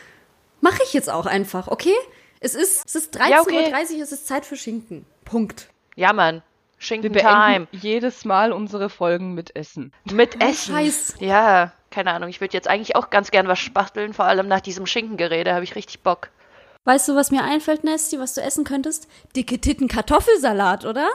Mache 0.61 0.81
ich 0.83 0.93
jetzt 0.93 1.09
auch 1.09 1.25
einfach, 1.25 1.67
okay? 1.67 1.95
Es 2.39 2.55
ist, 2.55 2.85
es 2.85 2.95
ist 2.95 3.17
13.30 3.19 3.29
Ja, 3.29 3.41
okay. 3.41 3.71
Uhr, 3.73 4.03
es 4.03 4.11
ist 4.11 4.27
Zeit 4.27 4.45
für 4.45 4.55
Schinken. 4.55 5.05
Punkt. 5.25 5.69
Ja, 5.95 6.13
Mann. 6.13 6.35
Wir 6.35 6.41
Schinken 6.85 7.11
beenden 7.11 7.53
Time. 7.53 7.67
jedes 7.71 8.23
Mal 8.23 8.53
unsere 8.53 8.89
Folgen 8.89 9.33
mit 9.33 9.55
Essen. 9.55 9.91
Mit 10.11 10.41
Essen. 10.41 10.73
Scheiß. 10.73 11.15
Ja, 11.19 11.73
keine 11.91 12.11
Ahnung. 12.11 12.29
Ich 12.29 12.39
würde 12.39 12.53
jetzt 12.53 12.69
eigentlich 12.69 12.95
auch 12.95 13.09
ganz 13.09 13.31
gern 13.31 13.47
was 13.49 13.59
spachteln. 13.59 14.13
Vor 14.13 14.25
allem 14.25 14.47
nach 14.47 14.61
diesem 14.61 14.85
Schinkengerede 14.85 15.53
habe 15.53 15.65
ich 15.65 15.75
richtig 15.75 16.01
Bock. 16.01 16.29
Weißt 16.85 17.09
du, 17.09 17.15
was 17.15 17.31
mir 17.31 17.43
einfällt, 17.43 17.83
Nesty, 17.83 18.17
was 18.19 18.33
du 18.33 18.41
essen 18.41 18.63
könntest? 18.63 19.09
Dicke 19.35 19.59
Titten 19.59 19.89
Kartoffelsalat, 19.89 20.85
oder? 20.85 21.09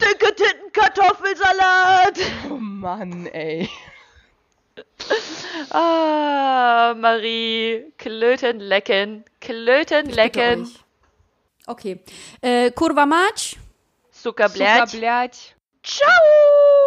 Dicke 0.00 0.34
Titten 0.34 0.72
Kartoffelsalat. 0.72 2.18
Oh 2.50 2.56
Mann, 2.58 3.26
ey. 3.26 3.68
Ah, 5.70 6.94
Marie. 6.96 7.92
Klöten 7.98 8.60
lecken. 8.60 9.24
Klöten 9.40 10.06
lecken. 10.10 10.68
Okay. 11.66 12.00
Äh, 12.40 12.70
Kurva 12.72 13.06
Mać. 13.06 13.56
Zuckerblät. 14.10 14.88
Zuckerblät. 14.88 15.54
Ciao. 15.82 16.79